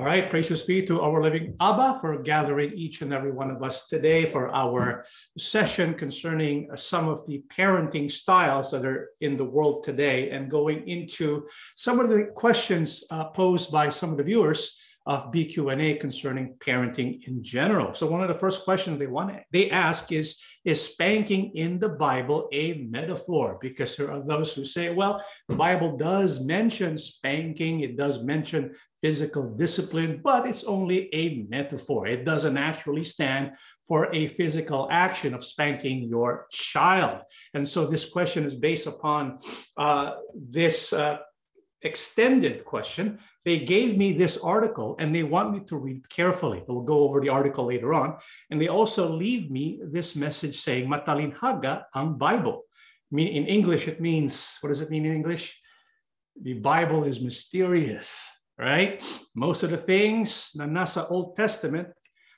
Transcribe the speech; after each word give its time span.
All 0.00 0.06
right, 0.06 0.30
praises 0.30 0.62
be 0.62 0.80
to 0.86 1.02
our 1.02 1.22
living 1.22 1.54
Abba 1.60 1.98
for 2.00 2.22
gathering 2.22 2.72
each 2.72 3.02
and 3.02 3.12
every 3.12 3.32
one 3.32 3.50
of 3.50 3.62
us 3.62 3.86
today 3.86 4.24
for 4.24 4.48
our 4.48 5.04
session 5.36 5.92
concerning 5.92 6.74
some 6.74 7.06
of 7.06 7.26
the 7.26 7.42
parenting 7.54 8.10
styles 8.10 8.70
that 8.70 8.86
are 8.86 9.10
in 9.20 9.36
the 9.36 9.44
world 9.44 9.84
today 9.84 10.30
and 10.30 10.50
going 10.50 10.88
into 10.88 11.46
some 11.76 12.00
of 12.00 12.08
the 12.08 12.30
questions 12.34 13.04
uh, 13.10 13.24
posed 13.24 13.70
by 13.70 13.90
some 13.90 14.10
of 14.10 14.16
the 14.16 14.22
viewers 14.22 14.80
of 15.06 15.32
BQ&A 15.32 15.94
concerning 15.94 16.54
parenting 16.58 17.26
in 17.26 17.42
general. 17.42 17.94
So 17.94 18.06
one 18.06 18.20
of 18.20 18.28
the 18.28 18.34
first 18.34 18.64
questions 18.64 18.98
they 18.98 19.06
want 19.06 19.34
they 19.50 19.70
ask 19.70 20.12
is 20.12 20.40
is 20.64 20.92
spanking 20.92 21.56
in 21.56 21.78
the 21.78 21.88
Bible 21.88 22.48
a 22.52 22.86
metaphor? 22.90 23.58
Because 23.60 23.96
there 23.96 24.10
are 24.12 24.22
those 24.22 24.52
who 24.52 24.64
say, 24.64 24.92
well, 24.92 25.24
the 25.48 25.54
Bible 25.54 25.96
does 25.96 26.44
mention 26.44 26.98
spanking, 26.98 27.80
it 27.80 27.96
does 27.96 28.22
mention 28.22 28.74
physical 29.00 29.54
discipline, 29.56 30.20
but 30.22 30.46
it's 30.46 30.64
only 30.64 31.08
a 31.14 31.46
metaphor. 31.48 32.06
It 32.06 32.26
doesn't 32.26 32.58
actually 32.58 33.04
stand 33.04 33.52
for 33.88 34.14
a 34.14 34.26
physical 34.26 34.88
action 34.90 35.32
of 35.32 35.42
spanking 35.42 36.02
your 36.02 36.46
child. 36.52 37.22
And 37.54 37.66
so 37.66 37.86
this 37.86 38.04
question 38.04 38.44
is 38.44 38.54
based 38.54 38.86
upon 38.86 39.38
uh, 39.78 40.12
this 40.34 40.92
uh, 40.92 41.18
extended 41.82 42.64
question. 42.64 43.18
They 43.44 43.60
gave 43.60 43.96
me 43.96 44.12
this 44.12 44.36
article 44.38 44.96
and 44.98 45.14
they 45.14 45.22
want 45.22 45.52
me 45.52 45.60
to 45.66 45.76
read 45.76 46.08
carefully. 46.08 46.62
We'll 46.66 46.82
go 46.82 47.00
over 47.00 47.20
the 47.20 47.30
article 47.30 47.66
later 47.66 47.94
on. 47.94 48.16
And 48.50 48.60
they 48.60 48.68
also 48.68 49.08
leave 49.08 49.50
me 49.50 49.80
this 49.82 50.14
message 50.14 50.56
saying, 50.56 50.88
Matalinhaga 50.88 51.84
ang 51.94 52.18
Bible. 52.18 52.64
In 53.12 53.46
English, 53.46 53.88
it 53.88 54.00
means, 54.00 54.58
what 54.60 54.68
does 54.68 54.80
it 54.80 54.90
mean 54.90 55.04
in 55.04 55.12
English? 55.12 55.58
The 56.40 56.54
Bible 56.54 57.04
is 57.04 57.20
mysterious 57.20 58.30
right? 58.60 59.00
Most 59.34 59.64
of 59.64 59.72
the 59.72 59.80
things 59.80 60.52
na 60.54 60.68
nasa 60.68 61.10
Old 61.10 61.34
Testament, 61.34 61.88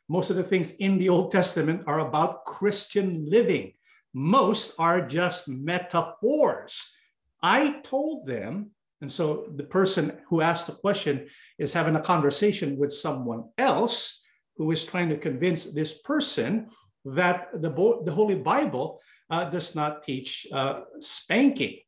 most 0.07 0.31
of 0.31 0.39
the 0.39 0.47
things 0.47 0.79
in 0.79 0.97
the 0.97 1.11
Old 1.11 1.35
Testament 1.35 1.83
are 1.91 1.99
about 2.07 2.47
Christian 2.47 3.27
living. 3.27 3.75
Most 4.15 4.79
are 4.79 5.03
just 5.03 5.51
metaphors. 5.51 6.95
I 7.43 7.83
told 7.83 8.31
them, 8.31 8.71
and 9.03 9.11
so 9.11 9.47
the 9.57 9.65
person 9.65 10.17
who 10.29 10.41
asked 10.41 10.69
the 10.69 10.75
question 10.75 11.27
is 11.59 11.73
having 11.73 11.97
a 11.97 12.01
conversation 12.01 12.79
with 12.79 12.93
someone 12.93 13.51
else 13.59 14.23
who 14.57 14.71
is 14.71 14.85
trying 14.85 15.09
to 15.09 15.19
convince 15.19 15.65
this 15.65 16.01
person 16.03 16.69
that 17.05 17.49
the, 17.53 17.71
the 18.05 18.13
Holy 18.13 18.37
Bible 18.37 19.01
uh, 19.29 19.51
does 19.51 19.75
not 19.75 20.05
teach 20.05 20.47
uh, 20.53 20.83
spanking. 21.01 21.79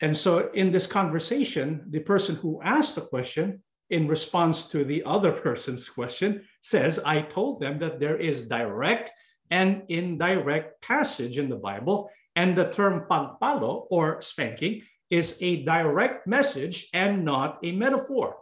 And 0.00 0.16
so 0.16 0.50
in 0.54 0.70
this 0.70 0.86
conversation, 0.86 1.84
the 1.90 2.00
person 2.00 2.36
who 2.36 2.60
asked 2.62 2.94
the 2.94 3.00
question 3.00 3.64
in 3.90 4.06
response 4.06 4.66
to 4.66 4.84
the 4.84 5.02
other 5.04 5.32
person's 5.32 5.88
question 5.88 6.44
says, 6.60 7.00
I 7.04 7.22
told 7.22 7.58
them 7.58 7.80
that 7.80 7.98
there 7.98 8.16
is 8.16 8.46
direct 8.46 9.10
and 9.50 9.82
indirect 9.88 10.80
passage 10.82 11.36
in 11.36 11.48
the 11.48 11.56
Bible, 11.56 12.10
and 12.36 12.54
the 12.54 12.70
term 12.70 13.06
pagpalo 13.10 13.86
or 13.90 14.20
spanking 14.20 14.82
is 15.10 15.38
a 15.40 15.64
direct 15.64 16.26
message 16.26 16.88
and 16.92 17.24
not 17.24 17.58
a 17.62 17.72
metaphor. 17.72 18.36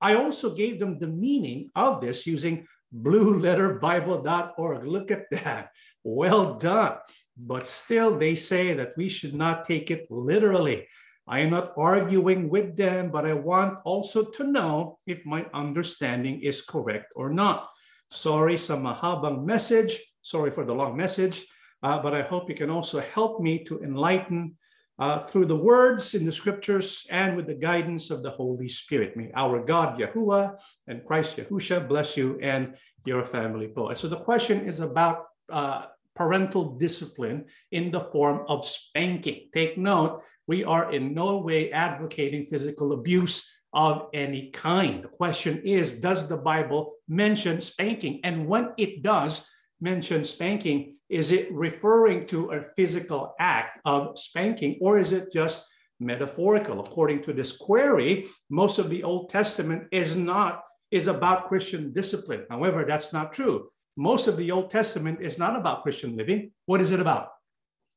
I 0.00 0.14
also 0.14 0.54
gave 0.54 0.78
them 0.78 0.98
the 0.98 1.06
meaning 1.06 1.70
of 1.74 2.00
this 2.00 2.26
using 2.26 2.66
blueletterbible.org. 2.94 4.86
Look 4.86 5.10
at 5.10 5.30
that. 5.30 5.70
Well 6.02 6.54
done. 6.54 6.96
But 7.36 7.66
still, 7.66 8.16
they 8.16 8.34
say 8.36 8.74
that 8.74 8.96
we 8.96 9.08
should 9.08 9.34
not 9.34 9.64
take 9.64 9.90
it 9.90 10.06
literally. 10.10 10.86
I 11.28 11.40
am 11.40 11.50
not 11.50 11.72
arguing 11.76 12.50
with 12.50 12.76
them, 12.76 13.10
but 13.10 13.24
I 13.24 13.34
want 13.34 13.78
also 13.84 14.24
to 14.24 14.44
know 14.44 14.98
if 15.06 15.24
my 15.24 15.46
understanding 15.54 16.42
is 16.42 16.60
correct 16.60 17.12
or 17.14 17.30
not. 17.30 17.68
Sorry 18.10 18.58
sa 18.58 18.76
mahabang 18.76 19.44
message. 19.44 20.00
Sorry 20.22 20.50
for 20.50 20.64
the 20.64 20.74
long 20.74 20.96
message, 20.96 21.46
uh, 21.82 22.02
but 22.02 22.12
I 22.12 22.22
hope 22.22 22.50
you 22.50 22.56
can 22.56 22.68
also 22.68 23.00
help 23.14 23.40
me 23.40 23.62
to 23.64 23.80
enlighten 23.80 24.58
uh, 25.00 25.18
through 25.18 25.46
the 25.46 25.56
words 25.56 26.14
in 26.14 26.26
the 26.26 26.32
scriptures 26.32 27.06
and 27.10 27.34
with 27.34 27.46
the 27.46 27.54
guidance 27.54 28.10
of 28.10 28.22
the 28.22 28.30
Holy 28.30 28.68
Spirit. 28.68 29.16
May 29.16 29.30
our 29.34 29.64
God, 29.64 29.98
Yahuwah, 29.98 30.58
and 30.86 31.04
Christ 31.06 31.38
Yahusha 31.38 31.88
bless 31.88 32.18
you 32.18 32.38
and 32.42 32.74
your 33.06 33.24
family. 33.24 33.72
And 33.74 33.98
so 33.98 34.08
the 34.08 34.16
question 34.16 34.68
is 34.68 34.80
about 34.80 35.26
uh, 35.50 35.86
parental 36.14 36.76
discipline 36.76 37.46
in 37.72 37.90
the 37.90 38.00
form 38.00 38.44
of 38.46 38.66
spanking. 38.66 39.48
Take 39.54 39.78
note, 39.78 40.22
we 40.46 40.64
are 40.64 40.92
in 40.92 41.14
no 41.14 41.38
way 41.38 41.72
advocating 41.72 42.46
physical 42.50 42.92
abuse 42.92 43.48
of 43.72 44.08
any 44.12 44.50
kind. 44.50 45.04
The 45.04 45.08
question 45.08 45.62
is 45.64 45.98
Does 46.00 46.28
the 46.28 46.36
Bible 46.36 46.92
mention 47.08 47.62
spanking? 47.62 48.20
And 48.22 48.46
when 48.46 48.72
it 48.76 49.02
does 49.02 49.48
mention 49.80 50.24
spanking, 50.24 50.96
is 51.08 51.32
it 51.32 51.52
referring 51.52 52.26
to 52.28 52.52
a 52.52 52.64
physical 52.76 53.34
act 53.38 53.80
of 53.84 54.18
spanking 54.18 54.78
or 54.80 54.98
is 54.98 55.12
it 55.12 55.32
just 55.32 55.68
metaphorical? 55.98 56.80
According 56.80 57.22
to 57.24 57.32
this 57.32 57.56
query, 57.56 58.26
most 58.48 58.78
of 58.78 58.90
the 58.90 59.02
Old 59.02 59.30
Testament 59.30 59.88
is 59.92 60.16
not 60.16 60.64
is 60.90 61.06
about 61.06 61.46
Christian 61.46 61.92
discipline. 61.92 62.44
However, 62.50 62.84
that's 62.84 63.12
not 63.12 63.32
true 63.32 63.70
most 64.00 64.28
of 64.28 64.38
the 64.38 64.50
Old 64.50 64.70
Testament 64.70 65.20
is 65.20 65.38
not 65.38 65.56
about 65.56 65.82
Christian 65.82 66.16
living. 66.16 66.52
What 66.64 66.80
is 66.80 66.90
it 66.90 67.00
about? 67.00 67.28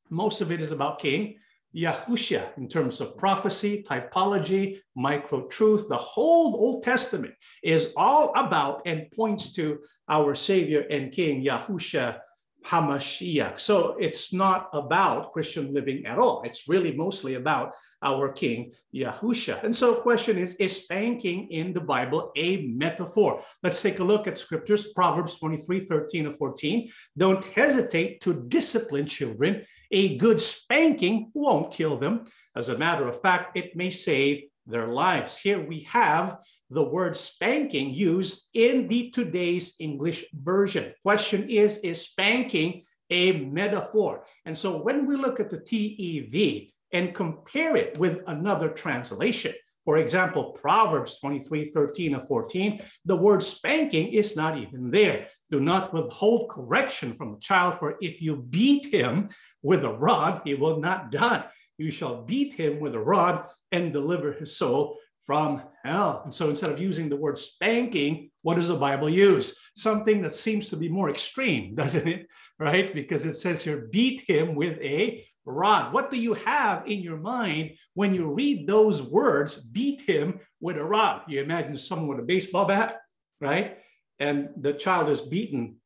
Most 0.09 0.41
of 0.41 0.51
it 0.51 0.59
is 0.59 0.73
about 0.73 0.99
King 0.99 1.37
Yahushua 1.75 2.57
in 2.57 2.67
terms 2.67 3.01
of 3.01 3.17
prophecy, 3.17 3.83
typology, 3.87 4.79
micro 4.95 5.47
truth. 5.47 5.87
The 5.89 5.97
whole 5.97 6.55
Old 6.55 6.83
Testament 6.83 7.33
is 7.63 7.93
all 7.97 8.31
about 8.35 8.83
and 8.85 9.09
points 9.11 9.53
to 9.53 9.79
our 10.07 10.35
Savior 10.35 10.81
and 10.89 11.11
King 11.11 11.43
Yahushua 11.43 12.19
Hamashiach. 12.65 13.59
So 13.59 13.95
it's 13.99 14.33
not 14.33 14.69
about 14.73 15.33
Christian 15.33 15.73
living 15.73 16.05
at 16.05 16.17
all. 16.17 16.41
It's 16.43 16.67
really 16.67 16.91
mostly 16.91 17.35
about 17.35 17.73
our 18.01 18.31
King 18.31 18.73
Yahusha. 18.93 19.63
And 19.63 19.75
so 19.75 19.95
question 19.95 20.37
is, 20.37 20.55
is 20.55 20.83
spanking 20.83 21.49
in 21.51 21.73
the 21.73 21.79
Bible 21.79 22.31
a 22.35 22.67
metaphor? 22.67 23.41
Let's 23.63 23.81
take 23.81 23.99
a 23.99 24.03
look 24.03 24.27
at 24.27 24.37
scriptures, 24.37 24.91
Proverbs 24.93 25.37
23, 25.37 25.81
13 25.81 26.25
and 26.25 26.35
14. 26.35 26.91
Don't 27.17 27.45
hesitate 27.45 28.21
to 28.21 28.45
discipline 28.47 29.05
children. 29.05 29.65
A 29.91 30.17
good 30.17 30.39
spanking 30.39 31.31
won't 31.33 31.71
kill 31.71 31.97
them. 31.97 32.25
As 32.55 32.69
a 32.69 32.77
matter 32.77 33.07
of 33.07 33.21
fact, 33.21 33.57
it 33.57 33.75
may 33.75 33.89
save 33.89 34.43
their 34.65 34.87
lives. 34.87 35.37
Here 35.37 35.65
we 35.65 35.81
have 35.81 36.37
the 36.73 36.83
word 36.83 37.15
spanking 37.15 37.93
used 37.93 38.49
in 38.53 38.87
the 38.87 39.11
today's 39.11 39.75
English 39.79 40.25
version. 40.33 40.93
Question 41.03 41.49
is, 41.49 41.77
is 41.79 42.01
spanking 42.01 42.83
a 43.09 43.33
metaphor? 43.45 44.25
And 44.45 44.57
so 44.57 44.81
when 44.81 45.05
we 45.05 45.15
look 45.15 45.39
at 45.39 45.49
the 45.51 45.59
TEV 45.59 46.71
and 46.91 47.13
compare 47.13 47.75
it 47.75 47.97
with 47.99 48.21
another 48.27 48.69
translation, 48.69 49.53
for 49.85 49.97
example, 49.97 50.51
Proverbs 50.53 51.19
23, 51.19 51.65
13 51.65 52.15
and 52.15 52.27
14, 52.27 52.81
the 53.05 53.17
word 53.17 53.43
spanking 53.43 54.13
is 54.13 54.35
not 54.35 54.57
even 54.57 54.89
there. 54.89 55.27
Do 55.51 55.59
not 55.59 55.93
withhold 55.93 56.49
correction 56.49 57.15
from 57.15 57.35
a 57.35 57.39
child, 57.39 57.77
for 57.77 57.97
if 58.01 58.21
you 58.21 58.37
beat 58.37 58.85
him 58.85 59.29
with 59.61 59.83
a 59.83 59.93
rod, 59.93 60.41
he 60.45 60.55
will 60.55 60.79
not 60.79 61.11
die. 61.11 61.45
You 61.77 61.91
shall 61.91 62.23
beat 62.23 62.53
him 62.53 62.79
with 62.79 62.95
a 62.95 62.99
rod 62.99 63.49
and 63.71 63.91
deliver 63.91 64.31
his 64.31 64.55
soul 64.55 64.97
from 65.25 65.63
hell. 65.83 66.21
And 66.23 66.33
so 66.33 66.49
instead 66.49 66.71
of 66.71 66.79
using 66.79 67.09
the 67.09 67.15
word 67.15 67.37
spanking, 67.37 68.29
what 68.41 68.55
does 68.55 68.67
the 68.67 68.75
Bible 68.75 69.09
use? 69.09 69.57
Something 69.75 70.21
that 70.21 70.35
seems 70.35 70.69
to 70.69 70.77
be 70.77 70.89
more 70.89 71.09
extreme, 71.09 71.75
doesn't 71.81 72.07
it? 72.07 72.27
Right? 72.59 72.93
Because 72.93 73.25
it 73.25 73.33
says 73.33 73.63
here, 73.63 73.87
beat 73.91 74.21
him 74.27 74.55
with 74.55 74.77
a 74.79 75.25
rod. 75.45 75.93
What 75.93 76.11
do 76.11 76.17
you 76.17 76.33
have 76.33 76.87
in 76.87 76.99
your 76.99 77.17
mind 77.17 77.71
when 77.93 78.13
you 78.13 78.31
read 78.31 78.67
those 78.67 79.01
words, 79.01 79.59
beat 79.61 80.01
him 80.01 80.39
with 80.61 80.77
a 80.77 80.83
rod? 80.83 81.21
You 81.27 81.41
imagine 81.41 81.75
someone 81.77 82.07
with 82.07 82.19
a 82.19 82.27
baseball 82.27 82.65
bat, 82.65 82.99
right? 83.41 83.77
And 84.19 84.49
the 84.57 84.73
child 84.73 85.09
is 85.09 85.21
beaten. 85.21 85.77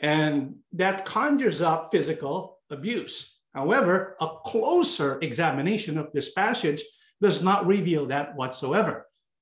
And 0.00 0.56
that 0.72 1.04
conjures 1.04 1.62
up 1.62 1.90
physical 1.90 2.60
abuse. 2.70 3.40
However, 3.54 4.16
a 4.20 4.28
closer 4.44 5.18
examination 5.20 5.96
of 5.96 6.12
this 6.12 6.32
passage 6.32 6.82
does 7.24 7.42
not 7.42 7.66
reveal 7.66 8.04
that 8.06 8.36
whatsoever. 8.36 8.94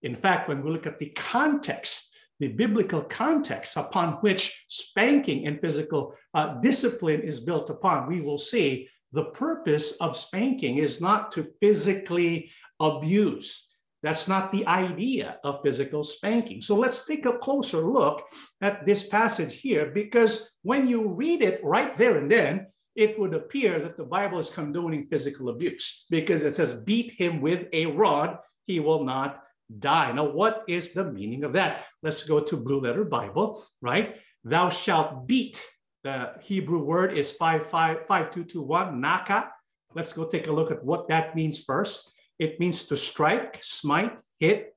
In 0.02 0.16
fact, 0.24 0.48
when 0.48 0.62
we 0.62 0.70
look 0.70 0.86
at 0.86 0.98
the 0.98 1.12
context, 1.36 1.94
the 2.42 2.48
biblical 2.48 3.02
context 3.02 3.76
upon 3.76 4.08
which 4.24 4.42
spanking 4.68 5.46
and 5.46 5.60
physical 5.60 6.14
uh, 6.38 6.46
discipline 6.68 7.22
is 7.30 7.46
built 7.48 7.70
upon, 7.70 8.08
we 8.08 8.20
will 8.20 8.38
see 8.38 8.88
the 9.12 9.26
purpose 9.44 9.88
of 10.00 10.16
spanking 10.16 10.78
is 10.78 11.00
not 11.00 11.30
to 11.32 11.50
physically 11.60 12.50
abuse. 12.80 13.68
That's 14.02 14.26
not 14.26 14.50
the 14.50 14.66
idea 14.66 15.38
of 15.44 15.62
physical 15.62 16.02
spanking. 16.02 16.60
So 16.62 16.74
let's 16.74 17.04
take 17.04 17.26
a 17.26 17.38
closer 17.38 17.82
look 17.98 18.24
at 18.60 18.84
this 18.86 19.06
passage 19.06 19.54
here, 19.60 19.92
because 19.94 20.32
when 20.62 20.88
you 20.88 21.00
read 21.22 21.40
it 21.42 21.60
right 21.62 21.96
there 21.96 22.16
and 22.18 22.30
then, 22.30 22.66
it 22.94 23.18
would 23.18 23.34
appear 23.34 23.80
that 23.80 23.96
the 23.96 24.04
Bible 24.04 24.38
is 24.38 24.50
condoning 24.50 25.06
physical 25.06 25.48
abuse 25.48 26.06
because 26.10 26.42
it 26.42 26.54
says, 26.54 26.72
beat 26.72 27.12
him 27.12 27.40
with 27.40 27.66
a 27.72 27.86
rod, 27.86 28.38
he 28.66 28.80
will 28.80 29.04
not 29.04 29.42
die. 29.78 30.12
Now, 30.12 30.30
what 30.30 30.64
is 30.68 30.92
the 30.92 31.04
meaning 31.04 31.44
of 31.44 31.54
that? 31.54 31.86
Let's 32.02 32.24
go 32.24 32.40
to 32.40 32.56
Blue 32.56 32.80
Letter 32.80 33.04
Bible, 33.04 33.64
right? 33.80 34.16
Thou 34.44 34.68
shalt 34.68 35.26
beat. 35.26 35.62
The 36.04 36.32
Hebrew 36.42 36.82
word 36.82 37.16
is 37.16 37.32
552221, 37.32 39.00
naka. 39.00 39.50
Let's 39.94 40.12
go 40.12 40.24
take 40.24 40.48
a 40.48 40.52
look 40.52 40.70
at 40.70 40.84
what 40.84 41.08
that 41.08 41.36
means 41.36 41.62
first. 41.62 42.10
It 42.38 42.58
means 42.58 42.82
to 42.84 42.96
strike, 42.96 43.58
smite, 43.62 44.18
hit, 44.40 44.74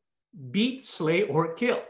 beat, 0.52 0.86
slay, 0.86 1.24
or 1.24 1.54
kill. 1.56 1.82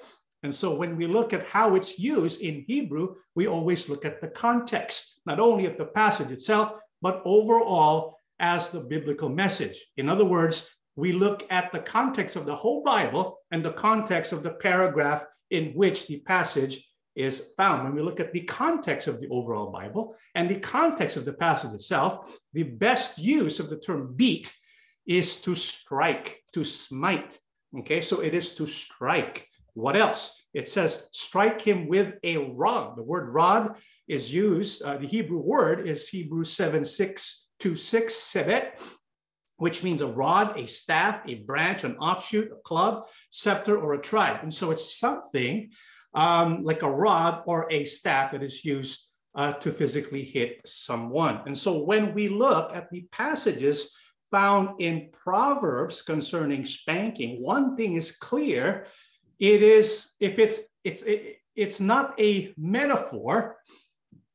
And 0.46 0.54
so 0.54 0.76
when 0.76 0.96
we 0.96 1.08
look 1.08 1.34
at 1.34 1.48
how 1.48 1.74
it's 1.74 1.98
used 1.98 2.42
in 2.42 2.66
Hebrew, 2.68 3.16
we 3.34 3.48
always 3.48 3.90
look 3.90 4.06
at 4.06 4.22
the 4.22 4.28
context, 4.28 5.20
not 5.26 5.40
only 5.40 5.66
of 5.66 5.76
the 5.76 5.86
passage 5.86 6.30
itself, 6.30 6.74
but 7.02 7.24
overall 7.26 8.20
as 8.40 8.70
the 8.70 8.80
biblical 8.80 9.28
message. 9.28 9.84
In 9.98 10.08
other 10.08 10.24
words, 10.24 10.70
we 10.96 11.14
look 11.14 11.48
at 11.50 11.72
the 11.72 11.80
context 11.80 12.36
of 12.36 12.46
the 12.46 12.56
whole 12.56 12.84
Bible 12.84 13.40
and 13.50 13.66
the 13.66 13.74
context 13.74 14.34
of 14.34 14.44
the 14.44 14.52
paragraph 14.52 15.26
in 15.50 15.72
which 15.72 16.06
the 16.06 16.20
passage 16.20 16.88
is 17.16 17.54
found. 17.58 17.84
When 17.84 17.96
we 17.96 18.04
look 18.04 18.20
at 18.20 18.32
the 18.32 18.42
context 18.42 19.08
of 19.08 19.20
the 19.20 19.30
overall 19.30 19.72
Bible 19.72 20.16
and 20.36 20.48
the 20.48 20.60
context 20.60 21.18
of 21.18 21.26
the 21.26 21.34
passage 21.34 21.74
itself, 21.74 22.40
the 22.54 22.62
best 22.86 23.18
use 23.18 23.60
of 23.60 23.72
the 23.72 23.80
term 23.80 24.14
beat 24.16 24.54
is 25.08 25.42
to 25.42 25.56
strike, 25.56 26.44
to 26.54 26.64
smite. 26.64 27.40
Okay, 27.80 28.00
so 28.00 28.20
it 28.20 28.36
is 28.36 28.54
to 28.54 28.68
strike. 28.68 29.50
What 29.76 29.98
else? 29.98 30.42
It 30.54 30.70
says, 30.70 31.10
strike 31.12 31.62
him 31.62 31.88
with 31.88 32.16
a 32.24 32.38
rod. 32.38 32.98
The 32.98 33.04
word 33.04 33.34
rod 33.34 33.76
is 34.08 34.34
used, 34.34 34.82
uh, 34.82 34.98
the 34.98 35.08
Hebrew 35.08 35.40
word 35.40 35.88
is 35.88 36.08
Hebrew 36.08 36.46
7626, 36.46 38.14
sebet, 38.14 38.80
which 39.58 39.84
means 39.84 40.00
a 40.00 40.08
rod, 40.08 40.58
a 40.58 40.66
staff, 40.66 41.22
a 41.28 41.36
branch, 41.36 41.84
an 41.84 41.98
offshoot, 41.98 42.52
a 42.54 42.62
club, 42.64 43.08
scepter, 43.32 43.78
or 43.78 43.94
a 43.94 44.02
tribe. 44.02 44.40
And 44.44 44.54
so 44.54 44.72
it's 44.72 44.98
something 44.98 45.72
um, 46.14 46.64
like 46.64 46.82
a 46.82 46.92
rod 46.92 47.44
or 47.46 47.70
a 47.70 47.84
staff 47.84 48.32
that 48.32 48.44
is 48.44 48.64
used 48.64 49.10
uh, 49.36 49.54
to 49.54 49.72
physically 49.72 50.24
hit 50.24 50.62
someone. 50.66 51.42
And 51.46 51.58
so 51.58 51.84
when 51.84 52.14
we 52.14 52.30
look 52.30 52.74
at 52.74 52.90
the 52.92 53.06
passages 53.12 53.94
found 54.32 54.80
in 54.80 55.10
Proverbs 55.12 56.02
concerning 56.02 56.64
spanking, 56.64 57.42
one 57.42 57.76
thing 57.76 57.96
is 57.96 58.16
clear 58.16 58.88
it 59.40 59.62
is 59.62 60.12
if 60.20 60.40
it's 60.40 60.60
it's 60.84 61.02
it, 61.04 61.38
it's 61.56 61.80
not 61.80 62.20
a 62.20 62.54
metaphor. 62.58 63.58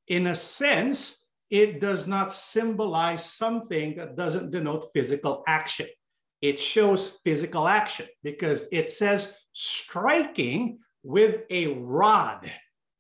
In 0.09 0.29
a 0.29 0.35
sense 0.35 1.27
it 1.51 1.81
does 1.81 2.07
not 2.07 2.33
symbolize 2.33 3.25
something 3.25 3.97
that 3.97 4.17
doesn't 4.17 4.53
denote 4.53 4.87
physical 4.95 5.43
action. 5.49 5.87
It 6.41 6.61
shows 6.61 7.19
physical 7.25 7.67
action 7.67 8.07
because 8.23 8.67
it 8.71 8.89
says 8.89 9.37
striking 9.53 10.79
with 11.03 11.43
a 11.51 11.67
rod. 11.67 12.51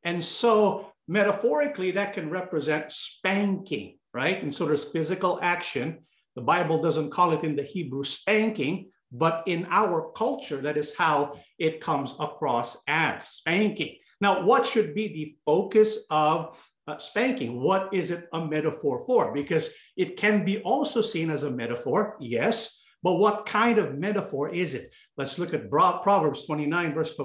And 0.02 0.23
so 0.23 0.93
metaphorically 1.06 1.93
that 1.93 2.12
can 2.12 2.29
represent 2.29 2.91
spanking 2.91 4.00
right? 4.12 4.43
And 4.43 4.55
so 4.55 4.67
there's 4.67 4.85
physical 4.85 5.38
action. 5.43 5.99
The 6.35 6.43
bible 6.43 6.82
doesn't 6.82 7.11
call 7.11 7.32
it 7.32 7.44
in 7.44 7.56
the 7.56 7.62
hebrew 7.62 8.05
spanking 8.05 8.91
but 9.12 9.43
in 9.47 9.67
our 9.71 10.12
culture, 10.12 10.61
that 10.62 10.77
is 10.77 10.95
how 10.95 11.39
it 11.59 11.81
comes 11.81 12.15
across 12.21 12.83
as 12.87 13.27
spanking. 13.27 13.97
Now, 14.21 14.43
what 14.45 14.67
should 14.67 14.95
be 14.95 15.09
the 15.09 15.35
focus 15.45 16.05
of 16.11 16.62
uh, 16.87 16.99
spanking? 16.99 17.61
What 17.61 17.93
is 17.93 18.11
it 18.11 18.29
a 18.33 18.45
metaphor 18.45 19.05
for? 19.05 19.33
Because 19.33 19.73
it 19.97 20.17
can 20.17 20.45
be 20.45 20.61
also 20.61 21.03
seen 21.03 21.31
as 21.31 21.43
a 21.43 21.51
metaphor, 21.51 22.17
yes, 22.21 22.83
but 23.03 23.15
what 23.15 23.47
kind 23.47 23.79
of 23.79 23.99
metaphor 23.99 24.53
is 24.55 24.75
it? 24.75 24.95
Let's 25.17 25.39
look 25.39 25.55
at 25.55 25.71
Proverbs 25.71 26.47
29, 26.47 26.95
verse 26.95 27.19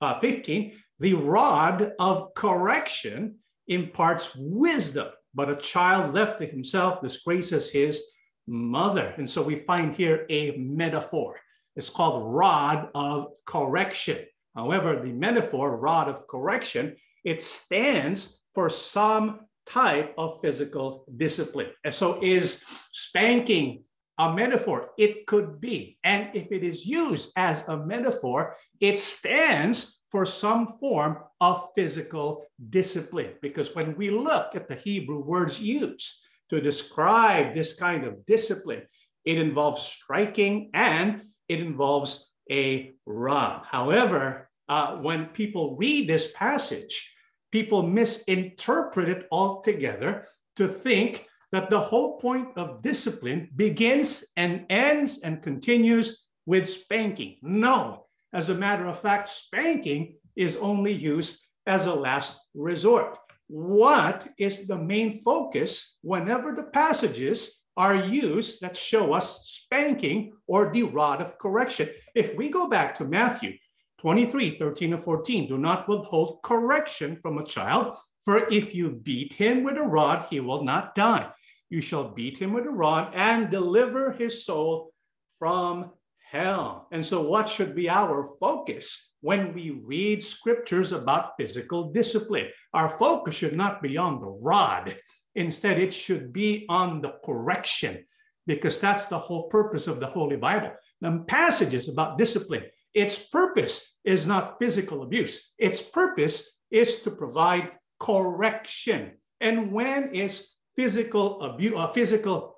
uh, 0.00 0.18
15. 0.18 0.72
The 0.98 1.14
rod 1.14 1.92
of 1.98 2.34
correction 2.34 3.36
imparts 3.68 4.34
wisdom, 4.36 5.08
but 5.32 5.48
a 5.48 5.56
child 5.56 6.14
left 6.14 6.40
to 6.40 6.46
himself 6.46 7.00
disgraces 7.00 7.70
his 7.70 8.02
mother. 8.50 9.14
And 9.16 9.30
so 9.30 9.42
we 9.42 9.56
find 9.56 9.94
here 9.94 10.26
a 10.28 10.56
metaphor. 10.58 11.38
It's 11.76 11.88
called 11.88 12.34
rod 12.34 12.88
of 12.94 13.28
correction. 13.46 14.26
However, 14.56 15.00
the 15.00 15.12
metaphor, 15.12 15.76
rod 15.76 16.08
of 16.08 16.26
correction, 16.26 16.96
it 17.24 17.40
stands 17.40 18.42
for 18.54 18.68
some 18.68 19.46
type 19.66 20.12
of 20.18 20.40
physical 20.42 21.04
discipline. 21.16 21.70
And 21.84 21.94
so 21.94 22.18
is 22.22 22.64
spanking 22.90 23.84
a 24.18 24.34
metaphor? 24.34 24.90
It 24.98 25.26
could 25.26 25.60
be. 25.60 25.96
And 26.02 26.30
if 26.34 26.50
it 26.50 26.64
is 26.64 26.84
used 26.84 27.32
as 27.36 27.66
a 27.68 27.76
metaphor, 27.76 28.56
it 28.80 28.98
stands 28.98 30.00
for 30.10 30.26
some 30.26 30.76
form 30.80 31.18
of 31.40 31.68
physical 31.76 32.46
discipline. 32.68 33.34
Because 33.40 33.76
when 33.76 33.96
we 33.96 34.10
look 34.10 34.56
at 34.56 34.66
the 34.66 34.74
Hebrew 34.74 35.20
words 35.20 35.60
used, 35.60 36.19
to 36.50 36.60
describe 36.60 37.54
this 37.54 37.74
kind 37.74 38.04
of 38.04 38.26
discipline. 38.26 38.82
It 39.24 39.38
involves 39.38 39.82
striking 39.82 40.70
and 40.74 41.22
it 41.48 41.60
involves 41.60 42.32
a 42.50 42.94
rod. 43.06 43.64
However, 43.70 44.50
uh, 44.68 44.96
when 44.96 45.26
people 45.26 45.76
read 45.76 46.08
this 46.08 46.32
passage, 46.32 47.12
people 47.50 47.82
misinterpret 47.82 49.08
it 49.08 49.26
altogether 49.30 50.26
to 50.56 50.68
think 50.68 51.26
that 51.52 51.70
the 51.70 51.80
whole 51.80 52.18
point 52.18 52.48
of 52.56 52.82
discipline 52.82 53.48
begins 53.56 54.24
and 54.36 54.66
ends 54.70 55.20
and 55.22 55.42
continues 55.42 56.26
with 56.46 56.68
spanking. 56.68 57.36
No, 57.42 58.06
as 58.32 58.50
a 58.50 58.54
matter 58.54 58.86
of 58.86 59.00
fact, 59.00 59.28
spanking 59.28 60.16
is 60.36 60.56
only 60.56 60.92
used 60.92 61.44
as 61.66 61.86
a 61.86 61.94
last 61.94 62.40
resort 62.54 63.18
what 63.50 64.28
is 64.38 64.68
the 64.68 64.78
main 64.78 65.20
focus 65.22 65.98
whenever 66.02 66.54
the 66.54 66.62
passages 66.62 67.64
are 67.76 67.96
used 67.96 68.60
that 68.60 68.76
show 68.76 69.12
us 69.12 69.40
spanking 69.48 70.32
or 70.46 70.70
the 70.72 70.84
rod 70.84 71.20
of 71.20 71.38
correction. 71.38 71.88
If 72.14 72.36
we 72.36 72.48
go 72.48 72.68
back 72.68 72.94
to 72.96 73.04
Matthew 73.04 73.54
23, 74.00 74.52
13 74.52 74.92
and 74.92 75.02
14, 75.02 75.48
do 75.48 75.58
not 75.58 75.88
withhold 75.88 76.40
correction 76.42 77.16
from 77.16 77.38
a 77.38 77.44
child, 77.44 77.96
for 78.24 78.48
if 78.52 78.74
you 78.74 78.90
beat 78.90 79.32
him 79.32 79.64
with 79.64 79.76
a 79.76 79.82
rod, 79.82 80.26
he 80.30 80.40
will 80.40 80.62
not 80.62 80.94
die. 80.94 81.28
You 81.70 81.80
shall 81.80 82.12
beat 82.12 82.38
him 82.38 82.52
with 82.52 82.66
a 82.66 82.70
rod 82.70 83.12
and 83.14 83.50
deliver 83.50 84.12
his 84.12 84.44
soul 84.44 84.92
from 85.38 85.90
hell. 86.30 86.88
And 86.92 87.04
so, 87.04 87.22
what 87.22 87.48
should 87.48 87.74
be 87.74 87.88
our 87.88 88.24
focus? 88.38 89.10
when 89.20 89.52
we 89.52 89.70
read 89.70 90.22
scriptures 90.22 90.92
about 90.92 91.36
physical 91.36 91.92
discipline. 91.92 92.48
Our 92.72 92.88
focus 92.88 93.34
should 93.34 93.56
not 93.56 93.82
be 93.82 93.96
on 93.96 94.20
the 94.20 94.26
rod. 94.26 94.96
Instead, 95.34 95.78
it 95.78 95.92
should 95.92 96.32
be 96.32 96.66
on 96.68 97.00
the 97.00 97.14
correction, 97.24 98.04
because 98.46 98.80
that's 98.80 99.06
the 99.06 99.18
whole 99.18 99.44
purpose 99.44 99.86
of 99.86 100.00
the 100.00 100.06
Holy 100.06 100.36
Bible. 100.36 100.72
The 101.00 101.24
passages 101.28 101.88
about 101.88 102.18
discipline, 102.18 102.64
its 102.94 103.18
purpose 103.18 103.98
is 104.04 104.26
not 104.26 104.58
physical 104.58 105.02
abuse, 105.02 105.52
its 105.58 105.80
purpose 105.80 106.58
is 106.70 107.02
to 107.02 107.10
provide 107.10 107.72
correction. 107.98 109.12
And 109.40 109.72
when 109.72 110.14
is 110.14 110.54
physical 110.76 111.42
abuse, 111.42 111.74
uh, 111.76 111.88
physical 111.92 112.56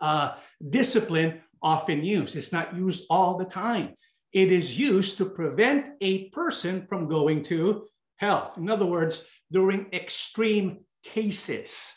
uh, 0.00 0.34
discipline 0.68 1.40
often 1.62 2.04
used? 2.04 2.36
It's 2.36 2.52
not 2.52 2.76
used 2.76 3.06
all 3.10 3.38
the 3.38 3.44
time 3.44 3.94
it 4.32 4.52
is 4.52 4.78
used 4.78 5.18
to 5.18 5.24
prevent 5.24 5.86
a 6.00 6.28
person 6.28 6.86
from 6.86 7.08
going 7.08 7.42
to 7.44 7.86
hell. 8.16 8.52
In 8.56 8.70
other 8.70 8.86
words, 8.86 9.26
during 9.50 9.86
extreme 9.92 10.84
cases. 11.02 11.92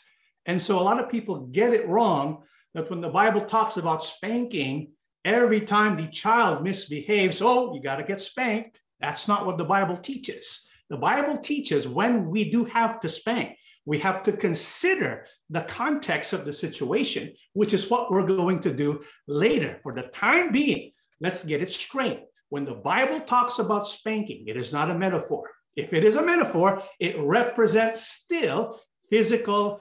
And 0.46 0.60
so 0.60 0.78
a 0.78 0.82
lot 0.82 1.00
of 1.00 1.10
people 1.10 1.46
get 1.46 1.72
it 1.72 1.88
wrong 1.88 2.42
that 2.74 2.90
when 2.90 3.00
the 3.00 3.08
Bible 3.08 3.42
talks 3.42 3.76
about 3.76 4.02
spanking, 4.02 4.92
every 5.24 5.60
time 5.60 5.96
the 5.96 6.08
child 6.08 6.64
misbehaves, 6.64 7.40
oh, 7.40 7.72
you 7.74 7.80
got 7.80 7.96
to 7.96 8.04
get 8.04 8.20
spanked. 8.20 8.80
That's 9.00 9.28
not 9.28 9.46
what 9.46 9.58
the 9.58 9.64
Bible 9.64 9.96
teaches. 9.96 10.68
The 10.90 10.96
Bible 10.96 11.38
teaches 11.38 11.86
when 11.86 12.28
we 12.30 12.50
do 12.50 12.64
have 12.64 13.00
to 13.00 13.08
spank, 13.08 13.56
we 13.84 13.98
have 13.98 14.22
to 14.24 14.32
consider 14.32 15.26
the 15.50 15.62
context 15.62 16.32
of 16.32 16.44
the 16.44 16.52
situation, 16.52 17.32
which 17.52 17.74
is 17.74 17.90
what 17.90 18.10
we're 18.10 18.26
going 18.26 18.60
to 18.60 18.72
do 18.72 19.04
later. 19.26 19.78
For 19.82 19.94
the 19.94 20.02
time 20.02 20.52
being, 20.52 20.92
Let's 21.20 21.44
get 21.44 21.62
it 21.62 21.70
straight. 21.70 22.20
When 22.50 22.64
the 22.64 22.74
Bible 22.74 23.20
talks 23.20 23.58
about 23.58 23.86
spanking, 23.86 24.44
it 24.46 24.56
is 24.56 24.72
not 24.72 24.90
a 24.90 24.98
metaphor. 24.98 25.50
If 25.76 25.92
it 25.92 26.04
is 26.04 26.16
a 26.16 26.22
metaphor, 26.22 26.82
it 27.00 27.18
represents 27.18 28.08
still 28.08 28.78
physical 29.08 29.80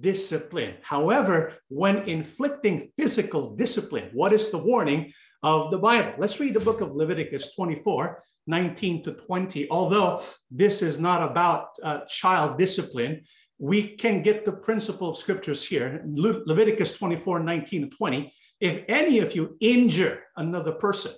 discipline. 0.00 0.74
However, 0.82 1.54
when 1.68 2.08
inflicting 2.08 2.92
physical 2.96 3.56
discipline, 3.56 4.10
what 4.12 4.32
is 4.32 4.50
the 4.50 4.58
warning 4.58 5.12
of 5.42 5.70
the 5.70 5.78
Bible? 5.78 6.12
Let's 6.16 6.38
read 6.38 6.54
the 6.54 6.60
book 6.60 6.80
of 6.80 6.94
Leviticus 6.94 7.54
24, 7.56 8.22
19 8.46 9.02
to 9.04 9.12
20. 9.12 9.68
Although 9.70 10.22
this 10.50 10.80
is 10.80 10.98
not 10.98 11.28
about 11.28 11.70
uh, 11.82 12.00
child 12.08 12.56
discipline, 12.56 13.24
we 13.58 13.96
can 13.96 14.22
get 14.22 14.44
the 14.44 14.52
principle 14.52 15.08
of 15.10 15.16
scriptures 15.16 15.64
here. 15.64 16.02
Le- 16.06 16.42
Leviticus 16.46 16.94
24, 16.94 17.40
19 17.40 17.90
to 17.90 17.96
20 17.96 18.32
if 18.60 18.84
any 18.88 19.18
of 19.18 19.34
you 19.34 19.56
injure 19.60 20.22
another 20.36 20.72
person, 20.72 21.12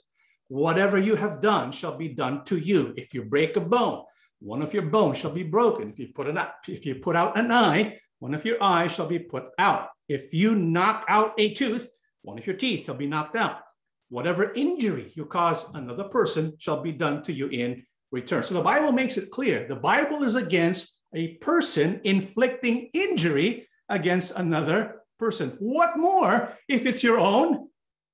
whatever 0.49 0.99
you 0.99 1.15
have 1.15 1.41
done 1.41 1.71
shall 1.71 1.97
be 1.97 2.09
done 2.09 2.45
to 2.47 2.57
you. 2.57 2.95
If 2.97 3.15
you 3.15 3.23
break 3.23 3.57
a 3.57 3.61
bone, 3.61 4.03
one 4.41 4.63
of 4.63 4.75
your 4.75 4.85
bones 4.85 5.19
shall 5.19 5.31
be 5.31 5.43
broken. 5.43 5.91
If 5.91 5.99
you 5.99 6.09
put 6.15 6.27
an 6.27 6.39
if 6.67 6.85
you 6.85 6.97
put 6.97 7.17
out 7.17 7.39
an 7.39 7.53
eye, 7.53 7.99
one 8.19 8.35
of 8.35 8.45
your 8.45 8.63
eyes 8.63 8.93
shall 8.93 9.07
be 9.07 9.19
put 9.19 9.45
out. 9.59 9.91
If 10.09 10.33
you 10.33 10.55
knock 10.55 11.05
out 11.09 11.35
a 11.39 11.55
tooth, 11.55 11.89
one 12.23 12.39
of 12.39 12.47
your 12.47 12.57
teeth 12.57 12.87
shall 12.87 12.95
be 12.95 13.07
knocked 13.07 13.37
out. 13.37 13.61
Whatever 14.09 14.53
injury 14.55 15.13
you 15.15 15.25
cause 15.27 15.73
another 15.75 16.05
person 16.05 16.55
shall 16.59 16.83
be 16.83 16.93
done 16.93 17.23
to 17.25 17.33
you 17.33 17.49
in 17.49 17.85
return. 18.13 18.43
So 18.43 18.55
the 18.55 18.63
Bible 18.63 18.93
makes 18.93 19.17
it 19.17 19.31
clear. 19.31 19.67
The 19.69 19.77
Bible 19.77 20.23
is 20.23 20.37
against 20.37 20.96
a 21.15 21.35
person 21.39 22.01
inflicting 22.05 22.91
injury 22.93 23.69
against 23.89 24.33
another 24.37 25.03
person. 25.19 25.57
What 25.59 25.99
more 25.99 26.53
if 26.69 26.87
it's 26.87 27.03
your 27.03 27.19
own 27.19 27.69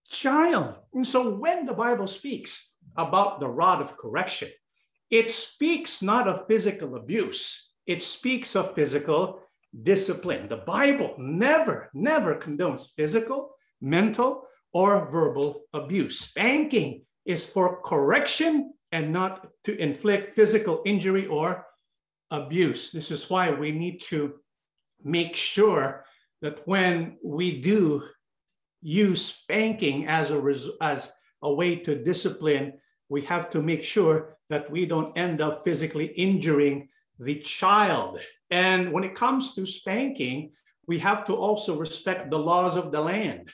child? 0.08 0.76
And 0.94 1.06
so 1.06 1.30
when 1.30 1.66
the 1.66 1.72
Bible 1.72 2.06
speaks 2.06 2.74
about 2.96 3.40
the 3.40 3.48
rod 3.48 3.80
of 3.80 3.96
correction, 3.96 4.50
it 5.10 5.30
speaks 5.30 6.02
not 6.02 6.28
of 6.28 6.46
physical 6.46 6.96
abuse, 6.96 7.74
it 7.86 8.00
speaks 8.00 8.56
of 8.56 8.74
physical 8.74 9.40
discipline. 9.82 10.48
The 10.48 10.56
Bible 10.56 11.14
never, 11.18 11.90
never 11.94 12.36
condones 12.36 12.92
physical, 12.94 13.56
mental, 13.80 14.44
or 14.72 15.10
verbal 15.10 15.64
abuse. 15.72 16.20
Spanking 16.20 17.04
is 17.24 17.46
for 17.46 17.80
correction 17.82 18.74
and 18.90 19.12
not 19.12 19.48
to 19.64 19.76
inflict 19.78 20.34
physical 20.34 20.82
injury 20.84 21.26
or 21.26 21.66
abuse. 22.32 22.90
This 22.90 23.12
is 23.12 23.30
why 23.30 23.50
we 23.50 23.70
need 23.70 24.00
to 24.08 24.34
make 25.04 25.36
sure 25.36 26.04
that 26.40 26.66
when 26.66 27.18
we 27.22 27.60
do 27.60 28.02
use 28.80 29.24
spanking 29.24 30.08
as 30.08 30.30
a, 30.30 30.40
res- 30.40 30.68
as 30.80 31.12
a 31.42 31.52
way 31.52 31.76
to 31.76 32.02
discipline, 32.02 32.72
we 33.08 33.22
have 33.22 33.50
to 33.50 33.62
make 33.62 33.84
sure 33.84 34.36
that 34.48 34.70
we 34.70 34.86
don't 34.86 35.16
end 35.16 35.40
up 35.40 35.62
physically 35.62 36.06
injuring 36.06 36.88
the 37.20 37.36
child. 37.36 38.18
And 38.50 38.92
when 38.92 39.04
it 39.04 39.14
comes 39.14 39.54
to 39.54 39.66
spanking, 39.66 40.52
we 40.86 40.98
have 40.98 41.24
to 41.26 41.34
also 41.34 41.78
respect 41.78 42.30
the 42.30 42.38
laws 42.38 42.76
of 42.76 42.90
the 42.90 43.00
land. 43.00 43.50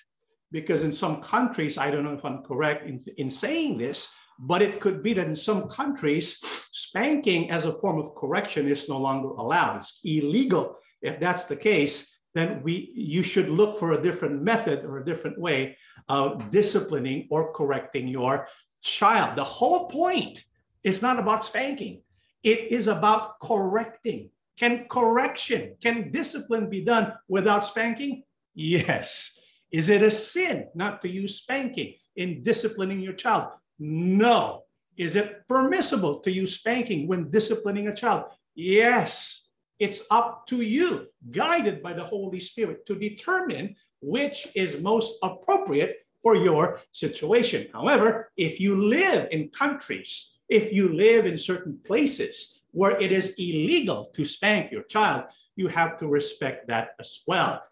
Because 0.50 0.82
in 0.82 0.92
some 0.92 1.20
countries, 1.20 1.76
I 1.76 1.90
don't 1.90 2.04
know 2.04 2.14
if 2.14 2.24
I'm 2.24 2.42
correct 2.42 2.86
in, 2.88 3.04
in 3.18 3.28
saying 3.28 3.76
this, 3.76 4.10
but 4.38 4.62
it 4.62 4.80
could 4.80 5.02
be 5.02 5.12
that 5.14 5.26
in 5.26 5.36
some 5.36 5.68
countries, 5.68 6.40
spanking 6.72 7.50
as 7.50 7.64
a 7.64 7.72
form 7.72 7.98
of 7.98 8.14
correction 8.14 8.68
is 8.68 8.88
no 8.88 8.98
longer 8.98 9.28
allowed. 9.28 9.78
It's 9.78 10.00
illegal. 10.04 10.76
If 11.02 11.20
that's 11.20 11.46
the 11.46 11.56
case, 11.56 12.18
then 12.34 12.62
we 12.62 12.92
you 12.94 13.22
should 13.22 13.48
look 13.48 13.78
for 13.78 13.92
a 13.92 14.02
different 14.02 14.42
method 14.42 14.84
or 14.84 14.98
a 14.98 15.04
different 15.04 15.38
way 15.38 15.76
of 16.08 16.50
disciplining 16.50 17.26
or 17.30 17.52
correcting 17.52 18.06
your 18.06 18.48
child. 18.82 19.36
The 19.36 19.44
whole 19.44 19.88
point 19.88 20.44
is 20.84 21.02
not 21.02 21.18
about 21.18 21.44
spanking. 21.44 22.02
It 22.42 22.70
is 22.70 22.86
about 22.86 23.40
correcting. 23.40 24.30
Can 24.58 24.86
correction, 24.88 25.76
can 25.82 26.10
discipline 26.10 26.68
be 26.68 26.84
done 26.84 27.12
without 27.28 27.64
spanking? 27.64 28.22
Yes. 28.54 29.38
Is 29.70 29.88
it 29.88 30.02
a 30.02 30.10
sin 30.10 30.66
not 30.74 31.00
to 31.02 31.08
use 31.08 31.36
spanking 31.36 31.94
in 32.16 32.42
disciplining 32.42 33.00
your 33.00 33.12
child? 33.12 33.52
No. 33.78 34.64
Is 34.96 35.14
it 35.14 35.46
permissible 35.48 36.18
to 36.20 36.30
use 36.30 36.56
spanking 36.56 37.06
when 37.06 37.30
disciplining 37.30 37.88
a 37.88 37.94
child? 37.94 38.24
Yes. 38.54 39.48
It's 39.78 40.02
up 40.10 40.46
to 40.48 40.60
you, 40.60 41.06
guided 41.30 41.82
by 41.82 41.92
the 41.92 42.02
Holy 42.04 42.40
Spirit, 42.40 42.84
to 42.86 42.96
determine 42.96 43.76
which 44.00 44.48
is 44.56 44.80
most 44.82 45.18
appropriate 45.22 45.98
for 46.20 46.34
your 46.34 46.80
situation. 46.92 47.68
However, 47.72 48.32
if 48.36 48.58
you 48.58 48.82
live 48.82 49.28
in 49.30 49.50
countries, 49.50 50.38
if 50.48 50.72
you 50.72 50.92
live 50.92 51.26
in 51.26 51.38
certain 51.38 51.78
places 51.84 52.60
where 52.72 53.00
it 53.00 53.12
is 53.12 53.34
illegal 53.38 54.10
to 54.14 54.24
spank 54.24 54.72
your 54.72 54.82
child, 54.82 55.24
you 55.54 55.68
have 55.68 55.96
to 55.98 56.08
respect 56.08 56.66
that 56.68 56.90
as 56.98 57.22
well. 57.26 57.62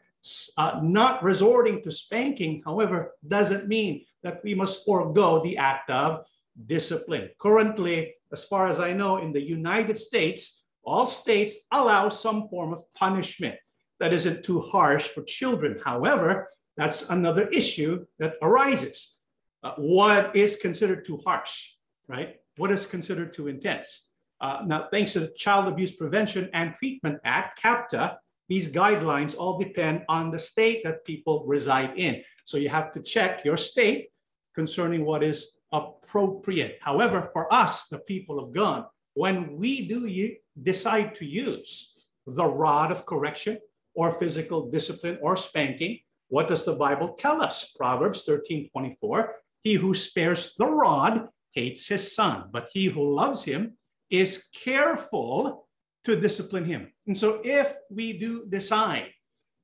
Uh, 0.56 0.80
not 0.83 1.23
resorting 1.23 1.83
to 1.83 1.90
spanking, 1.90 2.62
however, 2.64 3.12
doesn't 3.26 3.68
mean 3.68 4.04
that 4.23 4.42
we 4.45 4.54
must 4.54 4.85
forego 4.85 5.42
the 5.42 5.56
act 5.56 5.90
of 5.90 6.25
discipline. 6.66 7.30
Currently, 7.38 8.14
as 8.33 8.45
far 8.45 8.68
as 8.68 8.80
I 8.80 8.92
know, 8.92 9.18
in 9.18 9.33
the 9.33 9.42
United 9.42 9.97
States, 9.99 10.64
all 10.83 11.06
states 11.06 11.54
allow 11.71 12.09
some 12.09 12.49
form 12.49 12.73
of 12.73 12.83
punishment 12.95 13.56
that 14.00 14.12
isn't 14.12 14.45
too 14.45 14.61
harsh 14.61 15.06
for 15.09 15.23
children. 15.23 15.80
However, 15.85 16.49
that's 16.76 17.09
another 17.11 17.49
issue 17.49 18.06
that 18.18 18.35
arises. 18.42 19.16
Uh, 19.62 19.75
what 19.76 20.37
is 20.37 20.56
considered 20.56 21.04
too 21.04 21.18
harsh, 21.25 21.73
right? 22.09 22.37
What 22.56 22.71
is 22.71 22.87
considered 22.87 23.33
too 23.33 23.49
intense? 23.49 24.11
Uh, 24.40 24.62
now, 24.66 24.83
thanks 24.83 25.12
to 25.14 25.21
the 25.21 25.33
Child 25.37 25.68
Abuse 25.68 25.92
Prevention 25.97 26.50
and 26.52 26.75
Treatment 26.75 27.18
Act, 27.25 27.61
CAPTA, 27.61 28.18
these 28.49 28.71
guidelines 28.71 29.37
all 29.37 29.59
depend 29.59 30.03
on 30.09 30.31
the 30.31 30.38
state 30.38 30.83
that 30.85 31.05
people 31.05 31.45
reside 31.47 31.93
in. 31.97 32.23
So 32.45 32.57
you 32.57 32.69
have 32.69 32.93
to 32.93 33.03
check 33.03 33.45
your 33.45 33.57
state 33.57 34.09
concerning 34.55 35.05
what 35.05 35.23
is 35.23 35.57
appropriate. 35.73 36.79
However, 36.81 37.29
for 37.33 37.53
us, 37.53 37.88
the 37.88 37.99
people 37.99 38.38
of 38.38 38.55
God, 38.55 38.87
when 39.15 39.57
we 39.57 39.88
do 39.88 40.35
decide 40.62 41.15
to 41.17 41.25
use 41.25 42.07
the 42.26 42.45
rod 42.45 42.93
of 42.93 43.07
correction 43.07 43.59
or 43.95 44.12
physical 44.12 44.71
discipline 44.71 45.19
or 45.23 45.37
spanking, 45.37 45.99
what 46.29 46.49
does 46.49 46.65
the 46.65 46.75
Bible 46.75 47.15
tell 47.15 47.43
us? 47.43 47.73
Proverbs 47.76 48.25
13 48.25 48.71
24. 48.71 49.35
He 49.62 49.75
who 49.75 49.95
spares 49.95 50.55
the 50.57 50.67
rod 50.67 51.29
hates 51.53 51.88
his 51.88 52.15
son, 52.15 52.50
but 52.53 52.69
he 52.73 52.87
who 52.87 53.15
loves 53.15 53.45
him 53.45 53.76
is 54.11 54.49
careful 54.55 55.65
to 56.06 56.14
discipline 56.14 56.64
him. 56.64 56.86
And 57.08 57.18
so, 57.18 57.40
if 57.42 57.75
we 57.90 58.12
do 58.16 58.46
decide 58.46 59.08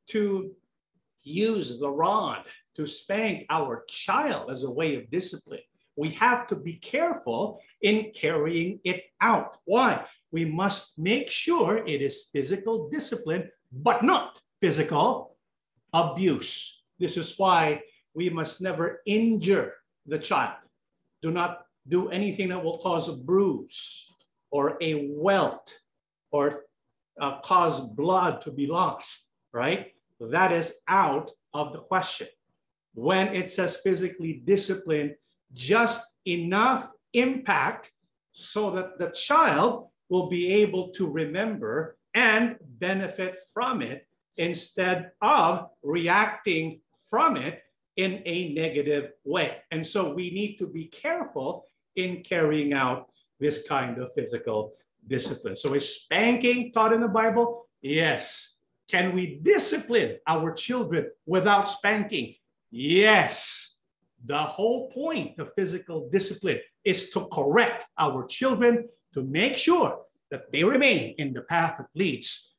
to 0.08 0.50
use 1.22 1.78
the 1.78 1.88
rod 1.88 2.42
to 2.75 2.84
spank 2.84 3.46
our 3.49 3.84
child 3.88 4.50
as 4.50 4.64
a 4.64 4.70
way 4.70 4.96
of 4.96 5.08
discipline, 5.08 5.62
we 5.94 6.11
have 6.11 6.49
to 6.49 6.56
be 6.56 6.75
careful 6.75 7.61
in 7.80 8.11
carrying 8.12 8.80
it 8.82 9.04
out. 9.20 9.58
Why? 9.66 10.04
We 10.32 10.44
must 10.44 10.99
make 10.99 11.30
sure 11.30 11.87
it 11.87 12.02
is 12.02 12.28
physical 12.32 12.90
discipline, 12.90 13.49
but 13.70 14.02
not 14.02 14.40
physical 14.61 15.37
abuse. 15.92 16.82
This 16.99 17.16
is 17.16 17.38
why 17.38 17.82
we 18.14 18.30
must 18.30 18.61
never 18.61 19.00
injure 19.06 19.75
the 20.06 20.18
child. 20.18 20.58
Do 21.22 21.30
not 21.30 21.66
do 21.87 22.08
anything 22.08 22.49
that 22.49 22.64
will 22.64 22.78
cause 22.78 23.08
a 23.08 23.12
bruise 23.12 24.08
or 24.50 24.76
a 24.80 25.06
welt 25.08 25.72
or 26.33 26.65
uh, 27.21 27.41
cause 27.41 27.81
blood 27.81 28.41
to 28.43 28.51
be 28.51 28.67
lost, 28.67 29.31
right? 29.53 29.93
That 30.21 30.53
is 30.53 30.79
out 30.89 31.31
of 31.55 31.73
the 31.73 31.79
question. 31.79 32.29
When 32.95 33.29
it 33.29 33.49
says 33.49 33.77
physically 33.77 34.43
discipline, 34.45 35.15
just 35.53 36.05
enough 36.27 36.91
impact 37.12 37.93
so 38.33 38.71
that 38.73 38.99
the 38.99 39.11
child 39.11 39.89
will 40.09 40.29
be 40.29 40.53
able 40.53 40.89
to 40.91 41.07
remember 41.07 41.97
and 42.15 42.57
benefit 42.79 43.37
from 43.53 43.83
it 43.83 44.07
instead 44.39 45.12
of 45.21 45.69
reacting 45.83 46.81
from 47.09 47.37
it 47.37 47.62
in 47.97 48.23
a 48.25 48.55
negative 48.55 49.12
way. 49.25 49.57
And 49.71 49.87
so 49.87 50.15
we 50.15 50.31
need 50.31 50.57
to 50.59 50.67
be 50.67 50.87
careful 50.87 51.65
in 51.97 52.23
carrying 52.23 52.73
out 52.73 53.11
this 53.39 53.67
kind 53.69 53.99
of 53.99 54.15
physical 54.15 54.73
discipline. 55.06 55.56
So 55.56 55.75
is 55.75 56.02
spanking 56.02 56.73
taught 56.73 56.92
in 56.92 57.00
the 57.00 57.09
Bible? 57.09 57.68
Yes. 57.80 58.56
Can 58.90 59.14
we 59.14 59.38
discipline 59.42 60.18
our 60.26 60.52
children 60.52 61.11
without 61.26 61.68
spanking? 61.68 62.35
Yes. 62.71 63.76
The 64.25 64.38
whole 64.38 64.90
point 64.90 65.38
of 65.38 65.54
physical 65.54 66.09
discipline 66.11 66.61
is 66.85 67.11
to 67.11 67.26
correct 67.32 67.87
our 67.99 68.26
children 68.26 68.88
to 69.14 69.23
make 69.23 69.56
sure 69.56 70.00
that 70.30 70.50
they 70.52 70.64
remain 70.64 71.14
in 71.18 71.32
the 71.32 71.42
path 71.42 71.78
that 71.78 71.88
leads 71.94 72.54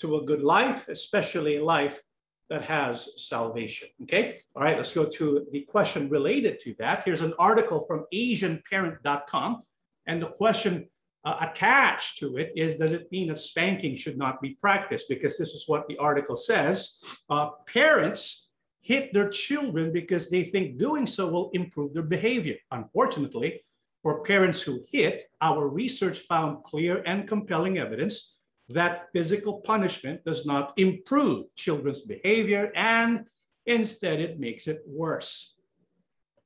to 0.00 0.16
a 0.16 0.24
good 0.24 0.42
life, 0.42 0.88
especially 0.88 1.56
a 1.56 1.64
life 1.64 2.02
that 2.48 2.62
has 2.62 3.08
salvation. 3.16 3.88
Okay, 4.02 4.40
all 4.54 4.62
right, 4.62 4.76
let's 4.76 4.92
go 4.92 5.06
to 5.06 5.46
the 5.50 5.62
question 5.62 6.08
related 6.08 6.58
to 6.60 6.74
that. 6.78 7.02
Here's 7.04 7.22
an 7.22 7.34
article 7.38 7.84
from 7.86 8.06
AsianParent.com, 8.12 9.62
and 10.06 10.22
the 10.22 10.26
question 10.26 10.88
uh, 11.24 11.36
attached 11.40 12.18
to 12.18 12.36
it 12.36 12.52
is 12.54 12.76
Does 12.76 12.92
it 12.92 13.10
mean 13.10 13.28
that 13.28 13.38
spanking 13.38 13.96
should 13.96 14.18
not 14.18 14.40
be 14.40 14.58
practiced? 14.60 15.08
Because 15.08 15.38
this 15.38 15.50
is 15.50 15.64
what 15.66 15.86
the 15.88 15.96
article 15.98 16.36
says. 16.36 17.02
Uh, 17.30 17.50
parents 17.66 18.50
hit 18.82 19.12
their 19.14 19.30
children 19.30 19.92
because 19.92 20.28
they 20.28 20.44
think 20.44 20.78
doing 20.78 21.06
so 21.06 21.26
will 21.28 21.50
improve 21.54 21.94
their 21.94 22.02
behavior. 22.02 22.56
Unfortunately, 22.70 23.64
for 24.02 24.22
parents 24.22 24.60
who 24.60 24.84
hit, 24.92 25.30
our 25.40 25.66
research 25.66 26.18
found 26.28 26.62
clear 26.64 27.02
and 27.06 27.26
compelling 27.26 27.78
evidence 27.78 28.38
that 28.68 29.08
physical 29.12 29.60
punishment 29.60 30.22
does 30.24 30.44
not 30.44 30.72
improve 30.76 31.46
children's 31.54 32.02
behavior 32.02 32.70
and 32.76 33.24
instead 33.66 34.20
it 34.20 34.38
makes 34.38 34.66
it 34.66 34.82
worse. 34.86 35.56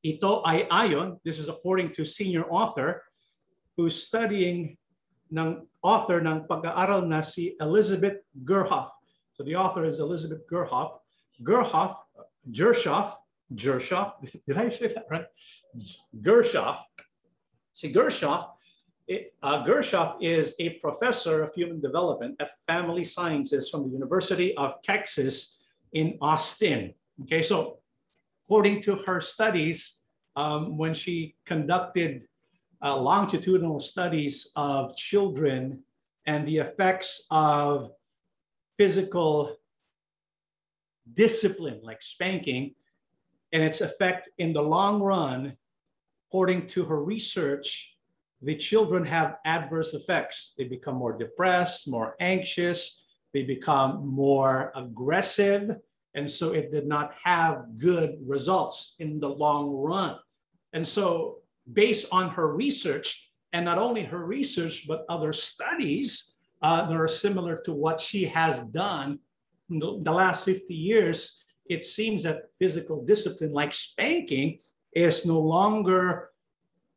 Ito 0.04 0.42
ay 0.47 0.66
ayon, 0.70 1.18
this 1.25 1.38
is 1.38 1.49
according 1.49 1.92
to 1.94 2.04
senior 2.04 2.44
author 2.47 3.02
who's 3.78 3.94
studying 3.94 4.75
ng 5.30 5.62
author 5.87 6.18
ng 6.18 6.50
pag-aaral 6.50 7.06
na 7.06 7.23
si 7.23 7.54
Elizabeth 7.62 8.26
Gerhoff. 8.42 8.90
So 9.38 9.47
the 9.47 9.54
author 9.54 9.87
is 9.87 10.02
Elizabeth 10.02 10.42
Gerhoff. 10.50 10.99
Gerhoff, 11.38 11.94
Gershoff, 12.50 13.14
Gershoff, 13.54 14.18
did 14.47 14.58
I 14.58 14.68
say 14.75 14.90
that 14.90 15.06
right? 15.06 15.30
Gershoff. 16.18 16.82
See, 17.73 17.94
Gershoff, 17.94 18.58
it, 19.06 19.32
uh, 19.47 19.62
Gershoff 19.62 20.18
is 20.20 20.58
a 20.58 20.82
professor 20.82 21.47
of 21.47 21.54
human 21.54 21.80
development 21.80 22.35
at 22.42 22.50
family 22.66 23.04
sciences 23.04 23.70
from 23.70 23.87
the 23.87 23.94
University 23.94 24.58
of 24.58 24.82
Texas 24.82 25.62
in 25.94 26.18
Austin. 26.20 26.92
Okay, 27.23 27.47
so 27.47 27.78
according 28.42 28.82
to 28.82 28.97
her 29.06 29.20
studies, 29.20 30.02
um, 30.35 30.76
when 30.76 30.94
she 30.94 31.37
conducted 31.47 32.26
uh, 32.82 32.97
longitudinal 32.97 33.80
studies 33.80 34.52
of 34.56 34.97
children 34.97 35.82
and 36.26 36.47
the 36.47 36.58
effects 36.58 37.26
of 37.30 37.90
physical 38.76 39.56
discipline, 41.14 41.80
like 41.82 42.02
spanking, 42.02 42.75
and 43.52 43.62
its 43.62 43.80
effect 43.80 44.28
in 44.38 44.52
the 44.52 44.62
long 44.62 45.00
run, 45.00 45.56
according 46.28 46.66
to 46.66 46.85
her 46.85 47.02
research, 47.02 47.97
the 48.42 48.54
children 48.54 49.04
have 49.04 49.38
adverse 49.44 49.94
effects. 49.94 50.54
They 50.56 50.64
become 50.64 50.94
more 50.94 51.16
depressed, 51.16 51.88
more 51.88 52.14
anxious, 52.20 53.04
they 53.32 53.42
become 53.42 54.06
more 54.06 54.73
aggressive. 54.76 55.76
And 56.14 56.30
so 56.30 56.52
it 56.52 56.70
did 56.70 56.87
not 56.87 57.14
have 57.23 57.78
good 57.78 58.18
results 58.25 58.94
in 58.99 59.20
the 59.20 59.28
long 59.28 59.70
run. 59.70 60.18
And 60.73 60.87
so, 60.87 61.38
based 61.72 62.08
on 62.12 62.30
her 62.30 62.54
research, 62.54 63.30
and 63.52 63.64
not 63.64 63.78
only 63.78 64.04
her 64.04 64.25
research, 64.25 64.87
but 64.87 65.04
other 65.08 65.32
studies 65.32 66.37
uh, 66.62 66.87
that 66.87 66.96
are 66.96 67.08
similar 67.08 67.60
to 67.64 67.72
what 67.72 68.00
she 68.00 68.25
has 68.25 68.58
done 68.66 69.18
in 69.70 69.78
the, 69.78 70.00
the 70.02 70.12
last 70.12 70.44
50 70.44 70.75
years, 70.75 71.44
it 71.68 71.84
seems 71.84 72.22
that 72.22 72.50
physical 72.58 73.04
discipline, 73.04 73.52
like 73.52 73.75
spanking, 73.75 74.58
is 74.94 75.26
no 75.26 75.38
longer 75.38 76.30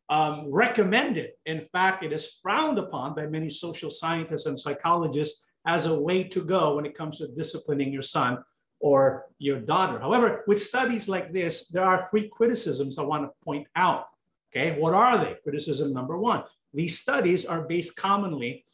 um, 0.09 0.45
recommended. 0.49 1.31
In 1.45 1.67
fact, 1.71 2.03
it 2.03 2.13
is 2.13 2.39
frowned 2.41 2.79
upon 2.79 3.15
by 3.15 3.27
many 3.27 3.49
social 3.49 3.89
scientists 3.89 4.45
and 4.45 4.59
psychologists 4.59 5.45
as 5.65 5.85
a 5.85 5.99
way 5.99 6.23
to 6.23 6.43
go 6.43 6.75
when 6.75 6.85
it 6.85 6.97
comes 6.97 7.19
to 7.19 7.27
disciplining 7.27 7.93
your 7.93 8.01
son 8.01 8.39
or 8.79 9.25
your 9.37 9.59
daughter. 9.59 9.99
However, 9.99 10.43
with 10.47 10.61
studies 10.61 11.07
like 11.07 11.31
this, 11.31 11.67
there 11.67 11.85
are 11.85 12.07
three 12.09 12.29
criticisms 12.29 12.97
I 12.97 13.03
want 13.03 13.23
to 13.23 13.45
point 13.45 13.67
out. 13.75 14.05
Okay, 14.53 14.77
what 14.79 14.93
are 14.93 15.17
they? 15.23 15.35
Criticism 15.43 15.93
number 15.93 16.17
one: 16.17 16.43
these 16.73 16.99
studies 16.99 17.45
are 17.45 17.61
based 17.61 17.95
commonly. 17.95 18.65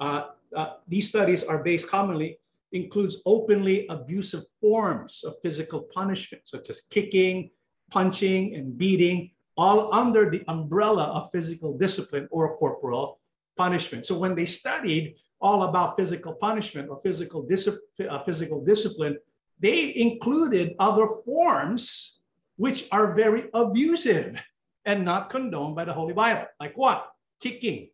Uh, 0.00 0.28
uh, 0.54 0.74
these 0.88 1.08
studies 1.08 1.44
are 1.44 1.62
based 1.62 1.88
commonly 1.88 2.38
includes 2.72 3.22
openly 3.26 3.86
abusive 3.88 4.44
forms 4.60 5.24
of 5.24 5.34
physical 5.42 5.82
punishment, 5.94 6.42
such 6.46 6.68
as 6.68 6.82
kicking, 6.82 7.50
punching, 7.90 8.54
and 8.54 8.76
beating, 8.76 9.30
all 9.56 9.94
under 9.94 10.30
the 10.30 10.42
umbrella 10.48 11.04
of 11.04 11.30
physical 11.32 11.76
discipline 11.76 12.28
or 12.30 12.56
corporal 12.56 13.20
punishment. 13.56 14.04
So 14.04 14.18
when 14.18 14.34
they 14.34 14.44
studied 14.44 15.16
all 15.40 15.64
about 15.64 15.96
physical 15.96 16.34
punishment 16.34 16.88
or 16.90 17.00
physical, 17.02 17.42
dis- 17.42 17.68
uh, 17.68 18.22
physical 18.24 18.64
discipline, 18.64 19.16
they 19.58 19.96
included 19.96 20.74
other 20.78 21.06
forms 21.24 22.20
which 22.56 22.88
are 22.90 23.14
very 23.14 23.48
abusive 23.54 24.42
and 24.86 25.04
not 25.04 25.28
condoned 25.28 25.74
by 25.74 25.84
the 25.84 25.92
Holy 25.92 26.14
Bible. 26.14 26.46
Like 26.60 26.78
what? 26.78 27.10
Kicking, 27.40 27.90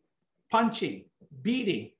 punching, 0.51 1.07
beating. 1.41 1.91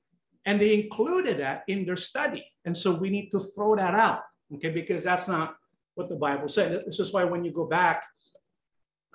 And 0.45 0.61
they 0.61 0.73
included 0.75 1.39
that 1.39 1.63
in 1.67 1.85
their 1.85 1.95
study. 1.95 2.45
And 2.63 2.77
so 2.77 2.93
we 2.93 3.09
need 3.09 3.31
to 3.31 3.39
throw 3.39 3.75
that 3.75 3.95
out, 3.95 4.21
okay, 4.53 4.69
because 4.69 5.03
that's 5.03 5.27
not 5.27 5.57
what 5.95 6.09
the 6.09 6.15
Bible 6.15 6.47
said. 6.47 6.83
This 6.85 6.99
is 6.99 7.11
why 7.11 7.23
when 7.23 7.43
you 7.43 7.51
go 7.51 7.65
back 7.65 8.03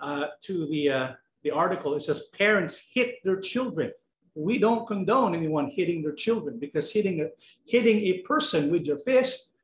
uh, 0.01 0.27
to 0.43 0.67
the, 0.67 0.91
uh, 0.91 1.13
the 1.43 1.53
article, 1.53 1.95
it 1.95 2.03
says 2.03 2.27
parents 2.37 2.85
hit 2.93 3.17
their 3.25 3.41
children. 3.41 3.93
We 4.35 4.59
don't 4.59 4.87
condone 4.87 5.35
anyone 5.35 5.71
hitting 5.75 6.03
their 6.03 6.13
children 6.13 6.59
because 6.59 6.93
hitting 6.93 7.21
a, 7.21 7.29
hitting 7.67 7.99
a 8.01 8.19
person 8.19 8.71
with 8.71 8.85
your 8.85 8.99
fist, 8.99 9.55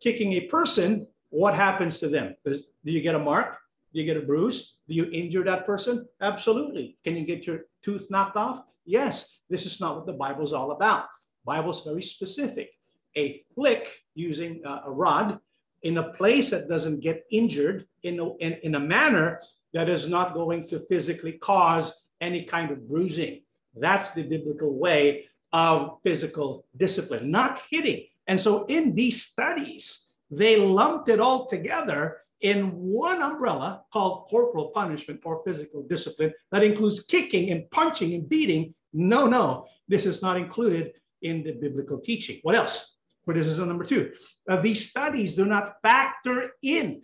kicking 0.00 0.32
a 0.34 0.42
person, 0.42 1.06
what 1.30 1.54
happens 1.54 1.98
to 2.00 2.08
them? 2.08 2.36
Does, 2.44 2.68
do 2.84 2.92
you 2.92 3.00
get 3.00 3.14
a 3.14 3.18
mark? 3.18 3.58
Do 3.94 4.00
you 4.00 4.06
get 4.06 4.22
a 4.22 4.26
bruise? 4.26 4.78
Do 4.88 4.94
you 4.94 5.08
injure 5.10 5.44
that 5.44 5.64
person? 5.64 6.06
Absolutely. 6.20 6.98
Can 7.04 7.16
you 7.16 7.24
get 7.24 7.46
your 7.46 7.66
tooth 7.80 8.10
knocked 8.10 8.36
off? 8.36 8.62
Yes. 8.84 9.38
This 9.48 9.66
is 9.66 9.80
not 9.80 9.96
what 9.96 10.06
the 10.06 10.12
Bible's 10.12 10.52
all 10.52 10.72
about. 10.72 11.06
Bible's 11.44 11.84
very 11.84 12.02
specific 12.02 12.70
a 13.16 13.42
flick 13.54 14.02
using 14.14 14.60
a 14.64 14.90
rod 14.90 15.38
in 15.82 15.98
a 15.98 16.12
place 16.14 16.50
that 16.50 16.68
doesn't 16.68 17.00
get 17.00 17.24
injured 17.30 17.86
in 18.02 18.18
a, 18.18 18.36
in, 18.38 18.54
in 18.64 18.74
a 18.74 18.80
manner 18.80 19.40
that 19.72 19.88
is 19.88 20.08
not 20.08 20.34
going 20.34 20.66
to 20.66 20.80
physically 20.86 21.32
cause 21.32 22.04
any 22.20 22.44
kind 22.44 22.70
of 22.70 22.88
bruising. 22.88 23.42
That's 23.76 24.10
the 24.10 24.22
biblical 24.22 24.74
way 24.74 25.26
of 25.52 25.98
physical 26.02 26.66
discipline, 26.76 27.30
not 27.30 27.60
hitting. 27.70 28.06
And 28.26 28.40
so 28.40 28.64
in 28.66 28.94
these 28.94 29.22
studies, 29.22 30.08
they 30.30 30.56
lumped 30.56 31.08
it 31.08 31.20
all 31.20 31.46
together 31.46 32.18
in 32.44 32.70
one 32.74 33.22
umbrella 33.22 33.82
called 33.90 34.26
corporal 34.28 34.68
punishment 34.68 35.18
or 35.24 35.42
physical 35.46 35.82
discipline 35.88 36.30
that 36.52 36.62
includes 36.62 37.02
kicking 37.04 37.50
and 37.50 37.68
punching 37.70 38.12
and 38.12 38.28
beating. 38.28 38.74
No, 38.92 39.26
no, 39.26 39.66
this 39.88 40.04
is 40.04 40.20
not 40.20 40.36
included 40.36 40.92
in 41.22 41.42
the 41.42 41.52
biblical 41.52 41.98
teaching. 41.98 42.40
What 42.42 42.54
else? 42.54 42.98
Criticism 43.24 43.66
number 43.66 43.84
two, 43.84 44.12
uh, 44.46 44.60
these 44.60 44.90
studies 44.90 45.34
do 45.34 45.46
not 45.46 45.76
factor 45.82 46.50
in 46.62 47.00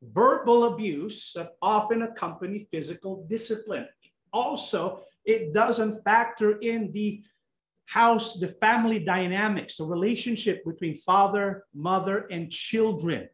verbal 0.00 0.72
abuse 0.72 1.32
that 1.34 1.56
often 1.60 2.02
accompany 2.02 2.68
physical 2.70 3.26
discipline. 3.28 3.88
Also, 4.32 5.00
it 5.24 5.52
doesn't 5.52 6.04
factor 6.04 6.58
in 6.60 6.92
the 6.92 7.24
house, 7.86 8.38
the 8.38 8.46
family 8.46 9.00
dynamics, 9.00 9.78
the 9.78 9.84
relationship 9.84 10.64
between 10.64 10.96
father, 10.98 11.64
mother, 11.74 12.28
and 12.30 12.52
children. 12.52 13.28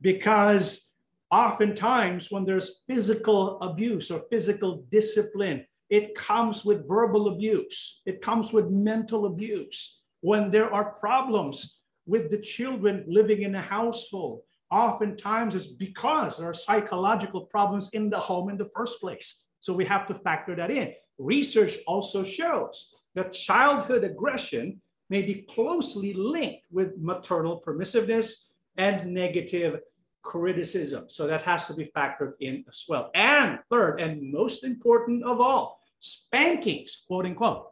Because 0.00 0.93
oftentimes, 1.30 2.30
when 2.30 2.44
there's 2.44 2.82
physical 2.86 3.60
abuse 3.60 4.10
or 4.10 4.24
physical 4.30 4.84
discipline, 4.90 5.66
it 5.90 6.14
comes 6.14 6.64
with 6.64 6.88
verbal 6.88 7.28
abuse, 7.28 8.02
it 8.06 8.20
comes 8.20 8.52
with 8.52 8.70
mental 8.70 9.26
abuse 9.26 10.02
when 10.20 10.50
there 10.50 10.72
are 10.72 10.92
problems 10.94 11.80
with 12.06 12.30
the 12.30 12.38
children 12.38 13.04
living 13.06 13.42
in 13.42 13.54
a 13.54 13.60
household. 13.60 14.40
Oftentimes 14.70 15.54
it's 15.54 15.66
because 15.66 16.38
there 16.38 16.48
are 16.48 16.54
psychological 16.54 17.42
problems 17.42 17.90
in 17.92 18.10
the 18.10 18.18
home 18.18 18.48
in 18.48 18.56
the 18.56 18.70
first 18.76 19.00
place. 19.00 19.46
So 19.60 19.72
we 19.72 19.84
have 19.84 20.06
to 20.06 20.14
factor 20.14 20.56
that 20.56 20.70
in. 20.70 20.92
Research 21.18 21.78
also 21.86 22.24
shows 22.24 22.94
that 23.14 23.32
childhood 23.32 24.04
aggression 24.04 24.80
may 25.10 25.22
be 25.22 25.46
closely 25.48 26.12
linked 26.14 26.64
with 26.70 26.98
maternal 26.98 27.62
permissiveness 27.64 28.48
and 28.76 29.12
negative 29.12 29.80
criticism. 30.24 31.04
So 31.08 31.26
that 31.26 31.42
has 31.42 31.68
to 31.68 31.74
be 31.74 31.90
factored 31.96 32.32
in 32.40 32.64
as 32.68 32.84
well. 32.88 33.10
And 33.14 33.60
third, 33.70 34.00
and 34.00 34.32
most 34.32 34.64
important 34.64 35.22
of 35.24 35.40
all, 35.40 35.80
spankings, 36.00 37.04
quote 37.06 37.26
unquote, 37.26 37.66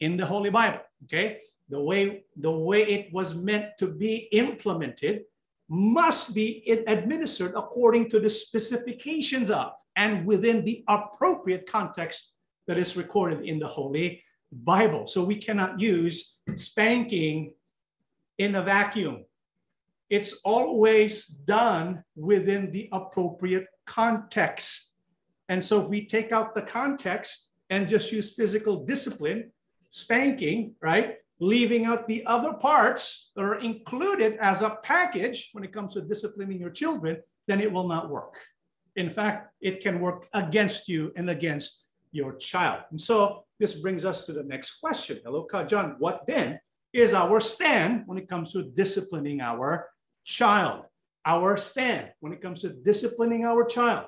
in 0.00 0.16
the 0.16 0.26
Holy 0.26 0.50
Bible. 0.50 0.80
Okay 1.04 1.40
the 1.68 1.80
way 1.80 2.24
the 2.36 2.50
way 2.50 2.82
it 2.82 3.12
was 3.12 3.34
meant 3.34 3.76
to 3.78 3.86
be 3.86 4.28
implemented 4.32 5.24
must 5.68 6.34
be 6.34 6.62
administered 6.86 7.52
according 7.56 8.08
to 8.08 8.20
the 8.20 8.28
specifications 8.28 9.50
of 9.50 9.72
and 9.96 10.24
within 10.24 10.64
the 10.64 10.84
appropriate 10.88 11.66
context 11.66 12.34
that 12.68 12.78
is 12.78 12.96
recorded 12.96 13.44
in 13.44 13.58
the 13.58 13.66
Holy 13.66 14.22
Bible. 14.52 15.08
So 15.08 15.24
we 15.24 15.36
cannot 15.36 15.80
use 15.80 16.38
spanking 16.54 17.54
in 18.38 18.54
a 18.54 18.62
vacuum. 18.62 19.24
It's 20.08 20.40
always 20.44 21.26
done 21.26 22.04
within 22.14 22.70
the 22.70 22.88
appropriate 22.92 23.66
context. 23.86 24.94
And 25.48 25.64
so 25.64 25.82
if 25.82 25.88
we 25.88 26.06
take 26.06 26.32
out 26.32 26.54
the 26.54 26.62
context 26.62 27.52
and 27.70 27.88
just 27.88 28.12
use 28.12 28.34
physical 28.34 28.84
discipline, 28.84 29.52
spanking, 29.90 30.74
right? 30.80 31.16
leaving 31.38 31.84
out 31.84 32.08
the 32.08 32.24
other 32.26 32.52
parts 32.54 33.30
that 33.36 33.42
are 33.42 33.60
included 33.60 34.36
as 34.40 34.62
a 34.62 34.78
package 34.82 35.50
when 35.52 35.64
it 35.64 35.72
comes 35.72 35.92
to 35.94 36.00
disciplining 36.00 36.58
your 36.58 36.70
children, 36.70 37.18
then 37.46 37.60
it 37.60 37.70
will 37.70 37.86
not 37.86 38.08
work. 38.08 38.38
In 38.96 39.10
fact, 39.10 39.52
it 39.60 39.82
can 39.82 40.00
work 40.00 40.26
against 40.32 40.88
you 40.88 41.12
and 41.16 41.28
against 41.28 41.84
your 42.12 42.34
child. 42.36 42.82
And 42.90 43.00
so 43.00 43.44
this 43.58 43.74
brings 43.74 44.04
us 44.04 44.24
to 44.26 44.32
the 44.32 44.42
next 44.42 44.80
question. 44.80 45.20
Hello, 45.24 45.46
John. 45.66 45.96
What 45.98 46.22
then 46.26 46.58
is 46.94 47.12
our 47.12 47.40
stand 47.40 48.04
when 48.06 48.16
it 48.16 48.28
comes 48.28 48.52
to 48.52 48.62
disciplining 48.62 49.42
our 49.42 49.88
child? 50.26 50.84
Our 51.24 51.56
stand 51.56 52.10
when 52.20 52.32
it 52.32 52.42
comes 52.42 52.60
to 52.60 52.68
disciplining 52.68 53.44
our 53.44 53.64
child. 53.64 54.06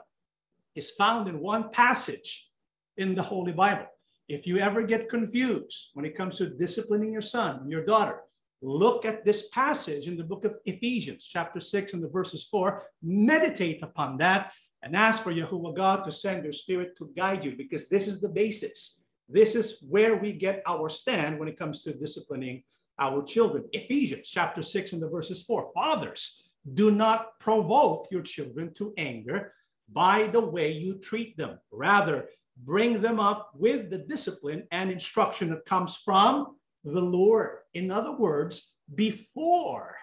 is 0.75 0.91
found 0.91 1.27
in 1.29 1.41
one 1.41 1.71
passage 1.71 2.51
in 2.97 3.15
the 3.15 3.23
Holy 3.23 3.53
Bible. 3.53 3.87
If 4.29 4.47
you 4.47 4.59
ever 4.59 4.83
get 4.83 5.09
confused 5.09 5.91
when 5.95 6.05
it 6.05 6.17
comes 6.17 6.37
to 6.37 6.51
disciplining 6.51 7.13
your 7.13 7.23
son 7.23 7.61
and 7.63 7.71
your 7.71 7.85
daughter, 7.85 8.21
look 8.61 9.05
at 9.05 9.25
this 9.25 9.49
passage 9.49 10.07
in 10.07 10.17
the 10.17 10.29
book 10.31 10.45
of 10.45 10.55
Ephesians, 10.67 11.27
chapter 11.27 11.61
6, 11.61 11.95
and 11.95 12.03
the 12.03 12.09
verses 12.09 12.45
4. 12.45 12.83
Meditate 13.03 13.83
upon 13.83 14.19
that 14.19 14.53
and 14.83 14.95
ask 14.95 15.23
for 15.23 15.33
Yahuwah 15.33 15.75
God 15.75 16.05
to 16.05 16.13
send 16.13 16.45
your 16.45 16.53
spirit 16.53 16.97
to 16.99 17.11
guide 17.17 17.45
you 17.45 17.57
because 17.57 17.89
this 17.89 18.07
is 18.07 18.21
the 18.21 18.29
basis. 18.29 19.03
This 19.29 19.55
is 19.55 19.83
where 19.89 20.17
we 20.17 20.33
get 20.33 20.63
our 20.67 20.89
stand 20.89 21.39
when 21.39 21.49
it 21.49 21.59
comes 21.59 21.83
to 21.83 21.95
disciplining 21.95 22.63
our 22.99 23.23
children. 23.23 23.65
Ephesians 23.73 24.31
chapter 24.31 24.63
6 24.63 24.93
and 24.93 25.03
the 25.03 25.09
verses 25.09 25.43
4. 25.43 25.71
Fathers, 25.75 26.43
do 26.75 26.91
not 26.91 27.39
provoke 27.39 28.09
your 28.11 28.23
children 28.23 28.73
to 28.75 28.93
anger 28.99 29.53
by 29.93 30.27
the 30.27 30.41
way 30.41 30.73
you 30.73 30.95
treat 30.95 31.37
them. 31.37 31.59
Rather, 31.71 32.29
bring 32.65 33.01
them 33.01 33.21
up 33.21 33.51
with 33.55 33.91
the 33.91 33.99
discipline 33.99 34.65
and 34.73 34.91
instruction 34.91 35.51
that 35.51 35.65
comes 35.65 35.97
from 35.97 36.57
the 36.85 37.01
Lord. 37.01 37.59
In 37.75 37.91
other 37.91 38.13
words, 38.13 38.75
before 38.95 39.97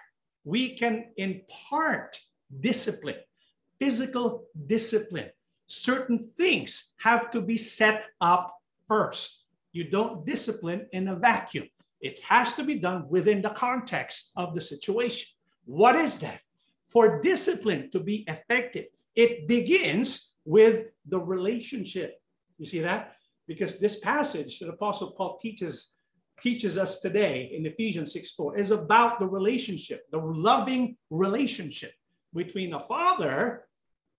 we 0.44 0.76
can 0.76 1.06
impart 1.16 2.18
discipline, 2.60 3.16
physical 3.78 4.46
discipline, 4.66 5.30
certain 5.66 6.18
things 6.18 6.94
have 6.98 7.30
to 7.30 7.40
be 7.40 7.58
set 7.58 8.04
up 8.20 8.54
first. 8.88 9.44
You 9.72 9.90
don't 9.90 10.24
discipline 10.24 10.86
in 10.92 11.08
a 11.08 11.16
vacuum. 11.16 11.68
It 12.00 12.18
has 12.20 12.54
to 12.54 12.64
be 12.64 12.76
done 12.76 13.06
within 13.08 13.42
the 13.42 13.50
context 13.50 14.32
of 14.36 14.54
the 14.54 14.60
situation. 14.60 15.28
What 15.64 15.96
is 15.96 16.18
that? 16.18 16.40
For 16.86 17.20
discipline 17.22 17.90
to 17.90 18.00
be 18.00 18.24
effective, 18.28 18.86
it 19.14 19.48
begins 19.48 20.34
with 20.44 20.86
the 21.06 21.18
relationship. 21.18 22.20
You 22.58 22.66
see 22.66 22.80
that? 22.80 23.16
Because 23.46 23.78
this 23.78 23.98
passage 23.98 24.60
that 24.60 24.68
Apostle 24.68 25.12
Paul 25.12 25.38
teaches 25.38 25.92
teaches 26.42 26.76
us 26.76 27.00
today 27.00 27.50
in 27.56 27.64
Ephesians 27.64 28.12
6 28.12 28.32
4 28.32 28.58
is 28.58 28.70
about 28.70 29.18
the 29.18 29.26
relationship, 29.26 30.04
the 30.10 30.18
loving 30.18 30.96
relationship 31.10 31.92
between 32.34 32.74
a 32.74 32.80
father 32.80 33.64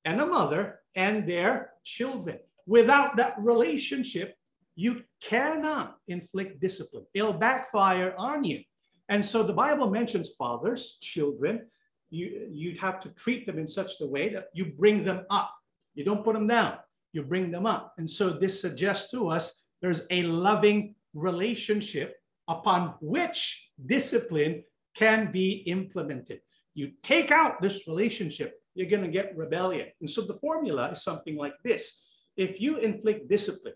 and 0.03 0.19
a 0.19 0.25
mother 0.25 0.79
and 0.95 1.27
their 1.27 1.73
children. 1.83 2.39
Without 2.65 3.17
that 3.17 3.35
relationship, 3.39 4.36
you 4.77 5.01
cannot 5.23 5.97
inflict 6.07 6.61
discipline. 6.61 7.03
It'll 7.15 7.33
backfire 7.33 8.13
on 8.15 8.43
you. 8.43 8.61
And 9.09 9.25
so 9.25 9.41
the 9.41 9.51
Bible 9.51 9.89
mentions 9.89 10.35
fathers, 10.35 10.99
children. 11.01 11.65
You, 12.11 12.47
you 12.51 12.77
have 12.77 12.99
to 13.01 13.09
treat 13.09 13.47
them 13.47 13.57
in 13.57 13.65
such 13.65 13.93
a 14.01 14.05
way 14.05 14.29
that 14.29 14.49
you 14.53 14.65
bring 14.65 15.03
them 15.03 15.25
up. 15.31 15.51
You 15.95 16.05
don't 16.05 16.23
put 16.23 16.35
them 16.35 16.45
down, 16.45 16.77
you 17.11 17.23
bring 17.23 17.49
them 17.49 17.65
up. 17.65 17.95
And 17.97 18.09
so 18.09 18.29
this 18.29 18.61
suggests 18.61 19.09
to 19.11 19.29
us 19.29 19.65
there's 19.81 20.05
a 20.11 20.21
loving 20.23 20.93
relationship 21.15 22.15
upon 22.47 22.93
which 23.01 23.71
discipline 23.83 24.63
can 24.95 25.31
be 25.31 25.63
implemented. 25.65 26.39
You 26.75 26.91
take 27.01 27.31
out 27.31 27.61
this 27.61 27.87
relationship, 27.87 28.61
you're 28.75 28.89
going 28.89 29.03
to 29.03 29.09
get 29.09 29.35
rebellion. 29.35 29.87
And 30.01 30.09
so 30.09 30.21
the 30.21 30.35
formula 30.35 30.91
is 30.91 31.03
something 31.03 31.35
like 31.35 31.55
this 31.63 32.03
if 32.37 32.61
you 32.61 32.77
inflict 32.77 33.27
discipline, 33.27 33.73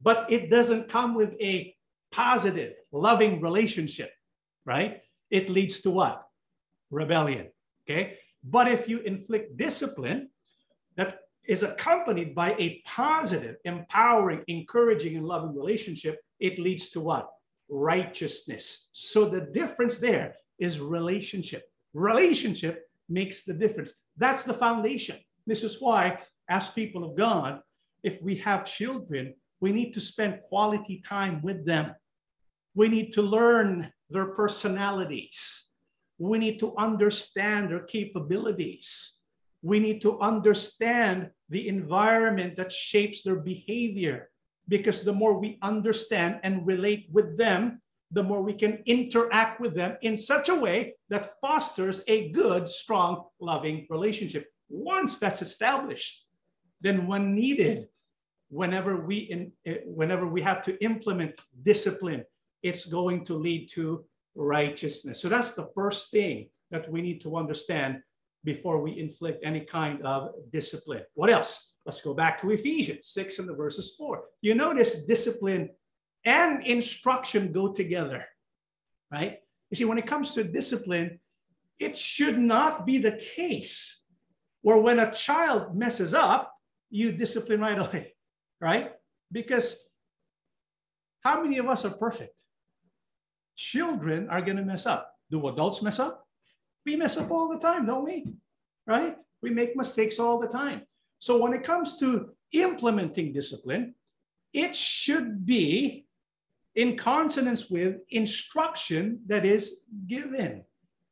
but 0.00 0.26
it 0.30 0.50
doesn't 0.50 0.88
come 0.88 1.14
with 1.14 1.34
a 1.40 1.74
positive, 2.12 2.74
loving 2.92 3.40
relationship, 3.40 4.10
right? 4.64 5.02
It 5.30 5.48
leads 5.50 5.80
to 5.80 5.90
what? 5.90 6.26
Rebellion. 6.90 7.48
Okay. 7.84 8.18
But 8.44 8.68
if 8.68 8.88
you 8.88 9.00
inflict 9.00 9.56
discipline 9.56 10.30
that 10.96 11.20
is 11.44 11.62
accompanied 11.62 12.34
by 12.34 12.54
a 12.58 12.82
positive, 12.84 13.56
empowering, 13.64 14.42
encouraging, 14.48 15.16
and 15.16 15.26
loving 15.26 15.54
relationship, 15.54 16.20
it 16.40 16.58
leads 16.58 16.90
to 16.90 17.00
what? 17.00 17.30
Righteousness. 17.68 18.88
So 18.92 19.26
the 19.26 19.40
difference 19.40 19.98
there 19.98 20.34
is 20.58 20.80
relationship. 20.80 21.64
Relationship 21.94 22.88
makes 23.08 23.44
the 23.44 23.54
difference. 23.54 23.94
That's 24.16 24.42
the 24.42 24.54
foundation. 24.54 25.18
This 25.46 25.62
is 25.62 25.80
why, 25.80 26.18
as 26.48 26.68
people 26.68 27.04
of 27.04 27.16
God, 27.16 27.60
if 28.02 28.20
we 28.22 28.36
have 28.36 28.64
children, 28.64 29.34
we 29.60 29.72
need 29.72 29.92
to 29.94 30.00
spend 30.00 30.40
quality 30.42 31.02
time 31.06 31.40
with 31.42 31.64
them. 31.64 31.94
We 32.74 32.88
need 32.88 33.12
to 33.12 33.22
learn 33.22 33.92
their 34.10 34.26
personalities. 34.26 35.64
We 36.18 36.38
need 36.38 36.58
to 36.60 36.76
understand 36.76 37.70
their 37.70 37.84
capabilities. 37.84 39.18
We 39.62 39.80
need 39.80 40.02
to 40.02 40.20
understand 40.20 41.30
the 41.48 41.68
environment 41.68 42.56
that 42.56 42.72
shapes 42.72 43.22
their 43.22 43.36
behavior. 43.36 44.30
Because 44.68 45.02
the 45.02 45.12
more 45.12 45.38
we 45.38 45.58
understand 45.62 46.40
and 46.42 46.66
relate 46.66 47.08
with 47.12 47.36
them, 47.36 47.80
the 48.10 48.22
more 48.22 48.42
we 48.42 48.54
can 48.54 48.82
interact 48.86 49.60
with 49.60 49.74
them 49.74 49.96
in 50.02 50.16
such 50.16 50.48
a 50.48 50.54
way 50.54 50.94
that 51.08 51.40
fosters 51.40 52.02
a 52.08 52.30
good, 52.30 52.68
strong, 52.68 53.24
loving 53.40 53.86
relationship. 53.90 54.46
Once 54.68 55.18
that's 55.18 55.42
established, 55.42 56.26
then 56.80 57.06
when 57.06 57.34
needed, 57.34 57.88
whenever 58.48 58.96
we 58.96 59.16
in, 59.18 59.52
eh, 59.64 59.78
whenever 59.84 60.26
we 60.26 60.42
have 60.42 60.62
to 60.62 60.82
implement 60.82 61.34
discipline, 61.62 62.24
it's 62.62 62.84
going 62.84 63.24
to 63.24 63.34
lead 63.34 63.68
to 63.70 64.04
righteousness. 64.34 65.20
So 65.20 65.28
that's 65.28 65.54
the 65.54 65.70
first 65.74 66.10
thing 66.10 66.48
that 66.70 66.90
we 66.90 67.00
need 67.00 67.20
to 67.22 67.36
understand 67.36 68.02
before 68.44 68.80
we 68.80 68.98
inflict 68.98 69.44
any 69.44 69.60
kind 69.60 70.04
of 70.04 70.30
discipline. 70.52 71.02
What 71.14 71.30
else? 71.30 71.74
Let's 71.84 72.00
go 72.00 72.14
back 72.14 72.40
to 72.40 72.50
Ephesians 72.50 73.08
6 73.08 73.38
and 73.38 73.48
the 73.48 73.54
verses 73.54 73.94
4. 73.96 74.24
You 74.40 74.54
notice 74.54 75.04
discipline 75.04 75.70
and 76.24 76.64
instruction 76.64 77.52
go 77.52 77.72
together, 77.72 78.24
right? 79.10 79.38
You 79.70 79.76
see, 79.76 79.84
when 79.84 79.98
it 79.98 80.06
comes 80.06 80.34
to 80.34 80.44
discipline, 80.44 81.20
it 81.78 81.96
should 81.96 82.38
not 82.38 82.86
be 82.86 82.98
the 82.98 83.20
case 83.36 84.02
where 84.62 84.78
when 84.78 84.98
a 84.98 85.12
child 85.12 85.76
messes 85.76 86.14
up, 86.14 86.52
you 86.90 87.12
discipline 87.12 87.60
right 87.60 87.78
away 87.78 88.15
right? 88.60 88.92
Because 89.30 89.76
how 91.22 91.42
many 91.42 91.58
of 91.58 91.68
us 91.68 91.84
are 91.84 91.90
perfect? 91.90 92.40
Children 93.56 94.28
are 94.28 94.42
going 94.42 94.56
to 94.58 94.64
mess 94.64 94.86
up. 94.86 95.12
Do 95.30 95.48
adults 95.48 95.82
mess 95.82 95.98
up? 95.98 96.26
We 96.84 96.96
mess 96.96 97.16
up 97.16 97.30
all 97.30 97.48
the 97.48 97.58
time, 97.58 97.86
don't 97.86 98.04
we? 98.04 98.26
Right? 98.86 99.16
We 99.42 99.50
make 99.50 99.76
mistakes 99.76 100.18
all 100.18 100.38
the 100.38 100.46
time. 100.46 100.82
So 101.18 101.38
when 101.38 101.52
it 101.52 101.64
comes 101.64 101.98
to 101.98 102.30
implementing 102.52 103.32
discipline, 103.32 103.94
it 104.52 104.76
should 104.76 105.44
be 105.44 106.06
in 106.74 106.96
consonance 106.96 107.70
with 107.70 107.96
instruction 108.10 109.20
that 109.26 109.44
is 109.44 109.80
given 110.06 110.64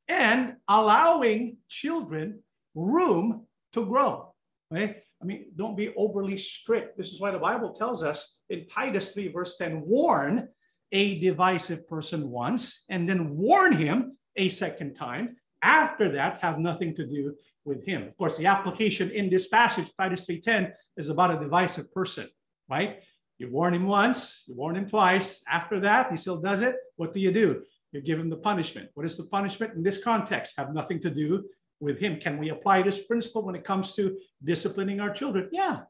and 0.08 0.56
allowing 0.68 1.56
children 1.68 2.40
room 2.74 3.46
to 3.72 3.84
grow. 3.84 4.34
Right? 4.70 5.03
I 5.24 5.26
mean, 5.26 5.46
don't 5.56 5.74
be 5.74 5.90
overly 5.96 6.36
strict. 6.36 6.98
This 6.98 7.10
is 7.10 7.18
why 7.18 7.30
the 7.30 7.38
Bible 7.38 7.72
tells 7.72 8.02
us 8.02 8.40
in 8.50 8.66
Titus 8.66 9.14
3, 9.14 9.28
verse 9.28 9.56
10 9.56 9.82
warn 9.86 10.48
a 10.92 11.18
divisive 11.18 11.88
person 11.88 12.30
once, 12.30 12.84
and 12.90 13.08
then 13.08 13.34
warn 13.34 13.72
him 13.72 14.18
a 14.36 14.50
second 14.50 14.94
time. 14.94 15.36
After 15.62 16.10
that, 16.12 16.42
have 16.42 16.58
nothing 16.58 16.94
to 16.96 17.06
do 17.06 17.34
with 17.64 17.86
him. 17.86 18.02
Of 18.02 18.18
course, 18.18 18.36
the 18.36 18.44
application 18.44 19.10
in 19.12 19.30
this 19.30 19.48
passage, 19.48 19.90
Titus 19.96 20.26
3:10, 20.26 20.74
is 20.98 21.08
about 21.08 21.34
a 21.34 21.40
divisive 21.40 21.90
person, 21.94 22.28
right? 22.68 23.02
You 23.38 23.50
warn 23.50 23.72
him 23.72 23.86
once, 23.86 24.44
you 24.46 24.54
warn 24.54 24.76
him 24.76 24.86
twice. 24.86 25.42
After 25.48 25.80
that, 25.80 26.10
he 26.10 26.18
still 26.18 26.36
does 26.36 26.60
it. 26.60 26.76
What 26.96 27.14
do 27.14 27.20
you 27.20 27.32
do? 27.32 27.64
You 27.92 28.02
give 28.02 28.18
him 28.18 28.28
the 28.28 28.36
punishment. 28.36 28.90
What 28.92 29.06
is 29.06 29.16
the 29.16 29.24
punishment 29.24 29.72
in 29.74 29.82
this 29.82 30.04
context? 30.04 30.58
Have 30.58 30.74
nothing 30.74 31.00
to 31.00 31.10
do 31.10 31.48
with 31.80 31.98
him. 31.98 32.18
Can 32.20 32.38
we 32.38 32.50
apply 32.50 32.82
this 32.82 33.04
principle 33.04 33.42
when 33.42 33.54
it 33.54 33.64
comes 33.64 33.94
to 33.94 34.16
disciplining 34.42 35.00
our 35.00 35.10
children? 35.10 35.48
Yeah. 35.52 35.80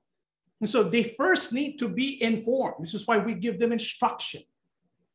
And 0.61 0.71
so 0.71 0.83
they 0.83 1.15
first 1.19 1.53
need 1.53 1.79
to 1.79 1.89
be 1.89 2.23
informed. 2.23 2.77
This 2.81 2.95
is 2.95 3.07
why 3.07 3.19
we 3.19 3.35
give 3.35 3.59
them 3.59 3.73
instruction. 3.73 4.43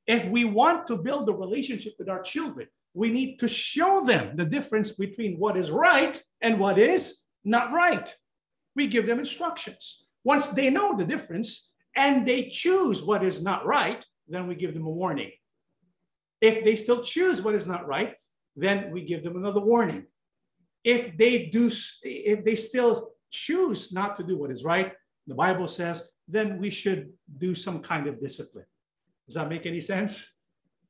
If 0.05 0.25
we 0.25 0.43
want 0.43 0.87
to 0.87 0.97
build 0.97 1.29
a 1.29 1.33
relationship 1.33 1.93
with 1.97 2.09
our 2.09 2.21
children, 2.21 2.67
we 2.93 3.11
need 3.11 3.37
to 3.39 3.47
show 3.47 4.05
them 4.05 4.35
the 4.35 4.45
difference 4.45 4.91
between 4.91 5.37
what 5.37 5.55
is 5.57 5.71
right 5.71 6.21
and 6.41 6.59
what 6.59 6.79
is 6.79 7.21
not 7.43 7.71
right. 7.71 8.13
We 8.75 8.87
give 8.87 9.05
them 9.05 9.19
instructions. 9.19 10.05
Once 10.23 10.47
they 10.47 10.69
know 10.69 10.97
the 10.97 11.05
difference 11.05 11.71
and 11.95 12.27
they 12.27 12.49
choose 12.49 13.03
what 13.03 13.23
is 13.23 13.41
not 13.41 13.65
right, 13.65 14.05
then 14.27 14.47
we 14.47 14.55
give 14.55 14.73
them 14.73 14.85
a 14.85 14.89
warning. 14.89 15.31
If 16.41 16.63
they 16.63 16.75
still 16.75 17.03
choose 17.03 17.41
what 17.41 17.55
is 17.55 17.67
not 17.67 17.87
right, 17.87 18.15
then 18.55 18.91
we 18.91 19.03
give 19.03 19.23
them 19.23 19.35
another 19.35 19.61
warning 19.61 20.05
if 20.95 21.17
they 21.17 21.33
do, 21.57 21.69
if 22.03 22.43
they 22.45 22.55
still 22.55 23.11
choose 23.29 23.91
not 23.91 24.15
to 24.17 24.23
do 24.23 24.37
what 24.37 24.51
is 24.51 24.63
right, 24.63 24.93
the 25.27 25.35
Bible 25.35 25.67
says, 25.67 25.97
then 26.27 26.59
we 26.59 26.69
should 26.69 27.11
do 27.37 27.53
some 27.55 27.79
kind 27.81 28.07
of 28.07 28.19
discipline. 28.19 28.69
Does 29.27 29.35
that 29.35 29.49
make 29.49 29.65
any 29.65 29.81
sense? 29.81 30.11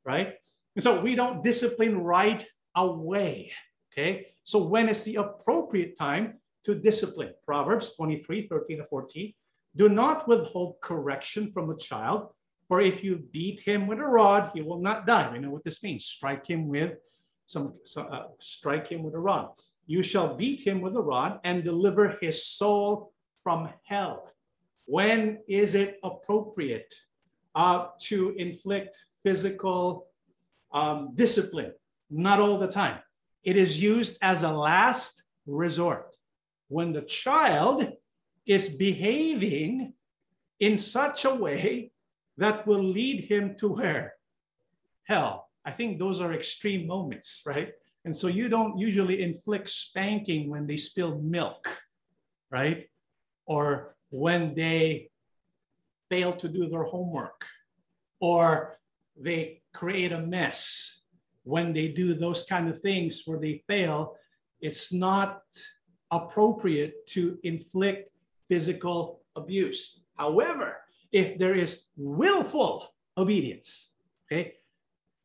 Right? 0.06 0.36
And 0.76 0.84
so 0.84 1.02
we 1.02 1.16
don't 1.16 1.44
discipline 1.44 1.98
right 1.98 2.46
away. 2.76 3.52
Okay. 3.92 4.28
So 4.44 4.64
when 4.64 4.88
is 4.90 5.04
the 5.04 5.16
appropriate 5.16 5.98
time 5.98 6.40
to 6.66 6.76
discipline. 6.76 7.34
Proverbs 7.44 7.96
23, 7.96 8.48
13 8.48 8.78
to 8.78 8.86
14. 8.86 9.34
Do 9.76 9.90
not 9.90 10.28
withhold 10.28 10.82
correction 10.82 11.52
from 11.52 11.70
a 11.70 11.78
child, 11.78 12.30
for 12.68 12.82
if 12.82 13.04
you 13.04 13.24
beat 13.32 13.62
him 13.62 13.88
with 13.88 14.00
a 14.00 14.06
rod, 14.06 14.52
he 14.54 14.62
will 14.62 14.82
not 14.82 15.08
die. 15.08 15.32
We 15.32 15.40
know 15.40 15.52
what 15.52 15.64
this 15.64 15.84
means. 15.84 16.06
Strike 16.06 16.48
him 16.48 16.68
with 16.68 16.94
some, 17.46 17.74
uh, 17.98 18.26
strike 18.40 18.88
him 18.88 19.04
with 19.04 19.16
a 19.16 19.20
rod. 19.20 19.50
You 19.90 20.04
shall 20.04 20.36
beat 20.36 20.62
him 20.62 20.82
with 20.82 20.96
a 20.96 21.02
rod 21.02 21.40
and 21.44 21.64
deliver 21.64 22.16
his 22.22 22.46
soul 22.46 23.12
from 23.42 23.70
hell. 23.86 24.32
When 24.86 25.40
is 25.48 25.74
it 25.74 26.00
appropriate 26.04 26.94
uh, 27.56 27.88
to 28.02 28.36
inflict 28.38 28.96
physical 29.24 30.06
um, 30.72 31.14
discipline? 31.16 31.74
Not 32.12 32.40
all 32.40 32.60
the 32.60 32.68
time. 32.68 33.00
It 33.44 33.58
is 33.58 33.82
used 33.82 34.20
as 34.22 34.44
a 34.44 34.52
last 34.52 35.24
resort. 35.48 36.16
When 36.68 36.94
the 36.94 37.02
child 37.02 37.92
is 38.46 38.70
behaving 38.70 39.94
in 40.60 40.78
such 40.78 41.26
a 41.26 41.34
way 41.34 41.92
that 42.38 42.68
will 42.68 42.84
lead 42.84 43.24
him 43.24 43.56
to 43.56 43.70
where? 43.70 44.14
Hell. 45.06 45.50
I 45.66 45.72
think 45.72 45.98
those 45.98 46.22
are 46.22 46.32
extreme 46.32 46.86
moments, 46.86 47.42
right? 47.44 47.74
And 48.06 48.16
so 48.16 48.28
you 48.28 48.50
don't 48.50 48.78
usually 48.78 49.22
inflict 49.22 49.70
spanking 49.70 50.50
when 50.50 50.66
they 50.66 50.78
spill 50.78 51.20
milk, 51.20 51.68
right? 52.50 52.88
Or 53.46 53.96
when 54.10 54.56
they 54.56 55.10
fail 56.10 56.34
to 56.34 56.48
do 56.48 56.70
their 56.70 56.84
homework, 56.84 57.46
or 58.20 58.80
they 59.16 59.62
create 59.74 60.12
a 60.12 60.22
mess. 60.22 61.02
When 61.44 61.74
they 61.74 61.90
do 61.90 62.14
those 62.14 62.44
kind 62.44 62.70
of 62.70 62.82
things 62.82 63.24
where 63.26 63.40
they 63.40 63.64
fail, 63.68 64.16
it's 64.62 64.92
not 64.92 65.42
appropriate 66.12 67.08
to 67.08 67.38
inflict 67.44 68.12
physical 68.50 69.22
abuse. 69.36 70.02
However, 70.18 70.78
if 71.12 71.38
there 71.38 71.56
is 71.56 71.88
willful 71.96 72.94
obedience, 73.18 73.94
okay, 74.26 74.56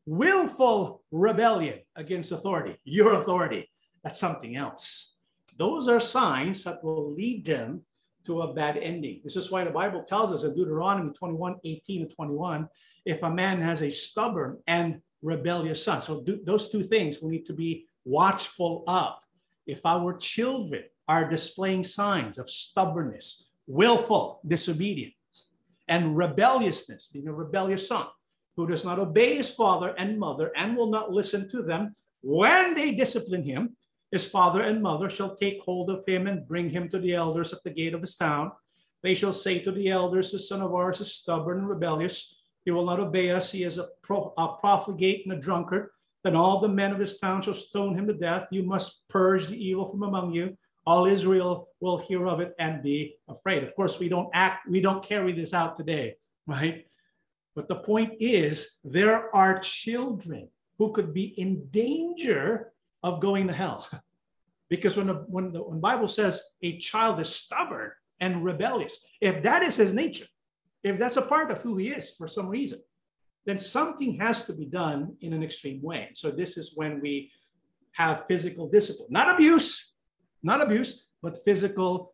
willful 0.05 1.03
rebellion 1.11 1.79
against 1.95 2.31
authority, 2.31 2.77
your 2.83 3.13
authority, 3.13 3.69
that's 4.03 4.19
something 4.19 4.55
else. 4.55 5.15
Those 5.57 5.87
are 5.87 5.99
signs 5.99 6.63
that 6.63 6.83
will 6.83 7.13
lead 7.13 7.45
them 7.45 7.81
to 8.25 8.41
a 8.41 8.53
bad 8.53 8.77
ending. 8.77 9.21
This 9.23 9.35
is 9.35 9.51
why 9.51 9.63
the 9.63 9.71
Bible 9.71 10.03
tells 10.03 10.31
us 10.33 10.43
in 10.43 10.55
Deuteronomy 10.55 11.11
21 11.13 11.55
18 11.63 12.07
to 12.07 12.15
21 12.15 12.67
if 13.05 13.21
a 13.23 13.29
man 13.29 13.61
has 13.61 13.81
a 13.81 13.89
stubborn 13.89 14.57
and 14.67 15.01
rebellious 15.21 15.83
son. 15.83 16.01
So, 16.01 16.21
do, 16.21 16.39
those 16.43 16.69
two 16.69 16.83
things 16.83 17.21
we 17.21 17.31
need 17.31 17.45
to 17.45 17.53
be 17.53 17.87
watchful 18.03 18.83
of. 18.87 19.13
If 19.67 19.85
our 19.85 20.15
children 20.17 20.83
are 21.07 21.29
displaying 21.29 21.83
signs 21.83 22.37
of 22.37 22.49
stubbornness, 22.49 23.49
willful 23.67 24.41
disobedience, 24.47 25.13
and 25.87 26.17
rebelliousness, 26.17 27.07
being 27.07 27.27
a 27.27 27.33
rebellious 27.33 27.87
son 27.87 28.07
who 28.55 28.67
does 28.67 28.85
not 28.85 28.99
obey 28.99 29.35
his 29.35 29.51
father 29.51 29.93
and 29.97 30.19
mother 30.19 30.51
and 30.55 30.75
will 30.75 30.89
not 30.89 31.11
listen 31.11 31.49
to 31.49 31.61
them, 31.61 31.95
when 32.21 32.73
they 32.73 32.91
discipline 32.91 33.43
him, 33.43 33.75
his 34.11 34.25
father 34.25 34.61
and 34.61 34.81
mother 34.81 35.09
shall 35.09 35.35
take 35.35 35.61
hold 35.61 35.89
of 35.89 36.03
him 36.07 36.27
and 36.27 36.47
bring 36.47 36.69
him 36.69 36.89
to 36.89 36.99
the 36.99 37.13
elders 37.13 37.53
at 37.53 37.63
the 37.63 37.69
gate 37.69 37.93
of 37.93 38.01
his 38.01 38.15
town. 38.15 38.51
They 39.03 39.13
shall 39.13 39.33
say 39.33 39.59
to 39.59 39.71
the 39.71 39.89
elders, 39.89 40.31
The 40.31 40.39
son 40.39 40.61
of 40.61 40.73
ours 40.73 41.01
is 41.01 41.13
stubborn 41.13 41.59
and 41.59 41.69
rebellious. 41.69 42.41
He 42.63 42.71
will 42.71 42.85
not 42.85 42.99
obey 42.99 43.29
us. 43.31 43.51
He 43.51 43.63
is 43.63 43.77
a, 43.77 43.89
pro- 44.03 44.33
a 44.37 44.55
profligate 44.59 45.25
and 45.25 45.33
a 45.33 45.39
drunkard. 45.39 45.89
Then 46.23 46.35
all 46.35 46.59
the 46.59 46.67
men 46.67 46.91
of 46.91 46.99
his 46.99 47.19
town 47.19 47.43
shall 47.43 47.53
stone 47.53 47.95
him 47.95 48.07
to 48.07 48.13
death. 48.13 48.47
You 48.51 48.63
must 48.63 49.07
purge 49.09 49.47
the 49.47 49.63
evil 49.63 49.85
from 49.85 50.01
among 50.01 50.33
you. 50.33 50.57
All 50.87 51.05
Israel 51.05 51.69
will 51.79 51.97
hear 51.97 52.25
of 52.27 52.39
it 52.39 52.55
and 52.57 52.81
be 52.81 53.17
afraid. 53.27 53.63
Of 53.63 53.75
course, 53.75 53.99
we 53.99 54.09
don't 54.09 54.29
act, 54.33 54.67
we 54.67 54.81
don't 54.81 55.03
carry 55.03 55.33
this 55.33 55.53
out 55.53 55.77
today, 55.77 56.15
right? 56.47 56.87
But 57.55 57.67
the 57.67 57.75
point 57.75 58.13
is, 58.19 58.79
there 58.83 59.33
are 59.35 59.59
children 59.59 60.49
who 60.77 60.91
could 60.91 61.13
be 61.13 61.33
in 61.39 61.67
danger 61.71 62.73
of 63.01 63.21
going 63.21 63.47
to 63.47 63.53
hell. 63.53 63.87
because 64.69 64.97
when 64.97 65.07
the, 65.07 65.13
when 65.27 65.51
the 65.51 65.61
when 65.63 65.79
Bible 65.79 66.07
says 66.07 66.41
a 66.61 66.77
child 66.77 67.19
is 67.19 67.29
stubborn 67.29 67.91
and 68.19 68.43
rebellious, 68.43 69.05
if 69.21 69.41
that 69.43 69.63
is 69.63 69.77
his 69.77 69.93
nature, 69.93 70.25
if 70.83 70.97
that's 70.97 71.17
a 71.17 71.21
part 71.21 71.49
of 71.51 71.61
who 71.61 71.77
he 71.77 71.89
is 71.89 72.11
for 72.11 72.27
some 72.27 72.47
reason, 72.47 72.79
then 73.45 73.57
something 73.57 74.17
has 74.19 74.45
to 74.45 74.53
be 74.53 74.65
done 74.65 75.15
in 75.21 75.33
an 75.33 75.43
extreme 75.43 75.81
way. 75.81 76.09
So 76.13 76.31
this 76.31 76.57
is 76.57 76.73
when 76.75 76.99
we 76.99 77.31
have 77.93 78.25
physical 78.27 78.67
discipline, 78.67 79.07
not 79.11 79.33
abuse, 79.33 79.93
not 80.43 80.61
abuse, 80.61 81.07
but 81.21 81.43
physical 81.45 82.13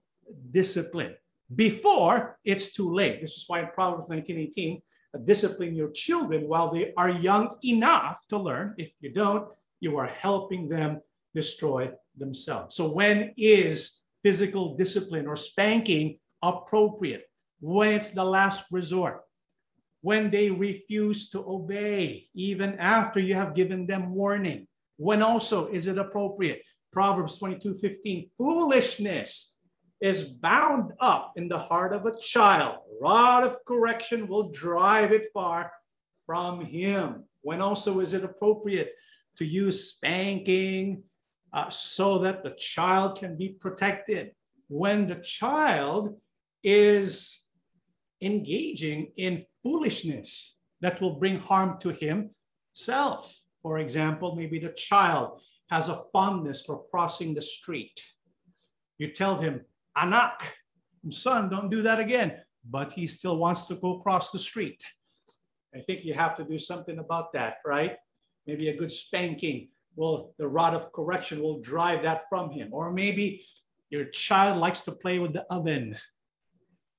discipline 0.52 1.16
before 1.54 2.38
it's 2.46 2.74
too 2.74 2.94
late. 2.94 3.22
This 3.22 3.32
is 3.32 3.46
why 3.48 3.62
in 3.62 3.68
Proverbs 3.74 4.10
19:18, 4.10 4.82
discipline 5.20 5.76
your 5.76 5.92
children 5.92 6.48
while 6.48 6.72
they 6.72 6.94
are 6.98 7.10
young 7.10 7.56
enough 7.64 8.26
to 8.30 8.38
learn. 8.38 8.76
If 8.78 8.92
you 9.00 9.12
don't, 9.12 9.48
you 9.80 9.98
are 9.98 10.08
helping 10.08 10.70
them 10.70 11.02
destroy 11.34 11.92
themselves. 12.18 12.76
So, 12.76 12.92
when 12.92 13.34
is 13.38 14.04
physical 14.24 14.76
discipline 14.76 15.28
or 15.28 15.36
spanking 15.36 16.20
appropriate? 16.42 17.30
When 17.60 17.94
it's 17.94 18.12
the 18.12 18.24
last 18.24 18.64
resort, 18.72 19.22
when 20.02 20.32
they 20.32 20.50
refuse 20.50 21.30
to 21.30 21.40
obey, 21.48 22.28
even 22.34 22.76
after 22.80 23.20
you 23.20 23.36
have 23.36 23.54
given 23.54 23.86
them 23.86 24.14
warning. 24.16 24.68
When 24.98 25.22
also 25.22 25.68
is 25.68 25.88
it 25.88 25.98
appropriate? 25.98 26.64
Proverbs 26.92 27.38
22 27.38 27.76
15, 27.76 28.30
foolishness 28.38 29.51
is 30.02 30.24
bound 30.24 30.92
up 31.00 31.34
in 31.36 31.48
the 31.48 31.58
heart 31.58 31.94
of 31.94 32.06
a 32.06 32.18
child. 32.18 32.78
Rod 33.00 33.44
of 33.44 33.64
correction 33.66 34.28
will 34.28 34.50
drive 34.50 35.12
it 35.12 35.28
far 35.34 35.72
from 36.26 36.66
him. 36.66 37.24
When 37.42 37.62
also 37.62 38.00
is 38.00 38.14
it 38.14 38.24
appropriate 38.24 38.94
to 39.38 39.46
use 39.46 39.90
spanking 39.90 41.04
uh, 41.54 41.70
so 41.70 42.20
that 42.20 42.44
the 42.44 42.52
child 42.52 43.20
can 43.20 43.38
be 43.38 43.50
protected. 43.50 44.32
When 44.68 45.06
the 45.06 45.16
child 45.16 46.18
is 46.64 47.44
engaging 48.22 49.12
in 49.18 49.44
foolishness 49.64 50.58
that 50.82 51.02
will 51.02 51.16
bring 51.16 51.40
harm 51.40 51.80
to 51.80 51.90
himself. 51.90 53.40
For 53.62 53.80
example, 53.80 54.36
maybe 54.36 54.60
the 54.60 54.70
child 54.70 55.42
has 55.70 55.90
a 55.90 56.02
fondness 56.12 56.62
for 56.66 56.84
crossing 56.90 57.34
the 57.34 57.42
street. 57.42 58.02
You 58.98 59.12
tell 59.12 59.38
him, 59.38 59.62
Anak, 59.96 60.56
son, 61.10 61.50
don't 61.50 61.70
do 61.70 61.82
that 61.84 62.00
again. 62.00 62.38
But 62.70 62.94
he 62.94 63.08
still 63.08 63.38
wants 63.38 63.66
to 63.68 63.76
go 63.76 63.98
across 63.98 64.32
the 64.32 64.40
street. 64.40 64.84
I 65.76 65.80
think 65.80 66.06
you 66.06 66.14
have 66.14 66.36
to 66.38 66.44
do 66.44 66.60
something 66.60 67.00
about 67.00 67.34
that, 67.34 67.56
right? 67.66 67.98
maybe 68.48 68.70
a 68.70 68.76
good 68.76 68.92
spanking 68.92 69.70
will 69.96 70.34
the 70.40 70.48
rod 70.48 70.74
of 70.74 70.92
correction 70.94 71.42
will 71.42 71.60
drive 71.62 72.02
that 72.02 72.24
from 72.28 72.50
him. 72.50 72.70
Or 72.72 72.92
maybe 72.92 73.46
your 73.92 74.06
child 74.06 74.58
likes 74.60 74.82
to 74.82 74.92
play 74.92 75.20
with 75.20 75.34
the 75.34 75.44
oven. 75.54 75.96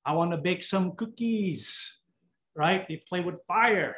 I 0.05 0.13
want 0.13 0.31
to 0.31 0.37
bake 0.37 0.63
some 0.63 0.95
cookies 0.95 1.99
right? 2.55 2.87
They 2.87 3.03
play 3.09 3.21
with 3.21 3.45
fire. 3.47 3.97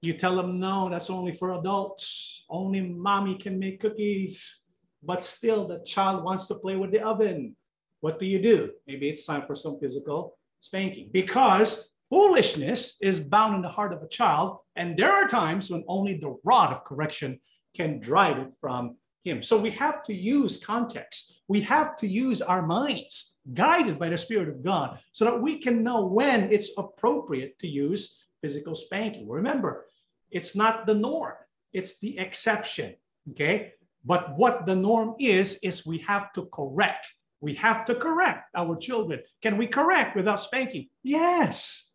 You 0.00 0.14
tell 0.14 0.34
them 0.36 0.58
no 0.58 0.88
that's 0.88 1.10
only 1.10 1.32
for 1.32 1.52
adults. 1.52 2.44
Only 2.50 2.80
mommy 2.80 3.36
can 3.36 3.58
make 3.58 3.80
cookies. 3.80 4.60
But 5.02 5.24
still 5.24 5.66
the 5.66 5.80
child 5.84 6.24
wants 6.24 6.46
to 6.46 6.54
play 6.56 6.76
with 6.76 6.90
the 6.90 7.00
oven 7.00 7.56
what 8.02 8.20
do 8.20 8.26
you 8.26 8.40
do 8.40 8.70
maybe 8.86 9.08
it's 9.08 9.24
time 9.24 9.44
for 9.46 9.56
some 9.56 9.80
physical 9.80 10.36
spanking 10.60 11.08
because 11.12 11.92
Foolishness 12.12 12.98
is 13.00 13.20
bound 13.20 13.54
in 13.54 13.62
the 13.62 13.70
heart 13.70 13.94
of 13.94 14.02
a 14.02 14.06
child, 14.06 14.58
and 14.76 14.98
there 14.98 15.10
are 15.10 15.26
times 15.26 15.70
when 15.70 15.82
only 15.88 16.18
the 16.18 16.36
rod 16.44 16.70
of 16.70 16.84
correction 16.84 17.40
can 17.74 18.00
drive 18.00 18.36
it 18.36 18.52
from 18.60 18.98
him. 19.24 19.42
So 19.42 19.58
we 19.58 19.70
have 19.70 20.04
to 20.04 20.12
use 20.12 20.62
context. 20.62 21.40
We 21.48 21.62
have 21.62 21.96
to 21.96 22.06
use 22.06 22.42
our 22.42 22.60
minds, 22.66 23.36
guided 23.54 23.98
by 23.98 24.10
the 24.10 24.18
Spirit 24.18 24.50
of 24.50 24.62
God, 24.62 24.98
so 25.12 25.24
that 25.24 25.40
we 25.40 25.58
can 25.58 25.82
know 25.82 26.04
when 26.04 26.52
it's 26.52 26.72
appropriate 26.76 27.58
to 27.60 27.66
use 27.66 28.22
physical 28.42 28.74
spanking. 28.74 29.26
Remember, 29.26 29.86
it's 30.30 30.54
not 30.54 30.84
the 30.84 30.94
norm, 30.94 31.36
it's 31.72 31.98
the 31.98 32.18
exception. 32.18 32.94
Okay. 33.30 33.72
But 34.04 34.36
what 34.36 34.66
the 34.66 34.76
norm 34.76 35.14
is, 35.18 35.58
is 35.62 35.86
we 35.86 36.04
have 36.06 36.30
to 36.34 36.44
correct. 36.52 37.06
We 37.42 37.54
have 37.54 37.84
to 37.86 37.94
correct 37.94 38.48
our 38.56 38.76
children. 38.76 39.20
Can 39.42 39.58
we 39.58 39.66
correct 39.66 40.16
without 40.16 40.40
spanking? 40.40 40.88
Yes 41.02 41.92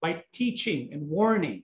by 0.00 0.24
teaching 0.32 0.92
and 0.92 1.08
warning. 1.08 1.62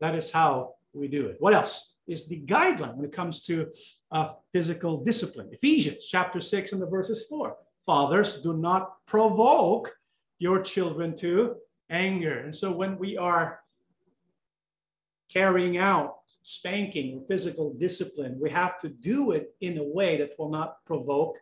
That 0.00 0.14
is 0.14 0.30
how 0.30 0.74
we 0.92 1.08
do 1.08 1.26
it. 1.26 1.36
What 1.38 1.54
else 1.54 1.96
is 2.06 2.26
the 2.26 2.40
guideline 2.40 2.96
when 2.96 3.04
it 3.04 3.12
comes 3.12 3.44
to 3.44 3.68
uh, 4.10 4.32
physical 4.52 5.02
discipline? 5.04 5.48
Ephesians 5.52 6.08
chapter 6.08 6.40
6 6.40 6.72
and 6.72 6.82
the 6.82 6.86
verses 6.86 7.24
4. 7.28 7.56
Fathers, 7.84 8.40
do 8.42 8.56
not 8.56 9.06
provoke 9.06 9.92
your 10.38 10.60
children 10.60 11.16
to 11.16 11.56
anger. 11.88 12.40
And 12.40 12.54
so 12.54 12.72
when 12.72 12.98
we 12.98 13.16
are 13.16 13.60
carrying 15.32 15.78
out 15.78 16.15
spanking 16.46 17.12
or 17.12 17.26
physical 17.26 17.74
discipline, 17.74 18.38
we 18.40 18.48
have 18.48 18.78
to 18.78 18.88
do 18.88 19.32
it 19.32 19.56
in 19.60 19.78
a 19.78 19.82
way 19.82 20.16
that 20.16 20.30
will 20.38 20.48
not 20.48 20.84
provoke 20.84 21.38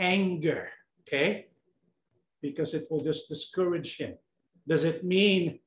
anger, 0.00 0.68
okay? 1.02 1.46
Because 2.40 2.74
it 2.74 2.88
will 2.90 3.04
just 3.04 3.28
discourage 3.28 3.96
him. 3.98 4.14
Does 4.66 4.82
it 4.82 5.04
mean 5.04 5.60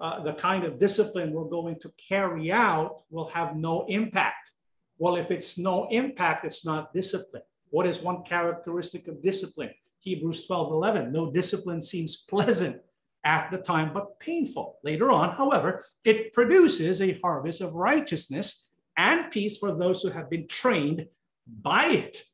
uh, 0.00 0.22
the 0.22 0.34
kind 0.34 0.62
of 0.62 0.78
discipline 0.78 1.32
we're 1.32 1.50
going 1.58 1.80
to 1.80 1.92
carry 1.98 2.52
out 2.52 3.02
will 3.10 3.28
have 3.30 3.56
no 3.56 3.86
impact? 3.88 4.52
Well, 4.98 5.16
if 5.16 5.32
it's 5.32 5.58
no 5.58 5.88
impact, 5.90 6.44
it's 6.44 6.64
not 6.64 6.94
discipline. 6.94 7.42
What 7.70 7.88
is 7.88 8.02
one 8.02 8.22
characteristic 8.22 9.08
of 9.08 9.20
discipline? 9.20 9.74
Hebrews 9.98 10.46
12 10.46 10.70
11. 10.70 11.12
No 11.12 11.32
discipline 11.32 11.82
seems 11.82 12.14
pleasant 12.16 12.80
at 13.24 13.50
the 13.50 13.58
time, 13.58 13.92
but 13.92 14.18
painful. 14.18 14.78
Later 14.82 15.10
on, 15.10 15.30
however, 15.36 15.84
it 16.04 16.32
produces 16.32 17.00
a 17.00 17.18
harvest 17.22 17.60
of 17.60 17.74
righteousness 17.74 18.66
and 18.96 19.30
peace 19.30 19.56
for 19.58 19.72
those 19.72 20.02
who 20.02 20.10
have 20.10 20.28
been 20.28 20.46
trained 20.48 21.06
by 21.46 21.86
it. 21.86 22.24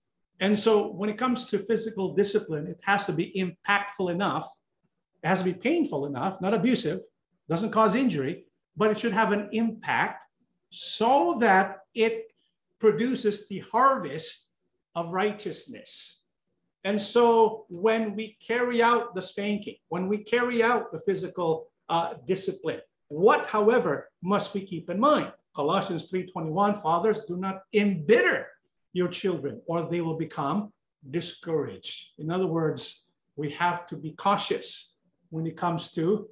And 0.40 0.58
so 0.58 0.92
when 0.92 1.10
it 1.10 1.18
comes 1.18 1.46
to 1.46 1.58
physical 1.58 2.14
discipline, 2.14 2.66
it 2.66 2.80
has 2.84 3.06
to 3.06 3.12
be 3.12 3.32
impactful 3.36 4.10
enough, 4.10 4.48
it 5.22 5.28
has 5.28 5.40
to 5.40 5.44
be 5.44 5.54
painful 5.54 6.06
enough, 6.06 6.40
not 6.40 6.54
abusive, 6.54 7.00
doesn't 7.48 7.70
cause 7.70 7.94
injury, 7.94 8.44
but 8.76 8.90
it 8.90 8.98
should 8.98 9.12
have 9.12 9.32
an 9.32 9.48
impact 9.52 10.24
so 10.70 11.38
that 11.40 11.80
it 11.94 12.32
produces 12.78 13.48
the 13.48 13.60
harvest 13.72 14.46
of 14.94 15.12
righteousness. 15.12 16.17
And 16.84 17.00
so 17.00 17.66
when 17.68 18.14
we 18.14 18.36
carry 18.46 18.82
out 18.82 19.14
the 19.14 19.22
spanking, 19.22 19.76
when 19.88 20.08
we 20.08 20.18
carry 20.18 20.62
out 20.62 20.92
the 20.92 21.00
physical 21.00 21.68
uh, 21.88 22.14
discipline, 22.26 22.80
what, 23.08 23.46
however, 23.46 24.10
must 24.22 24.54
we 24.54 24.60
keep 24.60 24.90
in 24.90 25.00
mind? 25.00 25.32
Colossians 25.54 26.10
3:21, 26.10 26.80
fathers, 26.80 27.20
do 27.26 27.36
not 27.36 27.62
embitter 27.72 28.46
your 28.92 29.08
children, 29.08 29.60
or 29.66 29.82
they 29.82 30.00
will 30.00 30.16
become 30.16 30.72
discouraged. 31.10 32.10
In 32.18 32.30
other 32.30 32.46
words, 32.46 33.06
we 33.36 33.50
have 33.52 33.86
to 33.86 33.96
be 33.96 34.12
cautious 34.12 34.96
when 35.30 35.46
it 35.46 35.56
comes 35.56 35.90
to 35.92 36.28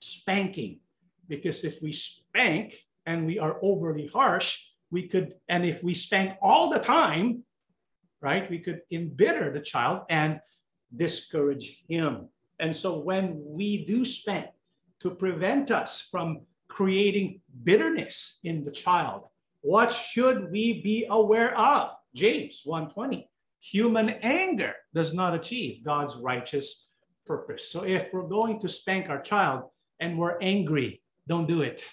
spanking, 0.00 0.80
because 1.28 1.64
if 1.64 1.82
we 1.82 1.92
spank 1.92 2.86
and 3.06 3.26
we 3.26 3.38
are 3.38 3.58
overly 3.62 4.06
harsh, 4.06 4.66
we 4.90 5.08
could, 5.08 5.34
and 5.48 5.64
if 5.64 5.82
we 5.82 5.94
spank 5.94 6.36
all 6.42 6.70
the 6.70 6.78
time, 6.78 7.44
right, 8.20 8.50
we 8.50 8.58
could 8.58 8.82
embitter 8.90 9.52
the 9.52 9.60
child 9.60 10.02
and 10.10 10.40
discourage 10.94 11.84
him. 11.88 12.28
And 12.58 12.74
so 12.74 12.98
when 12.98 13.40
we 13.44 13.84
do 13.84 14.04
spank 14.04 14.46
to 15.00 15.10
prevent 15.10 15.70
us 15.70 16.00
from 16.00 16.42
creating 16.68 17.40
bitterness 17.64 18.38
in 18.44 18.64
the 18.64 18.70
child, 18.70 19.24
what 19.62 19.92
should 19.92 20.50
we 20.50 20.80
be 20.82 21.06
aware 21.08 21.58
of? 21.58 21.90
James 22.14 22.62
120. 22.64 23.28
Human 23.60 24.10
anger 24.22 24.74
does 24.94 25.12
not 25.12 25.34
achieve 25.34 25.84
God's 25.84 26.16
righteous 26.16 26.88
purpose. 27.26 27.70
So 27.70 27.84
if 27.84 28.12
we're 28.12 28.28
going 28.28 28.60
to 28.60 28.68
spank 28.68 29.08
our 29.08 29.20
child 29.20 29.64
and 30.00 30.18
we're 30.18 30.38
angry, 30.40 31.02
don't 31.28 31.46
do 31.46 31.62
it. 31.62 31.84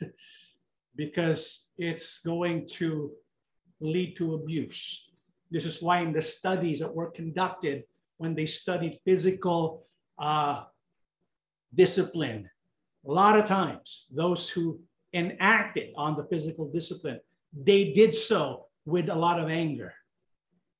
because 0.96 1.68
it's 1.78 2.18
going 2.20 2.66
to 2.66 3.12
lead 3.80 4.16
to 4.16 4.34
abuse. 4.34 5.07
This 5.50 5.64
is 5.64 5.80
why 5.80 6.00
in 6.00 6.12
the 6.12 6.22
studies 6.22 6.80
that 6.80 6.94
were 6.94 7.10
conducted 7.10 7.84
when 8.18 8.34
they 8.34 8.46
studied 8.46 8.98
physical 9.04 9.86
uh, 10.18 10.64
discipline, 11.74 12.50
a 13.06 13.10
lot 13.10 13.38
of 13.38 13.44
times 13.44 14.06
those 14.10 14.48
who 14.48 14.80
enacted 15.14 15.90
on 15.96 16.16
the 16.16 16.24
physical 16.24 16.70
discipline, 16.70 17.20
they 17.52 17.92
did 17.92 18.14
so 18.14 18.66
with 18.84 19.08
a 19.08 19.14
lot 19.14 19.40
of 19.40 19.48
anger. 19.48 19.94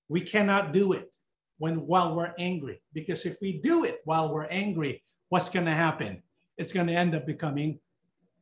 We 0.09 0.21
cannot 0.21 0.73
do 0.73 0.93
it 0.93 1.11
when 1.59 1.87
while 1.87 2.15
we're 2.15 2.35
angry 2.39 2.81
because 2.93 3.27
if 3.27 3.37
we 3.41 3.61
do 3.61 3.85
it 3.85 4.01
while 4.05 4.33
we're 4.33 4.47
angry, 4.47 5.03
what's 5.29 5.49
going 5.49 5.67
to 5.67 5.73
happen? 5.73 6.23
It's 6.57 6.73
going 6.73 6.87
to 6.87 6.93
end 6.93 7.15
up 7.15 7.27
becoming 7.27 7.79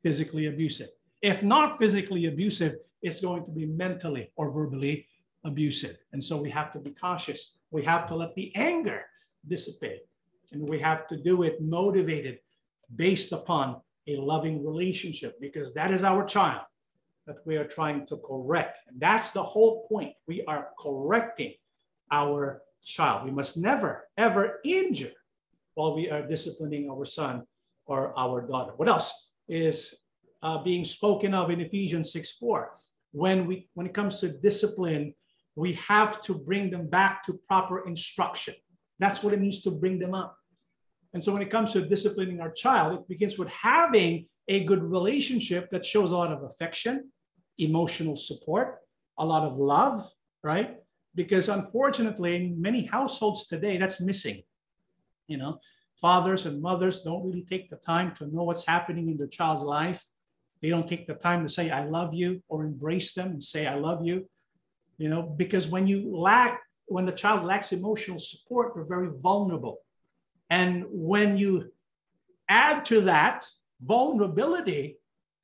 physically 0.03 0.47
abusive. 0.47 0.89
If 1.23 1.43
not 1.43 1.79
physically 1.79 2.27
abusive, 2.27 2.77
it's 3.03 3.21
going 3.21 3.45
to 3.45 3.51
be 3.51 3.67
mentally 3.67 4.33
or 4.37 4.51
verbally 4.51 5.07
abusive. 5.47 5.97
And 6.13 6.23
so 6.23 6.37
we 6.37 6.51
have 6.51 6.71
to 6.73 6.79
be 6.79 6.91
cautious. 6.91 7.59
We 7.71 7.85
have 7.85 8.07
to 8.07 8.15
let 8.15 8.35
the 8.35 8.53
anger 8.55 9.03
dissipate. 9.47 10.03
And 10.53 10.69
we 10.69 10.79
have 10.81 11.07
to 11.09 11.17
do 11.17 11.43
it 11.43 11.61
motivated 11.61 12.39
based 12.95 13.33
upon 13.33 13.81
a 14.07 14.17
loving 14.17 14.65
relationship 14.65 15.41
because 15.41 15.75
that 15.75 15.91
is 15.91 16.05
our 16.05 16.25
child 16.25 16.63
that 17.27 17.45
we 17.45 17.57
are 17.57 17.67
trying 17.67 18.07
to 18.07 18.17
correct. 18.19 18.79
And 18.87 19.01
that's 19.01 19.31
the 19.31 19.43
whole 19.43 19.87
point. 19.89 20.13
We 20.29 20.45
are 20.45 20.69
correcting 20.79 21.55
our 22.11 22.63
child. 22.85 23.25
We 23.25 23.33
must 23.33 23.57
never, 23.57 24.09
ever 24.17 24.61
injure 24.65 25.13
while 25.75 25.95
we 25.95 26.09
are 26.09 26.23
disciplining 26.27 26.89
our 26.89 27.05
son 27.05 27.43
or 27.87 28.17
our 28.17 28.47
daughter. 28.47 28.73
What 28.77 28.89
else 28.89 29.31
is 29.49 29.95
uh, 30.43 30.63
being 30.63 30.85
spoken 30.85 31.35
of 31.35 31.51
in 31.51 31.61
Ephesians 31.61 32.13
6 32.13 32.33
4? 32.33 32.73
When, 33.13 33.47
we, 33.47 33.69
when 33.75 33.87
it 33.87 33.95
comes 33.95 34.21
to 34.21 34.29
discipline, 34.29 35.15
we 35.57 35.73
have 35.73 36.23
to 36.23 36.35
bring 36.35 36.71
them 36.71 36.87
back 36.88 37.25
to 37.25 37.40
proper 37.49 37.87
instruction. 37.87 38.55
That's 38.99 39.23
what 39.23 39.33
it 39.33 39.40
means 39.40 39.62
to 39.62 39.71
bring 39.71 39.99
them 39.99 40.14
up. 40.14 40.37
And 41.14 41.25
so 41.25 41.33
when 41.33 41.42
it 41.42 41.51
comes 41.51 41.73
to 41.73 41.81
disciplining 41.81 42.40
our 42.40 42.53
child, 42.53 42.95
it 42.95 43.09
begins 43.09 43.38
with 43.38 43.49
having 43.49 44.27
a 44.49 44.64
good 44.64 44.83
relationship 44.83 45.71
that 45.71 45.85
shows 45.85 46.12
a 46.12 46.16
lot 46.16 46.31
of 46.31 46.42
affection, 46.42 47.11
emotional 47.59 48.16
support, 48.16 48.79
a 49.19 49.25
lot 49.25 49.45
of 49.45 49.57
love, 49.57 50.09
right? 50.45 50.77
Because 51.14 51.49
unfortunately, 51.49 52.37
in 52.37 52.61
many 52.61 52.85
households 52.85 53.47
today, 53.47 53.79
that's 53.79 54.01
missing. 54.01 54.42
You 55.27 55.38
know, 55.38 55.59
fathers 56.01 56.45
and 56.45 56.61
mothers 56.61 57.01
don't 57.01 57.25
really 57.25 57.47
take 57.49 57.71
the 57.71 57.77
time 57.77 58.14
to 58.16 58.27
know 58.27 58.45
what's 58.45 58.66
happening 58.66 59.09
in 59.09 59.16
their 59.16 59.27
child's 59.27 59.62
life. 59.62 60.05
They 60.61 60.69
don't 60.69 60.88
take 60.88 61.07
the 61.07 61.14
time 61.14 61.42
to 61.42 61.53
say, 61.53 61.71
I 61.71 61.87
love 61.87 62.12
you, 62.12 62.42
or 62.49 62.64
embrace 62.64 63.14
them 63.14 63.29
and 63.29 63.42
say, 63.42 63.66
I 63.66 63.75
love 63.77 64.05
you. 64.05 64.29
You 64.99 65.09
know, 65.09 65.23
because 65.23 65.69
when 65.69 65.87
you 65.87 66.17
lack, 66.17 66.61
when 66.87 67.05
the 67.05 67.13
child 67.13 67.45
lacks 67.45 67.73
emotional 67.73 68.19
support, 68.19 68.73
they're 68.75 68.85
very 68.85 69.11
vulnerable 69.21 69.81
and 70.51 70.85
when 70.89 71.37
you 71.37 71.73
add 72.49 72.85
to 72.87 73.01
that 73.03 73.45
vulnerability, 73.81 74.99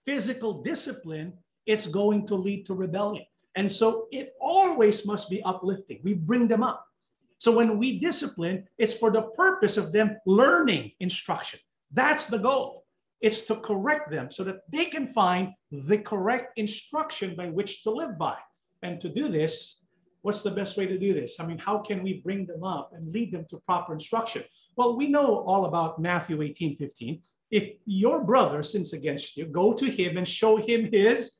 physical 0.07 0.63
discipline, 0.63 1.35
it's 1.67 1.87
going 1.87 2.27
to 2.27 2.35
lead 2.35 2.67
to 2.67 2.75
rebellion. 2.75 3.25
And 3.55 3.71
so 3.71 4.07
it 4.11 4.33
always 4.41 5.07
must 5.07 5.29
be 5.29 5.43
uplifting. 5.43 6.01
We 6.03 6.15
bring 6.15 6.49
them 6.49 6.63
up. 6.63 6.87
So 7.39 7.53
when 7.53 7.79
we 7.79 7.99
discipline, 7.99 8.69
it's 8.79 8.95
for 8.95 9.11
the 9.11 9.23
purpose 9.23 9.77
of 9.77 9.93
them 9.93 10.17
learning 10.27 10.93
instruction. 11.01 11.59
That's 11.93 12.27
the 12.27 12.39
goal. 12.39 12.85
It's 13.21 13.43
to 13.47 13.57
correct 13.57 14.11
them 14.11 14.31
so 14.31 14.45
that 14.45 14.61
they 14.71 14.87
can 14.87 15.07
find 15.07 15.51
the 15.71 15.99
correct 15.99 16.53
instruction 16.57 17.37
by 17.37 17.49
which 17.49 17.83
to 17.83 17.91
live 17.91 18.17
by. 18.19 18.37
And 18.83 19.01
to 19.01 19.09
do 19.09 19.29
this, 19.29 19.81
what's 20.23 20.43
the 20.43 20.51
best 20.51 20.77
way 20.77 20.87
to 20.87 20.99
do 20.99 21.15
this? 21.15 21.39
I 21.41 21.47
mean, 21.47 21.59
how 21.59 21.79
can 21.79 22.03
we 22.03 22.15
bring 22.15 22.47
them 22.47 22.65
up 22.65 22.93
and 22.95 23.13
lead 23.13 23.33
them 23.33 23.47
to 23.51 23.59
proper 23.59 23.93
instruction? 23.93 24.45
Well, 24.77 24.97
we 24.97 25.09
know 25.09 25.45
all 25.47 25.67
about 25.67 26.01
Matthew 26.01 26.41
18 26.43 26.77
15. 26.77 27.21
If 27.51 27.75
your 27.85 28.25
brother 28.25 28.63
sins 28.63 28.93
against 28.93 29.37
you, 29.37 29.45
go 29.45 29.75
to 29.75 29.91
him 29.91 30.17
and 30.17 30.27
show 30.27 30.57
him 30.57 30.89
his 30.91 31.33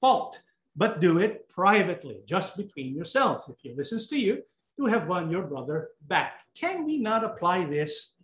fault, 0.00 0.40
but 0.74 1.00
do 1.00 1.18
it 1.18 1.48
privately, 1.48 2.20
just 2.26 2.56
between 2.56 2.94
yourselves. 2.94 3.48
If 3.48 3.56
he 3.60 3.72
listens 3.74 4.08
to 4.08 4.18
you, 4.18 4.42
you 4.76 4.86
have 4.86 5.08
won 5.08 5.30
your 5.30 5.42
brother 5.42 5.90
back. 6.08 6.40
Can 6.54 6.84
we 6.84 6.98
not 6.98 7.24
apply 7.24 7.66
this 7.66 8.16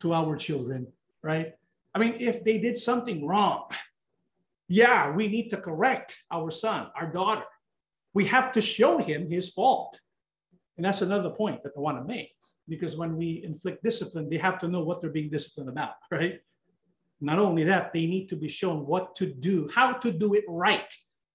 to 0.00 0.12
our 0.12 0.36
children, 0.36 0.88
right? 1.22 1.54
I 1.94 1.98
mean, 1.98 2.16
if 2.18 2.42
they 2.42 2.58
did 2.58 2.76
something 2.76 3.26
wrong, 3.26 3.66
yeah, 4.68 5.10
we 5.10 5.28
need 5.28 5.50
to 5.50 5.56
correct 5.56 6.16
our 6.30 6.50
son, 6.50 6.88
our 6.96 7.06
daughter. 7.06 7.44
We 8.12 8.26
have 8.26 8.52
to 8.52 8.60
show 8.60 8.98
him 8.98 9.30
his 9.30 9.50
fault. 9.50 10.00
And 10.76 10.84
that's 10.84 11.02
another 11.02 11.30
point 11.30 11.62
that 11.62 11.72
I 11.76 11.80
want 11.80 11.98
to 11.98 12.04
make 12.04 12.32
because 12.68 12.96
when 12.96 13.16
we 13.16 13.42
inflict 13.44 13.82
discipline, 13.82 14.30
they 14.30 14.38
have 14.38 14.58
to 14.60 14.68
know 14.68 14.82
what 14.82 15.00
they're 15.00 15.10
being 15.10 15.28
disciplined 15.28 15.68
about, 15.68 15.94
right? 16.10 16.40
Not 17.20 17.38
only 17.38 17.64
that, 17.64 17.92
they 17.92 18.06
need 18.06 18.28
to 18.28 18.36
be 18.36 18.48
shown 18.48 18.86
what 18.86 19.14
to 19.16 19.26
do, 19.26 19.68
how 19.74 19.92
to 19.92 20.10
do 20.10 20.34
it 20.34 20.44
right 20.48 20.94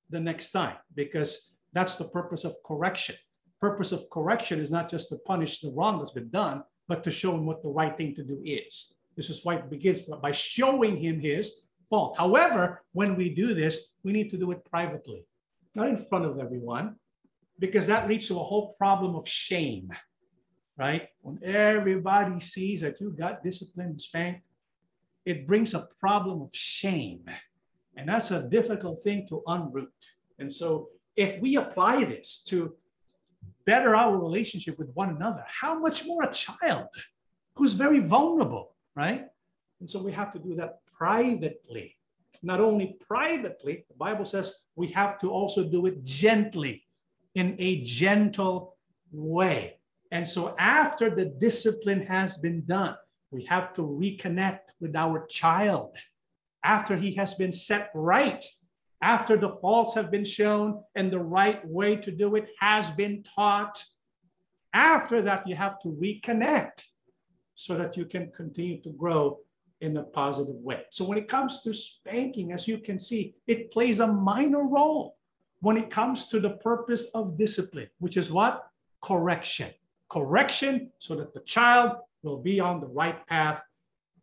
the 0.09 0.19
next 0.19 0.51
time, 0.51 0.77
because 0.95 1.51
that's 1.73 1.95
the 1.95 2.05
purpose 2.05 2.43
of 2.43 2.55
correction. 2.65 3.15
Purpose 3.61 3.91
of 3.91 4.09
correction 4.09 4.59
is 4.59 4.71
not 4.71 4.89
just 4.89 5.09
to 5.09 5.17
punish 5.17 5.59
the 5.59 5.71
wrong 5.71 5.99
that's 5.99 6.11
been 6.11 6.29
done, 6.29 6.63
but 6.87 7.03
to 7.03 7.11
show 7.11 7.35
him 7.35 7.45
what 7.45 7.61
the 7.61 7.69
right 7.69 7.95
thing 7.95 8.15
to 8.15 8.23
do 8.23 8.41
is. 8.43 8.95
This 9.15 9.29
is 9.29 9.43
why 9.43 9.55
it 9.55 9.69
begins 9.69 10.01
by 10.01 10.31
showing 10.31 10.97
him 10.97 11.19
his 11.19 11.65
fault. 11.89 12.17
However, 12.17 12.83
when 12.93 13.15
we 13.15 13.29
do 13.29 13.53
this, 13.53 13.91
we 14.03 14.11
need 14.11 14.29
to 14.31 14.37
do 14.37 14.51
it 14.51 14.65
privately, 14.65 15.25
not 15.75 15.89
in 15.89 15.97
front 15.97 16.25
of 16.25 16.39
everyone, 16.39 16.95
because 17.59 17.87
that 17.87 18.07
leads 18.07 18.27
to 18.27 18.39
a 18.39 18.43
whole 18.43 18.73
problem 18.77 19.15
of 19.15 19.27
shame 19.27 19.91
right? 20.77 21.09
When 21.21 21.39
everybody 21.43 22.39
sees 22.39 22.81
that 22.81 22.99
you 22.99 23.11
got 23.11 23.43
disciplined 23.43 24.01
spanked, 24.01 24.41
it 25.25 25.47
brings 25.47 25.73
a 25.73 25.87
problem 25.99 26.41
of 26.41 26.49
shame. 26.53 27.25
And 27.95 28.09
that's 28.09 28.31
a 28.31 28.47
difficult 28.47 29.01
thing 29.01 29.25
to 29.29 29.41
unroot. 29.47 29.87
And 30.37 30.51
so 30.51 30.89
if 31.15 31.39
we 31.39 31.55
apply 31.55 32.03
this 32.03 32.43
to 32.49 32.75
better 33.65 33.95
our 33.95 34.17
relationship 34.17 34.77
with 34.77 34.89
one 34.93 35.09
another, 35.09 35.43
how 35.47 35.79
much 35.79 36.05
more 36.05 36.23
a 36.23 36.31
child 36.31 36.87
who's 37.55 37.73
very 37.73 37.99
vulnerable, 37.99 38.75
right? 38.95 39.25
And 39.79 39.89
so 39.89 40.01
we 40.01 40.11
have 40.11 40.33
to 40.33 40.39
do 40.39 40.55
that 40.55 40.79
privately. 40.97 41.94
Not 42.45 42.61
only 42.61 42.95
privately, 42.99 43.85
the 43.89 43.95
Bible 43.97 44.23
says 44.23 44.53
we 44.75 44.89
have 44.89 45.17
to 45.17 45.31
also 45.31 45.67
do 45.67 45.87
it 45.87 46.03
gently, 46.03 46.83
in 47.33 47.55
a 47.57 47.81
gentle 47.81 48.77
way. 49.11 49.79
And 50.11 50.27
so 50.27 50.55
after 50.59 51.09
the 51.09 51.25
discipline 51.25 52.05
has 52.05 52.37
been 52.37 52.63
done, 52.65 52.95
we 53.31 53.45
have 53.45 53.73
to 53.73 53.81
reconnect 53.81 54.75
with 54.79 54.95
our 54.95 55.25
child 55.25 55.97
after 56.63 56.95
he 56.95 57.15
has 57.15 57.33
been 57.33 57.51
set 57.51 57.89
right, 57.95 58.45
after 59.01 59.37
the 59.37 59.49
faults 59.49 59.95
have 59.95 60.11
been 60.11 60.23
shown 60.23 60.83
and 60.95 61.11
the 61.11 61.19
right 61.19 61.67
way 61.67 61.95
to 61.95 62.11
do 62.11 62.35
it 62.35 62.49
has 62.59 62.91
been 62.91 63.23
taught. 63.23 63.83
After 64.71 65.23
that, 65.23 65.47
you 65.47 65.55
have 65.55 65.79
to 65.79 65.89
reconnect 65.89 66.83
so 67.55 67.75
that 67.75 67.97
you 67.97 68.05
can 68.05 68.31
continue 68.31 68.81
to 68.81 68.89
grow 68.89 69.39
in 69.81 69.97
a 69.97 70.03
positive 70.03 70.55
way. 70.55 70.83
So 70.89 71.05
when 71.05 71.17
it 71.17 71.27
comes 71.27 71.61
to 71.61 71.73
spanking, 71.73 72.51
as 72.51 72.67
you 72.67 72.77
can 72.77 72.97
see, 72.97 73.35
it 73.47 73.71
plays 73.71 73.99
a 73.99 74.07
minor 74.07 74.63
role 74.67 75.17
when 75.59 75.77
it 75.77 75.89
comes 75.89 76.27
to 76.29 76.39
the 76.39 76.51
purpose 76.51 77.05
of 77.13 77.37
discipline, 77.37 77.89
which 77.99 78.17
is 78.17 78.31
what? 78.31 78.67
Correction. 79.01 79.71
Correction 80.09 80.91
so 80.99 81.15
that 81.15 81.33
the 81.33 81.41
child 81.41 81.97
will 82.23 82.37
be 82.37 82.59
on 82.59 82.79
the 82.79 82.87
right 82.87 83.25
path 83.27 83.61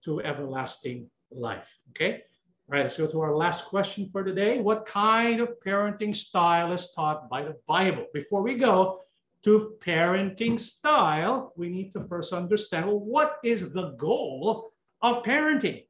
to 0.04 0.20
everlasting 0.22 1.10
life. 1.30 1.70
Okay? 1.90 2.22
All 2.68 2.78
right, 2.78 2.82
let's 2.82 2.96
go 2.96 3.06
to 3.06 3.20
our 3.20 3.34
last 3.34 3.66
question 3.66 4.08
for 4.08 4.24
today. 4.24 4.60
What 4.60 4.86
kind 4.86 5.40
of 5.40 5.50
parenting 5.64 6.14
style 6.14 6.72
is 6.72 6.92
taught 6.94 7.28
by 7.28 7.42
the 7.42 7.56
Bible? 7.66 8.06
Before 8.14 8.42
we 8.42 8.54
go 8.54 9.00
to 9.44 9.74
parenting 9.84 10.58
style, 10.58 11.52
we 11.56 11.68
need 11.68 11.92
to 11.92 12.00
first 12.02 12.32
understand 12.32 12.86
well, 12.86 13.00
what 13.00 13.38
is 13.42 13.72
the 13.72 13.90
goal 13.90 14.71
of 15.02 15.22
parenting? 15.22 15.84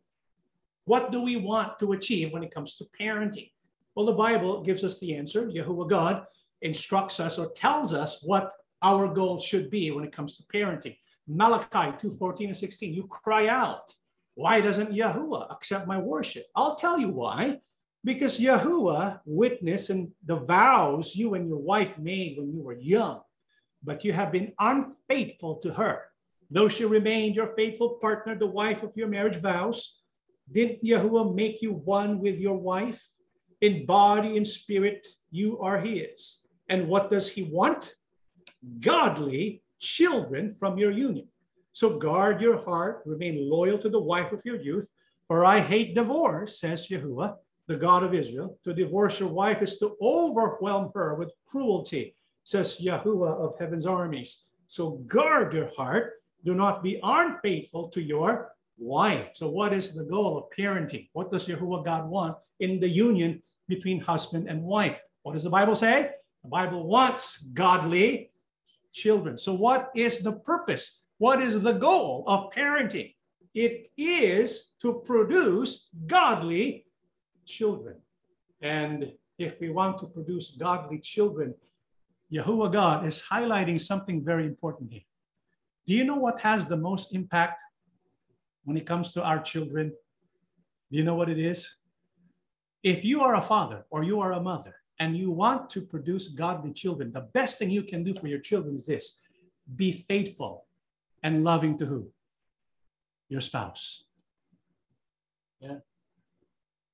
What 0.85 1.13
do 1.13 1.21
we 1.21 1.37
want 1.37 1.79
to 1.79 1.93
achieve 1.93 2.33
when 2.33 2.43
it 2.43 2.55
comes 2.55 2.77
to 2.77 2.85
parenting? 2.99 3.51
Well, 3.95 4.07
the 4.07 4.13
Bible 4.13 4.63
gives 4.63 4.85
us 4.85 4.99
the 4.99 5.15
answer. 5.15 5.47
Yahuwah 5.47 5.89
God 5.89 6.27
instructs 6.63 7.21
us 7.21 7.39
or 7.39 7.53
tells 7.53 7.93
us 7.93 8.23
what 8.23 8.53
our 8.83 9.13
goal 9.13 9.39
should 9.39 9.71
be 9.71 9.91
when 9.91 10.05
it 10.05 10.13
comes 10.13 10.37
to 10.37 10.43
parenting. 10.45 10.97
Malachi 11.29 11.97
2 12.01 12.11
14 12.11 12.49
and 12.49 12.57
16, 12.57 12.95
you 12.95 13.07
cry 13.07 13.47
out, 13.47 13.95
Why 14.35 14.61
doesn't 14.61 14.93
Yahuwah 14.93 15.53
accept 15.53 15.87
my 15.87 15.99
worship? 15.99 16.47
I'll 16.57 16.75
tell 16.75 16.99
you 16.99 17.09
why. 17.09 17.61
Because 18.05 18.41
Yahuwah 18.41 19.21
witnessed 19.25 19.91
and 19.91 20.11
the 20.25 20.37
vows 20.37 21.15
you 21.15 21.35
and 21.35 21.47
your 21.47 21.59
wife 21.59 21.99
made 21.99 22.37
when 22.37 22.53
you 22.53 22.61
were 22.61 22.73
young, 22.73 23.21
but 23.85 24.05
you 24.05 24.13
have 24.13 24.33
been 24.33 24.53
unfaithful 24.59 25.57
to 25.59 25.73
her. 25.75 26.12
Though 26.53 26.69
she 26.69 26.85
remained 26.85 27.35
your 27.35 27.55
faithful 27.57 27.97
partner, 28.03 28.37
the 28.37 28.47
wife 28.47 28.83
of 28.83 28.93
your 28.95 29.09
marriage 29.09 29.37
vows, 29.37 30.03
didn't 30.51 30.85
Yahuwah 30.85 31.35
make 31.35 31.63
you 31.63 31.73
one 31.73 32.19
with 32.19 32.39
your 32.39 32.59
wife? 32.59 33.03
In 33.63 33.87
body 33.87 34.37
and 34.37 34.47
spirit, 34.47 35.07
you 35.31 35.59
are 35.61 35.81
his. 35.81 36.45
And 36.69 36.89
what 36.89 37.11
does 37.11 37.27
he 37.27 37.45
want? 37.45 37.95
Godly 38.81 39.63
children 39.79 40.51
from 40.51 40.77
your 40.77 40.91
union. 40.91 41.27
So 41.73 41.99
guard 41.99 42.43
your 42.43 42.63
heart, 42.63 43.03
remain 43.07 43.49
loyal 43.49 43.79
to 43.79 43.89
the 43.89 43.99
wife 43.99 44.31
of 44.33 44.43
your 44.45 44.61
youth. 44.61 44.89
For 45.29 45.47
I 45.47 45.61
hate 45.61 45.95
divorce, 45.95 46.61
says 46.61 46.89
Yahuwah, 46.89 47.37
the 47.67 47.77
God 47.77 48.03
of 48.03 48.13
Israel. 48.13 48.59
To 48.65 48.75
divorce 48.75 49.21
your 49.21 49.31
wife 49.31 49.63
is 49.63 49.79
to 49.79 49.97
overwhelm 50.03 50.91
her 50.95 51.15
with 51.15 51.33
cruelty, 51.47 52.15
says 52.45 52.79
Yahuwah 52.79 53.41
of 53.41 53.59
heaven's 53.59 53.87
armies. 53.87 54.49
So 54.67 55.01
guard 55.07 55.55
your 55.55 55.71
heart. 55.75 56.13
Do 56.45 56.55
not 56.55 56.83
be 56.83 57.01
unfaithful 57.03 57.89
to 57.91 58.01
your 58.01 58.53
wife. 58.79 59.29
So, 59.35 59.49
what 59.49 59.73
is 59.73 59.95
the 59.95 60.05
goal 60.05 60.39
of 60.39 60.45
parenting? 60.57 61.09
What 61.13 61.31
does 61.31 61.47
Yahuwah 61.47 61.85
God 61.85 62.09
want 62.09 62.37
in 62.61 62.81
the 62.81 62.89
union 62.89 63.43
between 63.69 64.01
husband 64.01 64.49
and 64.49 64.63
wife? 64.63 65.01
What 65.23 65.33
does 65.33 65.45
the 65.45 65.51
Bible 65.51 65.75
say? 65.75 66.11
The 66.43 66.49
Bible 66.49 66.87
wants 66.87 67.43
godly 67.55 68.31
children. 68.93 69.39
So, 69.39 69.55
what 69.55 69.91
is 69.95 70.21
the 70.21 70.33
purpose? 70.33 71.05
What 71.19 71.41
is 71.41 71.63
the 71.63 71.73
goal 71.73 72.25
of 72.27 72.53
parenting? 72.53 73.15
It 73.55 73.91
is 73.97 74.73
to 74.81 75.03
produce 75.05 75.89
godly 76.07 76.87
children. 77.47 77.97
And 78.61 79.13
if 79.39 79.61
we 79.61 79.71
want 79.71 79.99
to 79.99 80.07
produce 80.07 80.57
godly 80.57 80.99
children, 80.99 81.55
Yahuwah 82.33 82.73
God 82.73 83.07
is 83.07 83.23
highlighting 83.23 83.81
something 83.81 84.25
very 84.25 84.47
important 84.47 84.93
here. 84.93 85.03
Do 85.87 85.95
you 85.95 86.05
know 86.05 86.17
what 86.17 86.41
has 86.41 86.67
the 86.67 86.77
most 86.77 87.15
impact 87.15 87.61
when 88.65 88.77
it 88.77 88.87
comes 88.87 89.13
to 89.15 89.23
our 89.23 89.41
children? 89.41 89.93
Do 90.91 90.99
you 90.99 91.05
know 91.05 91.15
what 91.15 91.29
it 91.29 91.39
is? 91.39 91.77
If 92.83 93.05
you 93.05 93.21
are 93.21 93.37
a 93.37 93.43
father 93.43 93.85
or 93.91 94.03
you 94.03 94.21
are 94.21 94.33
a 94.33 94.41
mother 94.41 94.75
and 94.99 95.17
you 95.17 95.31
want 95.31 95.71
to 95.71 95.81
produce 95.81 96.29
godly 96.29 96.73
children, 96.73 97.13
the 97.13 97.29
best 97.33 97.59
thing 97.59 97.71
you 97.71 97.83
can 97.83 98.05
do 98.05 98.15
for 98.15 98.27
your 98.27 98.41
children 98.41 98.77
is 98.77 98.87
this 98.87 99.19
be 99.77 99.93
faithful 99.93 100.67
and 101.23 101.45
loving 101.45 101.79
to 101.79 101.87
who? 101.87 102.09
Your 103.29 103.41
spouse. 103.41 104.05
Yeah. 105.61 105.79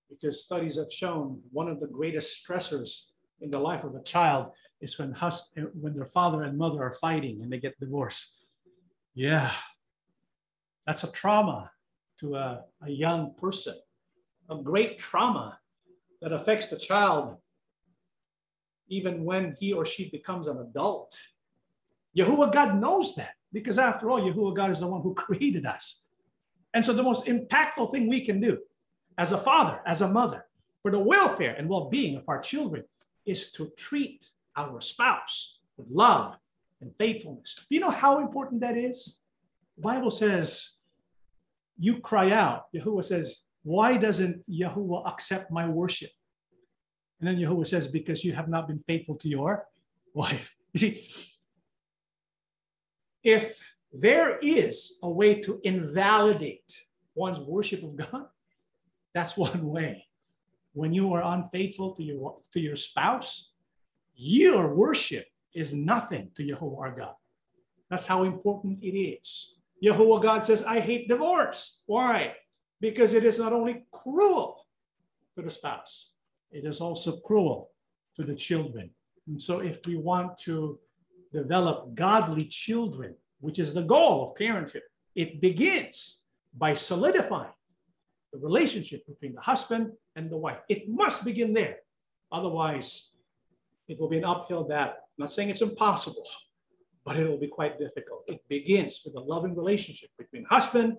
Because 0.09 0.45
studies 0.45 0.77
have 0.77 0.93
shown 0.93 1.41
one 1.51 1.69
of 1.69 1.81
the 1.81 1.87
greatest 1.87 2.47
stressors 2.47 3.13
in 3.41 3.51
the 3.51 3.59
life 3.59 3.85
of 3.85 3.95
a 3.95 4.03
child 4.03 4.53
is 4.81 4.99
when, 4.99 5.13
hus- 5.13 5.51
when 5.75 5.95
their 5.95 6.07
father 6.07 6.43
and 6.43 6.57
mother 6.57 6.83
are 6.83 6.95
fighting 6.95 7.41
and 7.43 7.53
they 7.53 7.59
get 7.59 7.79
divorced. 7.81 8.38
Yeah, 9.19 9.51
that's 10.87 11.03
a 11.03 11.11
trauma 11.11 11.73
to 12.21 12.37
a, 12.37 12.63
a 12.83 12.89
young 12.89 13.35
person, 13.35 13.75
a 14.49 14.55
great 14.55 14.97
trauma 15.01 15.59
that 16.23 16.33
affects 16.33 16.71
the 16.71 16.79
child 16.79 17.35
even 18.89 19.25
when 19.25 19.57
he 19.59 19.73
or 19.73 19.85
she 19.85 20.09
becomes 20.11 20.47
an 20.47 20.59
adult. 20.59 21.17
Yahuwah 22.17 22.53
God 22.53 22.81
knows 22.81 23.17
that 23.17 23.35
because 23.53 23.77
after 23.77 24.09
all, 24.09 24.21
Yahuwah 24.21 24.55
God 24.55 24.71
is 24.71 24.79
the 24.79 24.87
one 24.87 25.03
who 25.03 25.15
created 25.27 25.67
us. 25.67 26.05
And 26.73 26.85
so 26.85 26.93
the 26.93 27.03
most 27.03 27.27
impactful 27.27 27.91
thing 27.91 28.07
we 28.07 28.25
can 28.25 28.41
do 28.41 28.59
as 29.19 29.33
a 29.33 29.39
father, 29.39 29.81
as 29.85 30.01
a 30.01 30.07
mother, 30.07 30.47
for 30.81 30.93
the 30.93 31.01
welfare 31.01 31.57
and 31.59 31.69
well-being 31.69 32.15
of 32.15 32.29
our 32.29 32.41
children 32.41 32.85
is 33.27 33.51
to 33.51 33.73
treat 33.77 34.25
our 34.57 34.81
spouse 34.81 35.59
with 35.77 35.89
love 35.91 36.37
and 36.81 36.93
faithfulness. 36.99 37.67
Do 37.69 37.75
you 37.75 37.81
know 37.81 37.91
how 37.91 38.19
important 38.19 38.61
that 38.61 38.77
is? 38.77 39.21
The 39.77 39.83
Bible 39.83 40.11
says, 40.11 40.71
you 41.79 42.01
cry 42.01 42.33
out. 42.33 42.67
Yahuwah 42.75 43.05
says, 43.05 43.41
why 43.63 43.97
doesn't 43.97 44.49
Yahuwah 44.49 45.09
accept 45.09 45.51
my 45.51 45.69
worship? 45.69 46.11
And 47.21 47.29
then 47.29 47.37
Yahuwah 47.37 47.67
says, 47.67 47.87
because 47.89 48.25
you 48.25 48.33
have 48.33 48.49
not 48.49 48.69
been 48.69 48.83
faithful 48.87 49.17
to 49.17 49.29
your 49.29 49.67
wife. 50.15 50.55
You 50.75 50.81
see, 50.81 51.09
if 53.25 53.59
there 53.91 54.37
is 54.37 54.99
a 55.03 55.09
way 55.09 55.41
to 55.41 55.61
invalidate 55.65 56.71
one's 57.15 57.41
worship 57.41 57.83
of 57.83 57.97
God, 57.97 58.27
that's 59.15 59.35
one 59.35 59.67
way. 59.67 60.07
When 60.75 60.93
you 60.93 61.15
are 61.15 61.23
unfaithful 61.23 61.95
to 61.95 62.03
your, 62.03 62.37
to 62.53 62.61
your 62.61 62.77
spouse, 62.77 63.53
your 64.15 64.75
worship 64.75 65.27
is 65.59 65.75
nothing 65.75 66.31
to 66.37 66.43
Yahuwah 66.43 66.79
our 66.79 66.97
God. 66.97 67.15
That's 67.91 68.07
how 68.07 68.25
important 68.25 68.83
it 68.83 68.97
is. 68.97 69.57
Yahuwah 69.83 70.23
God 70.23 70.45
says, 70.45 70.65
I 70.65 70.81
hate 70.81 71.09
divorce. 71.09 71.83
Why? 71.87 72.35
Because 72.81 73.15
it 73.15 73.25
is 73.25 73.39
not 73.39 73.53
only 73.53 73.85
cruel 73.93 74.67
to 75.37 75.43
the 75.43 75.51
spouse, 75.51 76.13
it 76.51 76.65
is 76.65 76.81
also 76.81 77.19
cruel 77.19 77.71
to 78.17 78.25
the 78.25 78.35
children. 78.35 78.91
And 79.27 79.41
so, 79.41 79.61
if 79.61 79.85
we 79.87 79.97
want 79.97 80.39
to 80.39 80.79
develop 81.33 81.95
godly 81.95 82.47
children, 82.47 83.15
which 83.41 83.59
is 83.59 83.75
the 83.75 83.83
goal 83.83 84.31
of 84.31 84.37
parenthood, 84.37 84.83
it 85.15 85.41
begins 85.41 86.23
by 86.57 86.75
solidifying 86.75 87.53
the 88.33 88.39
relationship 88.39 89.07
between 89.07 89.35
the 89.35 89.41
husband 89.41 89.93
and 90.17 90.31
the 90.31 90.37
wife. 90.37 90.59
It 90.69 90.89
must 90.89 91.25
begin 91.25 91.53
there. 91.53 91.77
Otherwise, 92.33 93.15
it 93.89 93.99
will 93.99 94.09
be 94.09 94.19
an 94.19 94.25
uphill 94.25 94.65
battle. 94.65 95.08
I'm 95.19 95.25
not 95.25 95.33
saying 95.33 95.51
it's 95.51 95.63
impossible, 95.63 96.27
but 97.05 97.17
it 97.17 97.29
will 97.29 97.41
be 97.41 97.49
quite 97.49 97.77
difficult. 97.77 98.23
It 98.29 98.41
begins 98.49 99.03
with 99.05 99.17
a 99.17 99.21
loving 99.21 99.57
relationship 99.57 100.11
between 100.17 100.45
husband 100.45 100.99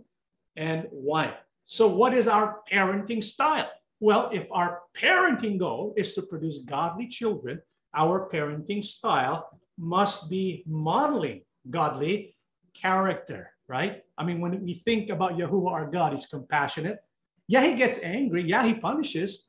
and 0.57 0.87
wife. 0.91 1.35
So, 1.63 1.87
what 1.87 2.13
is 2.13 2.27
our 2.27 2.59
parenting 2.69 3.23
style? 3.23 3.69
Well, 4.01 4.29
if 4.33 4.45
our 4.51 4.81
parenting 4.97 5.57
goal 5.57 5.93
is 5.95 6.13
to 6.15 6.21
produce 6.21 6.57
godly 6.59 7.07
children, 7.07 7.61
our 7.95 8.29
parenting 8.29 8.83
style 8.83 9.49
must 9.77 10.29
be 10.29 10.63
modeling 10.67 11.43
godly 11.69 12.35
character, 12.73 13.51
right? 13.69 14.03
I 14.17 14.25
mean, 14.25 14.41
when 14.41 14.61
we 14.61 14.73
think 14.73 15.09
about 15.09 15.37
Yahuwah 15.37 15.71
our 15.71 15.89
God, 15.89 16.11
he's 16.11 16.25
compassionate. 16.25 16.99
Yeah, 17.47 17.63
he 17.63 17.73
gets 17.73 17.99
angry. 18.03 18.43
Yeah, 18.43 18.65
he 18.65 18.73
punishes. 18.73 19.47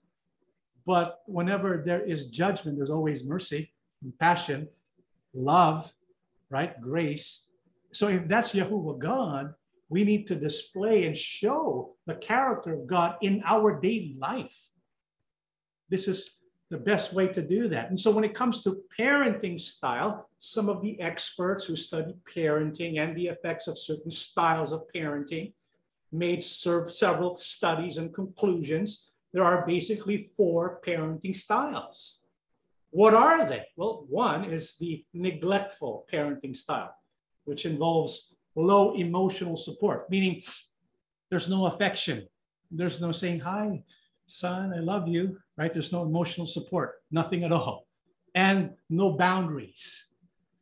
But 0.87 1.19
whenever 1.27 1.83
there 1.85 2.05
is 2.05 2.29
judgment, 2.29 2.77
there's 2.77 2.91
always 2.91 3.25
mercy, 3.25 3.73
compassion, 4.01 4.69
love, 5.35 5.93
right? 6.49 6.81
Grace. 6.81 7.47
So 7.93 8.09
if 8.09 8.27
that's 8.29 8.53
Yahuwah 8.53 8.99
God, 8.99 9.55
we 9.89 10.05
need 10.05 10.27
to 10.29 10.37
display 10.37 11.07
and 11.07 11.17
show 11.17 11.97
the 12.07 12.15
character 12.15 12.75
of 12.75 12.87
God 12.87 13.17
in 13.23 13.43
our 13.45 13.81
daily 13.81 14.17
life. 14.19 14.69
This 15.89 16.07
is 16.07 16.37
the 16.71 16.79
best 16.79 17.13
way 17.13 17.27
to 17.27 17.43
do 17.43 17.69
that. 17.69 17.89
And 17.89 17.99
so 17.99 18.13
when 18.13 18.23
it 18.23 18.35
comes 18.35 18.63
to 18.63 18.83
parenting 18.97 19.59
style, 19.59 20.29
some 20.39 20.69
of 20.69 20.81
the 20.83 21.01
experts 21.01 21.65
who 21.65 21.75
study 21.75 22.15
parenting 22.33 23.01
and 23.01 23.17
the 23.17 23.27
effects 23.27 23.67
of 23.67 23.77
certain 23.77 24.13
styles 24.13 24.73
of 24.73 24.85
parenting 24.95 25.53
made 26.13 26.45
several 26.45 27.37
studies 27.37 27.97
and 27.97 28.15
conclusions. 28.15 29.11
There 29.33 29.45
are 29.45 29.67
basically 29.67 30.31
four 30.37 30.81
parenting 30.87 31.35
styles. 31.35 32.20
What 32.91 33.15
are 33.15 33.49
they? 33.49 33.67
Well, 33.77 34.07
one 34.09 34.45
is 34.45 34.77
the 34.79 35.05
neglectful 35.15 36.07
parenting 36.13 36.55
style, 36.55 36.95
which 37.45 37.65
involves 37.65 38.35
low 38.57 38.95
emotional 38.95 39.57
support, 39.57 40.11
meaning 40.11 40.43
there's 41.31 41.49
no 41.49 41.67
affection. 41.67 42.27
There's 42.71 43.01
no 43.01 43.13
saying, 43.13 43.41
Hi, 43.41 43.83
son, 44.27 44.73
I 44.75 44.81
love 44.81 45.09
you, 45.09 45.39
right? 45.57 45.73
There's 45.73 45.93
no 45.93 46.03
emotional 46.05 46.47
support, 46.47 46.95
nothing 47.11 47.45
at 47.45 47.53
all. 47.53 47.87
And 48.35 48.71
no 48.89 49.13
boundaries, 49.13 50.13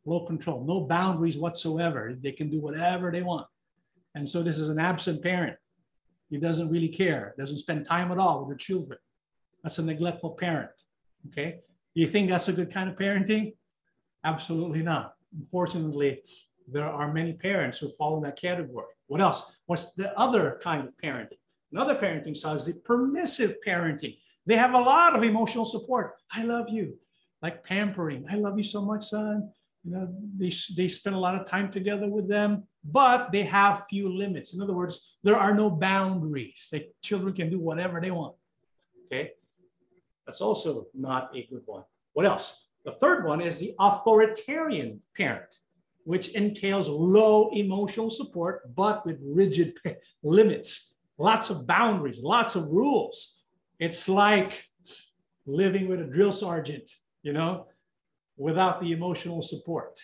low 0.05 0.25
control, 0.25 0.63
no 0.65 0.81
boundaries 0.81 1.37
whatsoever. 1.37 2.15
They 2.19 2.31
can 2.31 2.49
do 2.49 2.59
whatever 2.59 3.11
they 3.11 3.21
want. 3.21 3.47
And 4.15 4.27
so 4.27 4.41
this 4.41 4.57
is 4.57 4.69
an 4.69 4.79
absent 4.79 5.21
parent. 5.21 5.57
He 6.29 6.37
doesn't 6.37 6.69
really 6.69 6.89
care, 6.89 7.33
doesn't 7.37 7.57
spend 7.57 7.85
time 7.85 8.11
at 8.11 8.17
all 8.17 8.45
with 8.45 8.57
the 8.57 8.63
children. 8.63 8.99
That's 9.63 9.79
a 9.79 9.83
neglectful 9.83 10.31
parent. 10.31 10.71
Okay. 11.27 11.61
You 11.93 12.07
think 12.07 12.29
that's 12.29 12.47
a 12.47 12.53
good 12.53 12.73
kind 12.73 12.89
of 12.89 12.95
parenting? 12.95 13.53
Absolutely 14.23 14.81
not. 14.81 15.13
Unfortunately, 15.37 16.21
there 16.71 16.85
are 16.85 17.13
many 17.13 17.33
parents 17.33 17.79
who 17.79 17.89
fall 17.89 18.17
in 18.17 18.23
that 18.23 18.39
category. 18.39 18.93
What 19.07 19.21
else? 19.21 19.57
What's 19.65 19.93
the 19.95 20.17
other 20.17 20.59
kind 20.61 20.87
of 20.87 20.95
parenting? 21.03 21.39
Another 21.71 21.95
parenting 21.95 22.35
style 22.35 22.55
is 22.55 22.65
the 22.65 22.73
permissive 22.73 23.55
parenting. 23.65 24.17
They 24.45 24.55
have 24.55 24.73
a 24.73 24.79
lot 24.79 25.15
of 25.15 25.23
emotional 25.23 25.65
support. 25.65 26.13
I 26.31 26.43
love 26.43 26.69
you, 26.69 26.97
like 27.41 27.63
pampering. 27.63 28.25
I 28.29 28.35
love 28.35 28.57
you 28.57 28.63
so 28.63 28.83
much, 28.83 29.09
son. 29.09 29.51
You 29.83 29.91
know, 29.91 30.13
they, 30.37 30.51
they 30.75 30.87
spend 30.87 31.15
a 31.15 31.19
lot 31.19 31.35
of 31.35 31.47
time 31.47 31.71
together 31.71 32.07
with 32.07 32.27
them, 32.27 32.63
but 32.83 33.31
they 33.31 33.43
have 33.43 33.85
few 33.89 34.09
limits. 34.09 34.53
In 34.53 34.61
other 34.61 34.73
words, 34.73 35.17
there 35.23 35.37
are 35.37 35.55
no 35.55 35.69
boundaries. 35.69 36.69
Like 36.73 36.93
children 37.01 37.33
can 37.33 37.49
do 37.49 37.59
whatever 37.59 38.01
they 38.01 38.11
want. 38.11 38.35
Okay. 39.05 39.31
That's 40.29 40.41
also 40.41 40.85
not 40.93 41.35
a 41.35 41.47
good 41.49 41.63
one. 41.65 41.83
What 42.13 42.27
else? 42.27 42.67
The 42.85 42.91
third 42.91 43.25
one 43.25 43.41
is 43.41 43.57
the 43.57 43.73
authoritarian 43.79 45.01
parent, 45.17 45.51
which 46.03 46.27
entails 46.35 46.87
low 46.87 47.49
emotional 47.51 48.11
support, 48.11 48.75
but 48.75 49.03
with 49.07 49.17
rigid 49.25 49.73
limits, 50.23 50.93
lots 51.17 51.49
of 51.49 51.65
boundaries, 51.65 52.19
lots 52.21 52.55
of 52.55 52.69
rules. 52.69 53.41
It's 53.79 54.07
like 54.07 54.65
living 55.47 55.87
with 55.89 55.99
a 55.99 56.03
drill 56.03 56.31
sergeant, 56.31 56.87
you 57.23 57.33
know, 57.33 57.65
without 58.37 58.81
the 58.81 58.91
emotional 58.91 59.41
support. 59.41 59.97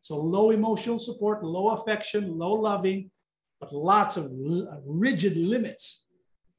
So 0.00 0.16
low 0.16 0.52
emotional 0.52 1.00
support, 1.00 1.42
low 1.42 1.70
affection, 1.70 2.38
low 2.38 2.52
loving, 2.52 3.10
but 3.58 3.74
lots 3.74 4.16
of 4.16 4.30
rigid 4.86 5.36
limits, 5.36 6.06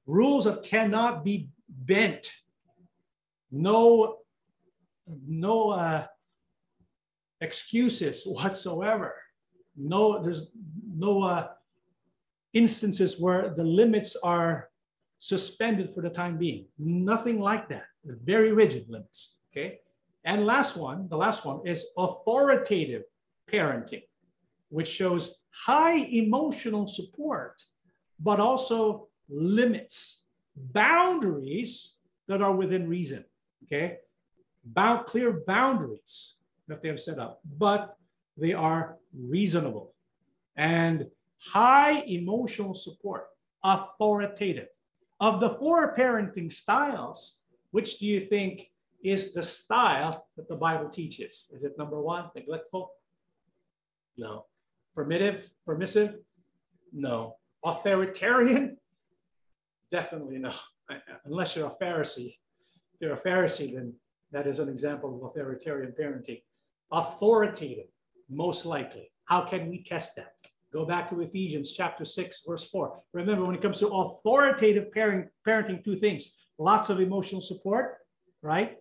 rules 0.06 0.44
that 0.44 0.64
cannot 0.64 1.24
be 1.24 1.48
bent 1.70 2.30
no, 3.54 4.18
no 5.28 5.70
uh, 5.70 6.08
excuses 7.40 8.24
whatsoever. 8.26 9.14
No, 9.78 10.24
there's 10.24 10.52
no 10.98 11.22
uh, 11.22 11.50
instances 12.54 13.20
where 13.20 13.54
the 13.56 13.64
limits 13.64 14.16
are 14.24 14.70
suspended 15.20 15.92
for 15.92 16.02
the 16.02 16.10
time 16.10 16.38
being. 16.38 16.66
Nothing 16.80 17.40
like 17.40 17.70
that. 17.70 17.84
Very 18.04 18.52
rigid 18.52 18.90
limits. 18.90 19.38
Okay. 19.52 19.82
And 20.26 20.48
last 20.48 20.76
one, 20.76 21.08
the 21.10 21.18
last 21.18 21.46
one 21.46 21.62
is 21.64 21.92
authoritative 21.96 23.04
parenting, 23.52 24.04
which 24.70 24.88
shows 24.88 25.42
high 25.52 25.98
emotional 25.98 26.88
support, 26.88 27.62
but 28.20 28.40
also 28.40 29.10
limits, 29.30 30.24
boundaries 30.56 31.98
that 32.28 32.42
are 32.42 32.56
within 32.56 32.90
reason 32.90 33.26
okay? 33.64 33.98
Clear 35.06 35.42
boundaries 35.46 36.38
that 36.68 36.82
they 36.82 36.88
have 36.90 37.00
set 37.00 37.20
up, 37.20 37.42
but 37.58 37.98
they 38.38 38.54
are 38.54 38.98
reasonable 39.14 39.94
and 40.56 41.08
high 41.40 42.02
emotional 42.02 42.74
support, 42.74 43.28
authoritative. 43.64 44.68
Of 45.20 45.40
the 45.40 45.52
four 45.52 45.96
parenting 45.96 46.52
styles, 46.52 47.42
which 47.72 48.00
do 48.00 48.06
you 48.06 48.20
think 48.20 48.72
is 49.04 49.34
the 49.34 49.44
style 49.44 50.28
that 50.38 50.48
the 50.48 50.56
Bible 50.56 50.90
teaches? 50.90 51.50
Is 51.54 51.64
it 51.64 51.78
number 51.78 52.02
one, 52.02 52.30
neglectful? 52.36 52.92
No. 54.18 54.46
Permissive? 54.96 55.50
Permissive? 55.66 56.16
No. 56.92 57.38
Authoritarian? 57.64 58.78
Definitely 59.92 60.40
no. 60.40 60.54
Unless 61.26 61.56
you're 61.56 61.68
a 61.68 61.84
Pharisee, 61.84 62.38
you're 63.00 63.14
a 63.14 63.18
Pharisee, 63.20 63.74
then 63.74 63.94
that 64.32 64.48
is 64.48 64.60
an 64.60 64.70
example 64.70 65.16
of 65.16 65.24
authoritarian 65.24 65.94
parenting. 66.00 66.42
Authoritative, 66.92 67.88
most 68.30 68.66
likely. 68.66 69.12
How 69.26 69.42
can 69.42 69.70
we 69.70 69.84
test 69.84 70.16
that? 70.16 70.34
Go 70.72 70.86
back 70.86 71.10
to 71.10 71.22
Ephesians 71.22 71.72
chapter 71.72 72.04
6, 72.04 72.44
verse 72.48 72.68
4. 72.70 73.00
Remember, 73.14 73.46
when 73.46 73.56
it 73.56 73.62
comes 73.62 73.80
to 73.80 73.88
authoritative 73.88 74.92
parent, 74.92 75.30
parenting, 75.48 75.84
two 75.84 75.96
things 75.96 76.38
lots 76.60 76.90
of 76.90 77.00
emotional 77.00 77.42
support, 77.42 77.98
right? 78.42 78.78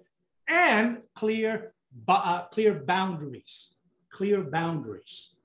And 0.49 0.99
clear, 1.15 1.75
uh, 2.09 2.43
clear 2.47 2.75
boundaries. 2.75 3.77
Clear 4.11 4.43
boundaries. 4.43 5.37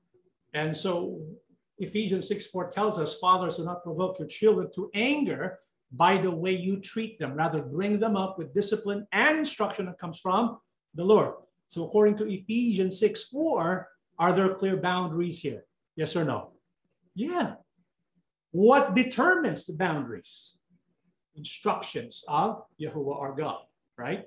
And 0.54 0.76
so 0.76 1.22
Ephesians 1.80 2.28
6 2.28 2.48
4 2.48 2.70
tells 2.70 3.00
us, 3.00 3.20
Fathers, 3.20 3.58
do 3.58 3.66
not 3.66 3.84
provoke 3.84 4.20
your 4.20 4.28
children 4.28 4.70
to 4.76 4.90
anger, 4.94 5.60
by 5.92 6.18
the 6.18 6.32
way 6.32 6.52
you 6.52 6.80
treat 6.80 7.20
them. 7.20 7.34
Rather, 7.34 7.62
bring 7.62 8.00
them 8.00 8.16
up 8.16 8.38
with 8.38 8.54
discipline 8.54 9.08
and 9.12 9.38
instruction 9.38 9.86
that 9.86 10.00
comes 10.00 10.20
from 10.20 10.58
the 10.96 11.04
Lord. 11.04 11.34
So, 11.68 11.86
according 11.86 12.18
to 12.18 12.32
Ephesians 12.32 13.00
6 13.00 13.26
4, 13.26 13.88
are 14.20 14.34
there 14.34 14.54
clear 14.54 14.78
boundaries 14.78 15.40
here? 15.40 15.66
Yes 15.96 16.16
or 16.16 16.24
no? 16.24 16.52
Yeah. 17.16 17.54
What 18.52 18.96
determines 18.96 19.66
the 19.66 19.74
boundaries? 19.74 20.60
Instructions 21.36 22.24
of 22.28 22.64
Yahuwah 22.82 23.20
our 23.20 23.34
God, 23.34 23.60
right? 23.98 24.26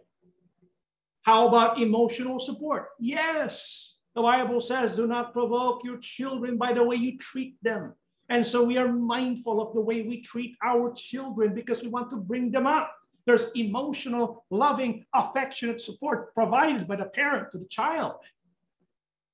How 1.22 1.48
about 1.48 1.80
emotional 1.80 2.38
support? 2.38 2.88
Yes. 2.98 4.00
The 4.14 4.22
Bible 4.22 4.60
says, 4.60 4.96
do 4.96 5.06
not 5.06 5.32
provoke 5.32 5.84
your 5.84 5.98
children 5.98 6.56
by 6.56 6.72
the 6.72 6.82
way 6.82 6.96
you 6.96 7.18
treat 7.18 7.56
them. 7.62 7.94
And 8.30 8.46
so 8.46 8.64
we 8.64 8.78
are 8.78 8.88
mindful 8.88 9.60
of 9.60 9.74
the 9.74 9.80
way 9.80 10.02
we 10.02 10.20
treat 10.20 10.56
our 10.64 10.92
children 10.92 11.52
because 11.52 11.82
we 11.82 11.88
want 11.88 12.10
to 12.10 12.16
bring 12.16 12.52
them 12.52 12.66
up. 12.66 12.94
There's 13.26 13.50
emotional, 13.56 14.44
loving, 14.50 15.04
affectionate 15.12 15.80
support 15.80 16.32
provided 16.32 16.86
by 16.86 16.96
the 16.96 17.06
parent 17.06 17.50
to 17.52 17.58
the 17.58 17.66
child. 17.66 18.14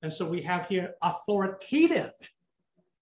And 0.01 0.11
so 0.11 0.27
we 0.27 0.41
have 0.41 0.67
here 0.67 0.95
authoritative 1.01 2.11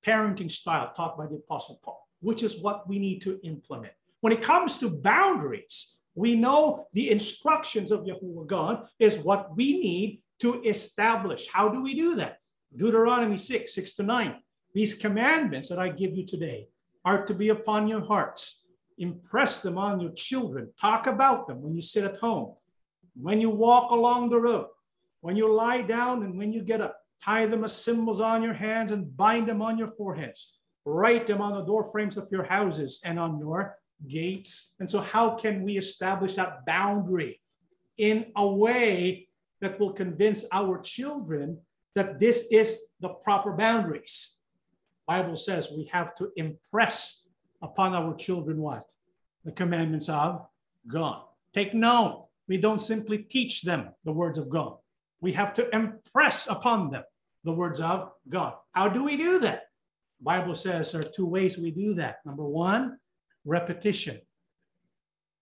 parenting 0.06 0.52
style 0.52 0.92
taught 0.96 1.18
by 1.18 1.28
the 1.28 1.36
Apostle 1.36 1.80
Paul, 1.84 2.08
which 2.20 2.44
is 2.44 2.58
what 2.58 2.88
we 2.88 3.00
need 3.00 3.22
to 3.22 3.40
implement. 3.44 3.94
When 4.20 4.34
it 4.34 4.44
comes 4.44 4.80
to 4.80 4.90
boundaries, 4.90 5.98
we 6.14 6.36
know 6.36 6.88
the 6.94 7.10
instructions 7.10 7.92
of 7.92 8.02
Yahuwah 8.02 8.48
God 8.48 8.88
is 9.00 9.18
what 9.18 9.56
we 9.56 9.80
need 9.80 10.22
to 10.40 10.62
establish. 10.64 11.48
How 11.48 11.70
do 11.70 11.82
we 11.82 11.96
do 11.96 12.16
that? 12.16 12.40
Deuteronomy 12.76 13.38
6, 13.38 13.74
6 13.74 13.96
to 13.96 14.04
9. 14.04 14.36
These 14.76 14.96
commandments 14.96 15.70
that 15.70 15.80
I 15.80 15.88
give 15.88 16.14
you 16.14 16.26
today 16.26 16.68
are 17.06 17.26
to 17.28 17.34
be 17.34 17.48
upon 17.48 17.88
your 17.88 18.02
hearts. 18.02 18.66
Impress 18.98 19.62
them 19.62 19.78
on 19.78 20.02
your 20.02 20.12
children. 20.12 20.70
Talk 20.80 21.08
about 21.08 21.48
them 21.48 21.62
when 21.62 21.74
you 21.76 21.82
sit 21.82 22.04
at 22.04 22.18
home, 22.18 22.56
when 23.16 23.40
you 23.40 23.50
walk 23.50 23.92
along 23.92 24.30
the 24.30 24.40
road, 24.40 24.68
when 25.22 25.38
you 25.38 25.50
lie 25.50 25.82
down, 25.82 26.24
and 26.24 26.38
when 26.38 26.52
you 26.52 26.62
get 26.62 26.82
up. 26.82 26.98
Tie 27.24 27.46
them 27.46 27.64
as 27.64 27.72
symbols 27.74 28.20
on 28.20 28.44
your 28.44 28.54
hands 28.54 28.92
and 28.92 29.16
bind 29.16 29.48
them 29.48 29.62
on 29.62 29.78
your 29.78 29.88
foreheads. 29.88 30.60
Write 30.84 31.26
them 31.26 31.42
on 31.42 31.54
the 31.54 31.64
door 31.64 31.86
frames 31.86 32.18
of 32.18 32.28
your 32.30 32.44
houses 32.44 33.00
and 33.06 33.18
on 33.18 33.40
your 33.40 33.78
gates. 34.06 34.76
And 34.82 34.90
so, 34.90 35.00
how 35.00 35.36
can 35.36 35.64
we 35.64 35.78
establish 35.78 36.34
that 36.36 36.66
boundary 36.66 37.40
in 37.98 38.26
a 38.36 38.46
way 38.46 39.30
that 39.62 39.80
will 39.80 39.94
convince 39.94 40.44
our 40.52 40.82
children 40.82 41.60
that 41.96 42.20
this 42.20 42.50
is 42.52 42.82
the 43.00 43.10
proper 43.10 43.54
boundaries? 43.54 44.35
Bible 45.08 45.38
says 45.38 45.72
we 45.76 45.90
have 45.92 46.16
to 46.16 46.32
impress 46.36 47.28
upon 47.62 47.94
our 47.94 48.16
children 48.16 48.60
what? 48.60 48.86
The 49.44 49.52
commandments 49.52 50.10
of 50.10 50.46
God. 50.88 51.24
Take 51.54 51.74
note, 51.74 52.28
we 52.48 52.58
don't 52.58 52.82
simply 52.82 53.20
teach 53.20 53.62
them 53.62 53.90
the 54.04 54.12
words 54.12 54.38
of 54.38 54.50
God. 54.50 54.78
We 55.22 55.34
have 55.34 55.54
to 55.56 55.74
impress 55.76 56.48
upon 56.48 56.92
them 56.92 57.04
the 57.44 57.52
words 57.52 57.80
of 57.80 58.12
God. 58.28 58.54
How 58.72 58.90
do 58.90 59.04
we 59.04 59.18
do 59.18 59.40
that? 59.40 59.64
Bible 60.22 60.56
says 60.56 60.92
there 60.92 61.02
are 61.02 61.06
two 61.06 61.26
ways 61.26 61.58
we 61.58 61.72
do 61.72 61.94
that. 61.96 62.18
Number 62.26 62.46
one, 62.46 62.98
repetition. 63.46 64.20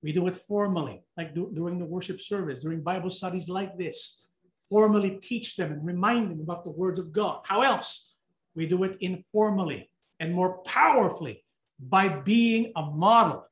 We 0.01 0.11
do 0.11 0.27
it 0.27 0.35
formally, 0.35 1.01
like 1.15 1.33
do, 1.33 1.49
during 1.53 1.79
the 1.79 1.85
worship 1.85 2.19
service, 2.19 2.61
during 2.61 2.81
Bible 2.81 3.09
studies 3.09 3.47
like 3.47 3.77
this. 3.77 4.25
Formally 4.69 5.11
teach 5.21 5.55
them 5.55 5.71
and 5.71 5.85
remind 5.85 6.31
them 6.31 6.41
about 6.41 6.65
the 6.65 6.71
words 6.71 6.99
of 6.99 7.13
God. 7.13 7.41
How 7.45 7.61
else? 7.61 8.12
We 8.55 8.65
do 8.67 8.83
it 8.83 8.97
informally 9.01 9.89
and 10.19 10.33
more 10.33 10.59
powerfully 10.59 11.43
by 11.79 12.07
being 12.07 12.71
a 12.75 12.83
model 12.83 13.45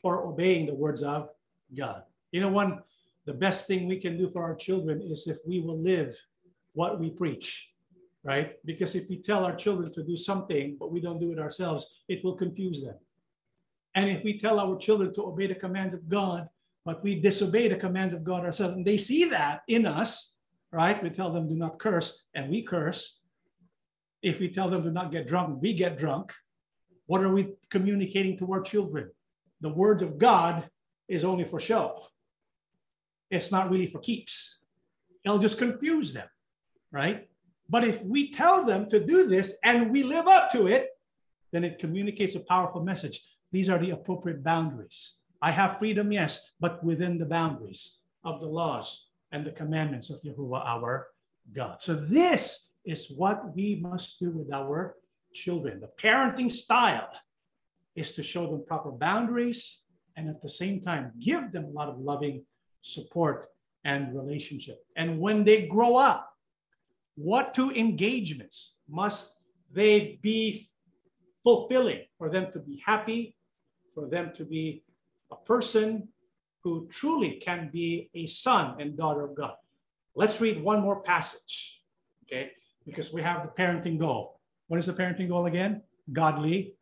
for 0.00 0.26
obeying 0.26 0.66
the 0.66 0.74
words 0.74 1.02
of 1.02 1.28
God. 1.74 2.02
You 2.32 2.40
know, 2.40 2.48
one, 2.48 2.82
the 3.24 3.32
best 3.32 3.66
thing 3.66 3.86
we 3.86 4.00
can 4.00 4.18
do 4.18 4.28
for 4.28 4.42
our 4.42 4.54
children 4.54 5.00
is 5.00 5.28
if 5.28 5.38
we 5.46 5.60
will 5.60 5.78
live 5.78 6.16
what 6.74 6.98
we 6.98 7.10
preach, 7.10 7.70
right? 8.24 8.56
Because 8.64 8.94
if 8.94 9.08
we 9.08 9.18
tell 9.18 9.44
our 9.44 9.54
children 9.54 9.92
to 9.92 10.02
do 10.02 10.16
something, 10.16 10.76
but 10.78 10.90
we 10.90 11.00
don't 11.00 11.20
do 11.20 11.32
it 11.32 11.38
ourselves, 11.38 12.02
it 12.08 12.24
will 12.24 12.34
confuse 12.34 12.82
them. 12.82 12.96
And 13.94 14.08
if 14.08 14.24
we 14.24 14.38
tell 14.38 14.58
our 14.58 14.76
children 14.76 15.12
to 15.14 15.26
obey 15.26 15.46
the 15.46 15.54
commands 15.54 15.94
of 15.94 16.08
God, 16.08 16.48
but 16.84 17.04
we 17.04 17.20
disobey 17.20 17.68
the 17.68 17.76
commands 17.76 18.14
of 18.14 18.24
God 18.24 18.44
ourselves, 18.44 18.74
and 18.74 18.84
they 18.84 18.98
see 18.98 19.24
that 19.26 19.62
in 19.68 19.86
us, 19.86 20.31
right? 20.72 21.02
We 21.02 21.10
tell 21.10 21.30
them, 21.30 21.48
do 21.48 21.54
not 21.54 21.78
curse, 21.78 22.24
and 22.34 22.50
we 22.50 22.62
curse. 22.62 23.20
If 24.22 24.40
we 24.40 24.48
tell 24.48 24.68
them, 24.68 24.82
do 24.82 24.90
not 24.90 25.12
get 25.12 25.28
drunk, 25.28 25.60
we 25.60 25.74
get 25.74 25.98
drunk. 25.98 26.32
What 27.06 27.22
are 27.22 27.32
we 27.32 27.54
communicating 27.70 28.38
to 28.38 28.52
our 28.52 28.62
children? 28.62 29.10
The 29.60 29.68
words 29.68 30.02
of 30.02 30.18
God 30.18 30.68
is 31.08 31.24
only 31.24 31.44
for 31.44 31.60
show. 31.60 32.00
It's 33.30 33.52
not 33.52 33.70
really 33.70 33.86
for 33.86 33.98
keeps. 33.98 34.60
It'll 35.24 35.38
just 35.38 35.58
confuse 35.58 36.12
them, 36.12 36.28
right? 36.90 37.28
But 37.68 37.84
if 37.84 38.02
we 38.02 38.30
tell 38.30 38.64
them 38.64 38.88
to 38.90 39.04
do 39.04 39.28
this 39.28 39.54
and 39.64 39.90
we 39.90 40.02
live 40.02 40.26
up 40.26 40.50
to 40.52 40.66
it, 40.66 40.88
then 41.52 41.64
it 41.64 41.78
communicates 41.78 42.34
a 42.34 42.40
powerful 42.40 42.82
message. 42.82 43.22
These 43.50 43.68
are 43.68 43.78
the 43.78 43.90
appropriate 43.90 44.42
boundaries. 44.42 45.18
I 45.40 45.50
have 45.50 45.78
freedom, 45.78 46.12
yes, 46.12 46.52
but 46.60 46.82
within 46.82 47.18
the 47.18 47.26
boundaries 47.26 48.00
of 48.24 48.40
the 48.40 48.46
laws 48.46 49.11
and 49.32 49.44
the 49.44 49.50
commandments 49.50 50.10
of 50.10 50.20
Yahuwah 50.22 50.64
our 50.64 51.08
God. 51.52 51.82
So 51.82 51.94
this 51.94 52.70
is 52.84 53.10
what 53.16 53.54
we 53.54 53.76
must 53.76 54.18
do 54.20 54.30
with 54.30 54.52
our 54.52 54.96
children. 55.32 55.80
The 55.80 55.90
parenting 56.00 56.50
style 56.50 57.08
is 57.96 58.12
to 58.12 58.22
show 58.22 58.46
them 58.46 58.64
proper 58.66 58.90
boundaries 58.90 59.82
and 60.16 60.28
at 60.28 60.40
the 60.40 60.48
same 60.48 60.80
time 60.80 61.12
give 61.18 61.52
them 61.52 61.64
a 61.64 61.70
lot 61.70 61.88
of 61.88 61.98
loving 61.98 62.44
support 62.82 63.46
and 63.84 64.14
relationship. 64.14 64.78
And 64.96 65.18
when 65.18 65.44
they 65.44 65.66
grow 65.66 65.96
up, 65.96 66.28
what 67.14 67.54
two 67.54 67.70
engagements 67.72 68.78
must 68.88 69.34
they 69.72 70.18
be 70.22 70.70
fulfilling 71.42 72.02
for 72.18 72.30
them 72.30 72.50
to 72.52 72.58
be 72.58 72.82
happy 72.84 73.34
for 73.94 74.08
them 74.08 74.32
to 74.34 74.44
be 74.44 74.82
a 75.30 75.36
person 75.36 76.08
who 76.62 76.86
truly 76.90 77.38
can 77.42 77.70
be 77.72 78.10
a 78.14 78.26
son 78.26 78.80
and 78.80 78.96
daughter 78.96 79.24
of 79.24 79.34
God. 79.34 79.54
Let's 80.14 80.40
read 80.40 80.62
one 80.62 80.80
more 80.80 81.00
passage, 81.02 81.82
okay? 82.24 82.52
Because 82.86 83.12
we 83.12 83.22
have 83.22 83.42
the 83.42 83.62
parenting 83.62 83.98
goal. 83.98 84.40
What 84.68 84.78
is 84.78 84.86
the 84.86 84.92
parenting 84.92 85.28
goal 85.28 85.46
again? 85.46 85.82
Godly 86.12 86.74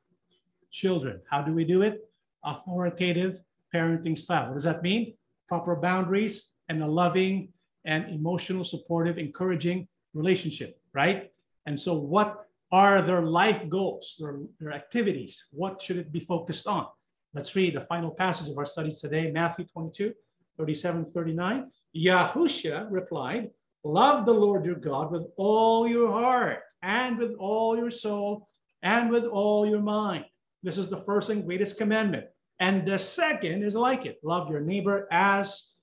children. 0.71 1.21
How 1.31 1.43
do 1.43 1.53
we 1.53 1.65
do 1.65 1.83
it? 1.83 2.09
Authoritative 2.45 3.41
parenting 3.75 4.17
style. 4.17 4.49
What 4.49 4.55
does 4.55 4.65
that 4.65 4.83
mean? 4.83 5.15
Proper 5.49 5.77
boundaries 5.77 6.53
and 6.69 6.83
a 6.83 6.87
loving 6.87 7.53
and 7.85 8.09
emotional, 8.11 8.65
supportive, 8.65 9.19
encouraging 9.19 9.89
relationship, 10.15 10.79
right? 10.93 11.31
And 11.67 11.79
so, 11.79 11.95
what 11.95 12.47
are 12.73 13.03
their 13.03 13.23
life 13.23 13.69
goals, 13.69 14.17
their, 14.21 14.39
their 14.61 14.73
activities? 14.73 15.47
What 15.53 15.81
should 15.81 15.97
it 15.97 16.13
be 16.13 16.21
focused 16.21 16.67
on? 16.67 16.87
Let's 17.33 17.55
read 17.55 17.77
the 17.77 17.81
final 17.83 18.11
passage 18.11 18.49
of 18.49 18.59
our 18.59 18.65
studies 18.65 19.01
today, 19.01 19.31
Matthew 19.31 19.65
22, 19.65 20.13
37, 20.59 21.05
39. 21.05 21.71
Yahusha 21.97 22.89
replied, 22.91 23.51
Love 23.85 24.27
the 24.27 24.35
Lord 24.35 24.65
your 24.65 24.75
God 24.75 25.13
with 25.13 25.27
all 25.37 25.87
your 25.87 26.11
heart 26.11 26.59
and 26.83 27.19
with 27.19 27.35
all 27.39 27.77
your 27.77 27.91
soul 27.91 28.49
and 28.83 29.11
with 29.11 29.25
all 29.25 29.65
your 29.65 29.81
mind. 29.81 30.25
This 30.65 30.77
is 30.77 30.89
the 30.89 30.97
first 30.97 31.31
and 31.31 31.47
greatest 31.47 31.79
commandment. 31.79 32.27
And 32.59 32.85
the 32.85 32.99
second 32.99 33.63
is 33.63 33.77
like 33.77 34.07
it 34.07 34.19
love 34.25 34.51
your 34.51 34.61
neighbor 34.61 35.07
as 35.13 35.75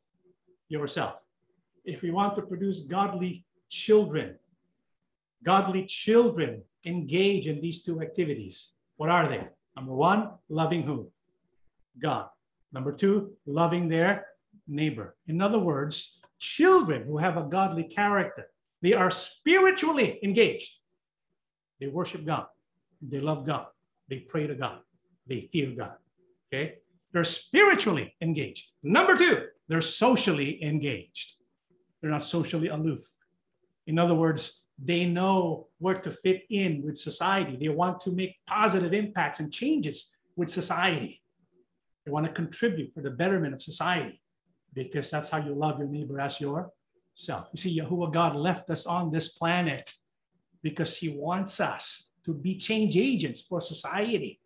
yourself. 0.67 1.15
If 1.85 2.01
we 2.01 2.11
want 2.11 2.35
to 2.35 2.41
produce 2.41 2.81
godly 2.81 3.45
children, 3.69 4.37
godly 5.45 5.85
children 5.85 6.63
engage 6.85 7.47
in 7.47 7.61
these 7.61 7.83
two 7.83 8.01
activities. 8.01 8.73
What 8.97 9.09
are 9.09 9.29
they? 9.29 9.47
Number 9.77 9.93
one, 9.93 10.31
loving 10.49 10.83
who? 10.83 11.09
God. 11.99 12.27
Number 12.71 12.91
two, 12.91 13.33
loving 13.45 13.87
their 13.87 14.25
neighbor. 14.67 15.15
In 15.27 15.41
other 15.41 15.59
words, 15.59 16.19
children 16.39 17.03
who 17.05 17.17
have 17.17 17.37
a 17.37 17.43
godly 17.43 17.83
character, 17.83 18.47
they 18.81 18.93
are 18.93 19.11
spiritually 19.11 20.19
engaged. 20.23 20.77
They 21.79 21.87
worship 21.87 22.25
God. 22.25 22.47
They 23.01 23.19
love 23.19 23.45
God. 23.45 23.67
They 24.09 24.19
pray 24.19 24.47
to 24.47 24.55
God. 24.55 24.79
They 25.27 25.49
fear 25.51 25.71
God. 25.75 25.97
Okay? 26.47 26.75
They're 27.13 27.23
spiritually 27.23 28.15
engaged. 28.21 28.71
Number 28.83 29.17
two, 29.17 29.45
they're 29.67 29.81
socially 29.81 30.63
engaged. 30.63 31.33
They're 32.01 32.11
not 32.11 32.23
socially 32.23 32.67
aloof. 32.67 33.05
In 33.87 33.97
other 33.97 34.15
words, 34.15 34.65
they 34.77 35.05
know 35.05 35.67
where 35.79 35.95
to 35.95 36.11
fit 36.11 36.43
in 36.49 36.83
with 36.83 36.97
society. 36.97 37.57
They 37.59 37.69
want 37.69 37.99
to 38.01 38.11
make 38.11 38.35
positive 38.45 38.93
impacts 38.93 39.39
and 39.39 39.51
changes 39.51 40.13
with 40.35 40.49
society. 40.49 41.21
They 42.07 42.13
want 42.13 42.25
to 42.25 42.31
contribute 42.31 42.93
for 42.93 43.01
the 43.01 43.09
betterment 43.09 43.53
of 43.53 43.61
society 43.61 44.21
because 44.73 45.11
that's 45.11 45.27
how 45.27 45.39
you 45.39 45.53
love 45.53 45.77
your 45.77 45.89
neighbor 45.89 46.21
as 46.21 46.39
yourself. 46.39 47.49
You 47.51 47.57
see, 47.57 47.77
Yahuwah 47.77 48.13
God 48.13 48.33
left 48.33 48.69
us 48.69 48.85
on 48.85 49.11
this 49.11 49.27
planet 49.27 49.91
because 50.63 50.95
he 50.95 51.09
wants 51.09 51.59
us 51.59 52.11
to 52.23 52.33
be 52.33 52.55
change 52.55 52.95
agents 52.95 53.41
for 53.41 53.59
society 53.59 54.39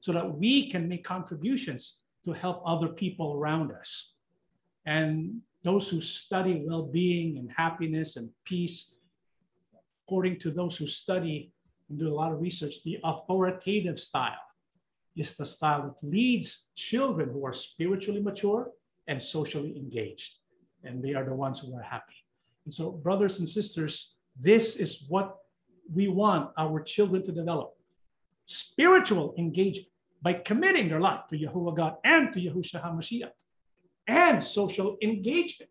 so 0.00 0.12
that 0.14 0.36
we 0.36 0.68
can 0.68 0.88
make 0.88 1.04
contributions 1.04 2.00
to 2.24 2.32
help 2.32 2.60
other 2.66 2.88
people 2.88 3.34
around 3.34 3.70
us. 3.70 4.16
And 4.84 5.42
those 5.62 5.88
who 5.88 6.00
study 6.00 6.64
well 6.66 6.86
being 6.86 7.38
and 7.38 7.48
happiness 7.56 8.16
and 8.16 8.30
peace, 8.44 8.96
according 10.04 10.40
to 10.40 10.50
those 10.50 10.76
who 10.76 10.88
study 10.88 11.52
and 11.88 12.00
do 12.00 12.08
a 12.08 12.16
lot 12.16 12.32
of 12.32 12.40
research, 12.40 12.82
the 12.82 12.98
authoritative 13.04 14.00
style 14.00 14.45
is 15.16 15.34
the 15.34 15.46
style 15.46 15.82
that 15.82 16.08
leads 16.08 16.68
children 16.74 17.30
who 17.30 17.44
are 17.46 17.52
spiritually 17.52 18.20
mature 18.20 18.70
and 19.06 19.22
socially 19.22 19.76
engaged. 19.76 20.34
And 20.84 21.02
they 21.02 21.14
are 21.14 21.24
the 21.24 21.34
ones 21.34 21.60
who 21.60 21.74
are 21.76 21.82
happy. 21.82 22.14
And 22.64 22.72
so, 22.72 22.92
brothers 22.92 23.38
and 23.38 23.48
sisters, 23.48 24.18
this 24.38 24.76
is 24.76 25.06
what 25.08 25.36
we 25.92 26.08
want 26.08 26.50
our 26.58 26.80
children 26.82 27.22
to 27.24 27.32
develop 27.32 27.74
spiritual 28.44 29.34
engagement 29.38 29.88
by 30.22 30.34
committing 30.34 30.88
their 30.88 31.00
life 31.00 31.20
to 31.30 31.38
Yahuwah 31.38 31.76
God 31.76 31.96
and 32.04 32.32
to 32.32 32.40
Yahushua 32.40 32.82
HaMashiach, 32.84 33.30
and 34.06 34.42
social 34.42 34.96
engagement. 35.02 35.70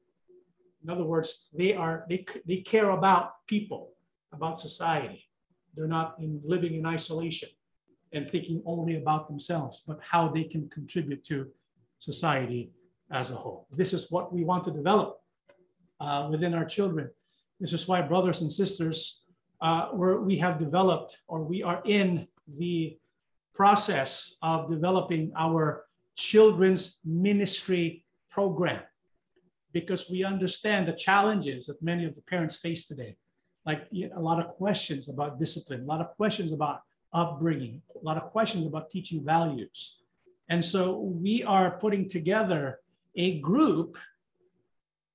In 0.83 0.89
other 0.89 1.03
words, 1.03 1.47
they 1.53 1.73
are 1.73 2.05
they, 2.09 2.25
they 2.45 2.57
care 2.57 2.91
about 2.91 3.45
people, 3.47 3.93
about 4.33 4.59
society. 4.59 5.27
They're 5.75 5.87
not 5.87 6.15
in 6.19 6.41
living 6.45 6.75
in 6.75 6.85
isolation 6.85 7.49
and 8.15 8.31
thinking 8.31 8.63
only 8.65 8.95
about 8.95 9.27
themselves, 9.27 9.83
but 9.85 9.99
how 10.01 10.27
they 10.27 10.43
can 10.43 10.69
contribute 10.69 11.23
to 11.25 11.47
society 11.99 12.71
as 13.11 13.31
a 13.31 13.35
whole. 13.35 13.67
This 13.71 13.93
is 13.93 14.09
what 14.09 14.33
we 14.33 14.43
want 14.43 14.63
to 14.63 14.71
develop 14.71 15.19
uh, 15.99 16.27
within 16.31 16.53
our 16.53 16.65
children. 16.65 17.09
This 17.59 17.73
is 17.73 17.87
why, 17.87 18.01
brothers 18.01 18.41
and 18.41 18.51
sisters, 18.51 19.25
uh, 19.61 19.89
we 19.93 20.37
have 20.37 20.59
developed 20.59 21.17
or 21.27 21.43
we 21.43 21.61
are 21.63 21.81
in 21.85 22.27
the 22.47 22.97
process 23.53 24.35
of 24.41 24.69
developing 24.69 25.31
our 25.37 25.85
children's 26.15 26.99
ministry 27.05 28.05
program 28.29 28.81
because 29.71 30.09
we 30.09 30.23
understand 30.23 30.87
the 30.87 30.93
challenges 30.93 31.65
that 31.67 31.81
many 31.81 32.05
of 32.05 32.15
the 32.15 32.21
parents 32.21 32.55
face 32.55 32.87
today. 32.87 33.15
Like 33.65 33.87
a 34.15 34.19
lot 34.19 34.39
of 34.39 34.47
questions 34.49 35.09
about 35.09 35.39
discipline, 35.39 35.81
a 35.81 35.85
lot 35.85 36.01
of 36.01 36.15
questions 36.15 36.51
about 36.51 36.81
upbringing, 37.13 37.81
a 37.99 38.03
lot 38.03 38.17
of 38.17 38.31
questions 38.31 38.65
about 38.65 38.89
teaching 38.89 39.23
values. 39.23 39.99
And 40.49 40.63
so 40.63 40.99
we 40.99 41.43
are 41.43 41.71
putting 41.71 42.07
together 42.07 42.79
a 43.15 43.39
group, 43.39 43.97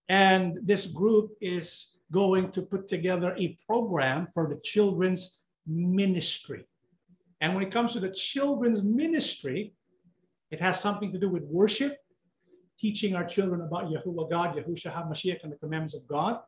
and 0.09 0.59
this 0.63 0.87
group 0.87 1.37
is 1.41 1.99
going 2.11 2.51
to 2.51 2.63
put 2.63 2.89
together 2.89 3.37
a 3.39 3.57
program 3.67 4.27
for 4.27 4.49
the 4.49 4.57
children's 4.65 5.43
ministry. 5.67 6.65
And 7.41 7.55
when 7.55 7.63
it 7.63 7.71
comes 7.71 7.93
to 7.93 8.01
the 8.01 8.11
children's 8.11 8.83
ministry, 8.83 9.73
it 10.51 10.61
has 10.61 10.81
something 10.81 11.13
to 11.13 11.19
do 11.19 11.29
with 11.29 11.45
worship, 11.45 11.99
teaching 12.79 13.15
our 13.15 13.25
children 13.25 13.61
about 13.61 13.85
Yahuwah 13.85 14.29
God, 14.29 14.57
Yahushua 14.57 14.93
HaMashiach, 14.93 15.45
and 15.45 15.53
the 15.53 15.57
commandments 15.57 15.95
of 15.95 16.07
God. 16.09 16.41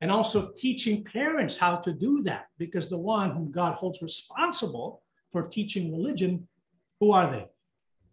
And 0.00 0.10
also 0.10 0.52
teaching 0.56 1.04
parents 1.04 1.56
how 1.56 1.76
to 1.76 1.92
do 1.92 2.22
that 2.22 2.46
because 2.58 2.88
the 2.88 2.98
one 2.98 3.30
whom 3.30 3.50
God 3.50 3.74
holds 3.74 4.02
responsible 4.02 5.02
for 5.30 5.46
teaching 5.48 5.92
religion, 5.92 6.46
who 7.00 7.12
are 7.12 7.30
they? 7.30 7.46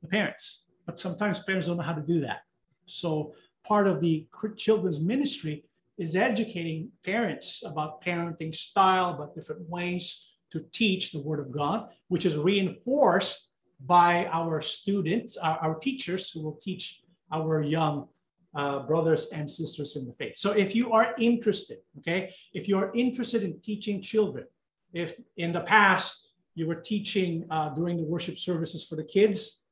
The 0.02 0.08
parents. 0.08 0.66
But 0.86 1.00
sometimes 1.00 1.40
parents 1.40 1.68
don't 1.68 1.78
know 1.78 1.84
how 1.84 1.94
to 1.94 2.02
do 2.02 2.22
that. 2.22 2.42
So 2.86 3.34
part 3.66 3.88
of 3.88 4.02
the 4.02 4.28
children's 4.58 5.00
ministry 5.00 5.66
is 5.98 6.16
educating 6.16 6.90
parents 7.06 7.64
about 7.66 8.04
parenting 8.04 8.54
style, 8.54 9.12
about 9.12 9.36
different 9.36 9.70
ways 9.70 10.28
to 10.52 10.66
teach 10.72 11.12
the 11.12 11.22
Word 11.22 11.40
of 11.40 11.52
God, 11.52 11.90
which 12.08 12.26
is 12.26 12.38
reinforced 12.38 13.52
by 13.86 14.28
our 14.32 14.62
students, 14.62 15.38
our, 15.38 15.58
our 15.60 15.76
teachers 15.76 16.32
who 16.32 16.44
will 16.44 16.60
teach 16.62 17.04
our 17.32 17.62
young 17.62 18.08
uh, 18.56 18.80
brothers 18.80 19.32
and 19.32 19.49
sisters 19.49 19.95
in 19.95 20.06
the 20.06 20.14
faith. 20.14 20.38
So 20.38 20.51
if 20.51 20.76
you 20.76 20.91
are 20.91 21.16
interested, 21.20 21.80
okay, 21.99 22.34
if 22.54 22.68
you 22.68 22.78
are 22.78 22.93
interested 22.93 23.43
in 23.43 23.60
teaching 23.60 24.01
children, 24.01 24.45
if 24.93 25.16
in 25.38 25.51
the 25.51 25.62
past 25.62 26.34
you 26.56 26.68
were 26.68 26.76
teaching 26.76 27.45
uh, 27.49 27.70
during 27.70 27.97
the 27.97 28.04
worship 28.04 28.38
services 28.38 28.84
for 28.84 28.95
the 28.95 29.04
kids 29.04 29.66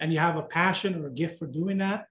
and 0.00 0.12
you 0.12 0.18
have 0.18 0.36
a 0.36 0.42
passion 0.42 1.02
or 1.02 1.08
a 1.08 1.12
gift 1.12 1.38
for 1.38 1.46
doing 1.46 1.78
that, 1.78 2.06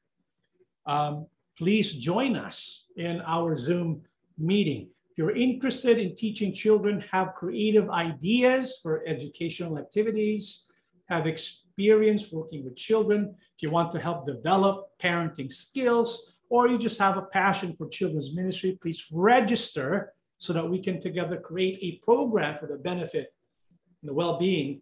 um, 0.85 1.25
please 1.57 1.93
join 1.93 2.35
us 2.35 2.87
in 2.97 3.21
our 3.21 3.55
Zoom 3.55 4.03
meeting. 4.37 4.89
If 5.11 5.17
you're 5.17 5.35
interested 5.35 5.97
in 5.97 6.15
teaching 6.15 6.53
children, 6.53 7.03
have 7.11 7.33
creative 7.33 7.89
ideas 7.89 8.79
for 8.81 9.03
educational 9.05 9.77
activities, 9.77 10.69
have 11.09 11.27
experience 11.81 12.31
working 12.31 12.63
with 12.63 12.75
children, 12.75 13.35
if 13.55 13.63
you 13.63 13.71
want 13.71 13.91
to 13.91 13.99
help 13.99 14.25
develop 14.25 14.89
parenting 15.01 15.51
skills, 15.51 16.35
or 16.49 16.67
you 16.67 16.77
just 16.77 16.99
have 16.99 17.17
a 17.17 17.21
passion 17.21 17.73
for 17.73 17.87
children's 17.87 18.35
ministry, 18.35 18.77
please 18.81 19.07
register 19.11 20.13
so 20.37 20.53
that 20.53 20.69
we 20.69 20.79
can 20.79 20.99
together 20.99 21.37
create 21.37 21.79
a 21.81 22.03
program 22.05 22.57
for 22.59 22.67
the 22.67 22.75
benefit 22.75 23.33
and 24.01 24.09
the 24.09 24.13
well-being 24.13 24.81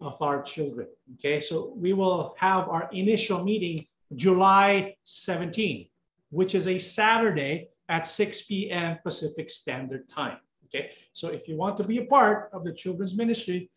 of 0.00 0.20
our 0.22 0.42
children. 0.42 0.86
Okay, 1.14 1.40
so 1.40 1.72
we 1.76 1.92
will 1.92 2.34
have 2.38 2.68
our 2.68 2.88
initial 2.92 3.44
meeting 3.44 3.86
July 4.16 4.96
17, 5.04 5.86
which 6.30 6.54
is 6.54 6.66
a 6.66 6.78
Saturday 6.78 7.68
at 7.88 8.06
6 8.06 8.42
p.m. 8.42 8.98
Pacific 9.02 9.50
Standard 9.50 10.08
Time. 10.08 10.38
Okay, 10.66 10.90
so 11.12 11.28
if 11.28 11.48
you 11.48 11.56
want 11.56 11.76
to 11.76 11.84
be 11.84 11.98
a 11.98 12.04
part 12.04 12.50
of 12.52 12.64
the 12.64 12.72
children's 12.72 13.14
ministry, 13.16 13.70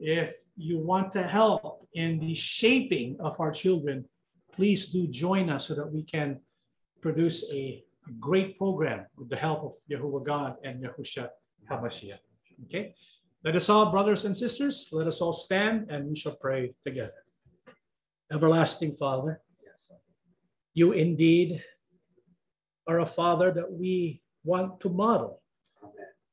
if 0.00 0.34
you 0.58 0.78
want 0.78 1.12
to 1.12 1.22
help 1.22 1.86
in 1.94 2.18
the 2.18 2.34
shaping 2.34 3.16
of 3.20 3.38
our 3.40 3.52
children, 3.52 4.04
please 4.52 4.88
do 4.88 5.06
join 5.06 5.48
us 5.48 5.68
so 5.68 5.74
that 5.74 5.90
we 5.90 6.02
can 6.02 6.40
produce 7.00 7.48
a, 7.52 7.84
a 8.08 8.12
great 8.18 8.58
program 8.58 9.06
with 9.16 9.30
the 9.30 9.36
help 9.36 9.62
of 9.62 9.72
Yahuwah 9.88 10.26
God 10.26 10.56
and 10.64 10.82
Yahusha 10.82 11.28
HaMashiach. 11.70 12.18
Okay, 12.64 12.94
let 13.44 13.54
us 13.54 13.68
all, 13.68 13.92
brothers 13.92 14.24
and 14.24 14.36
sisters, 14.36 14.88
let 14.90 15.06
us 15.06 15.20
all 15.20 15.32
stand 15.32 15.90
and 15.90 16.08
we 16.08 16.16
shall 16.16 16.34
pray 16.34 16.74
together. 16.82 17.22
Everlasting 18.32 18.96
Father, 18.96 19.40
you 20.74 20.90
indeed 20.92 21.62
are 22.88 23.00
a 23.00 23.06
father 23.06 23.52
that 23.52 23.70
we 23.70 24.22
want 24.42 24.80
to 24.80 24.88
model 24.88 25.40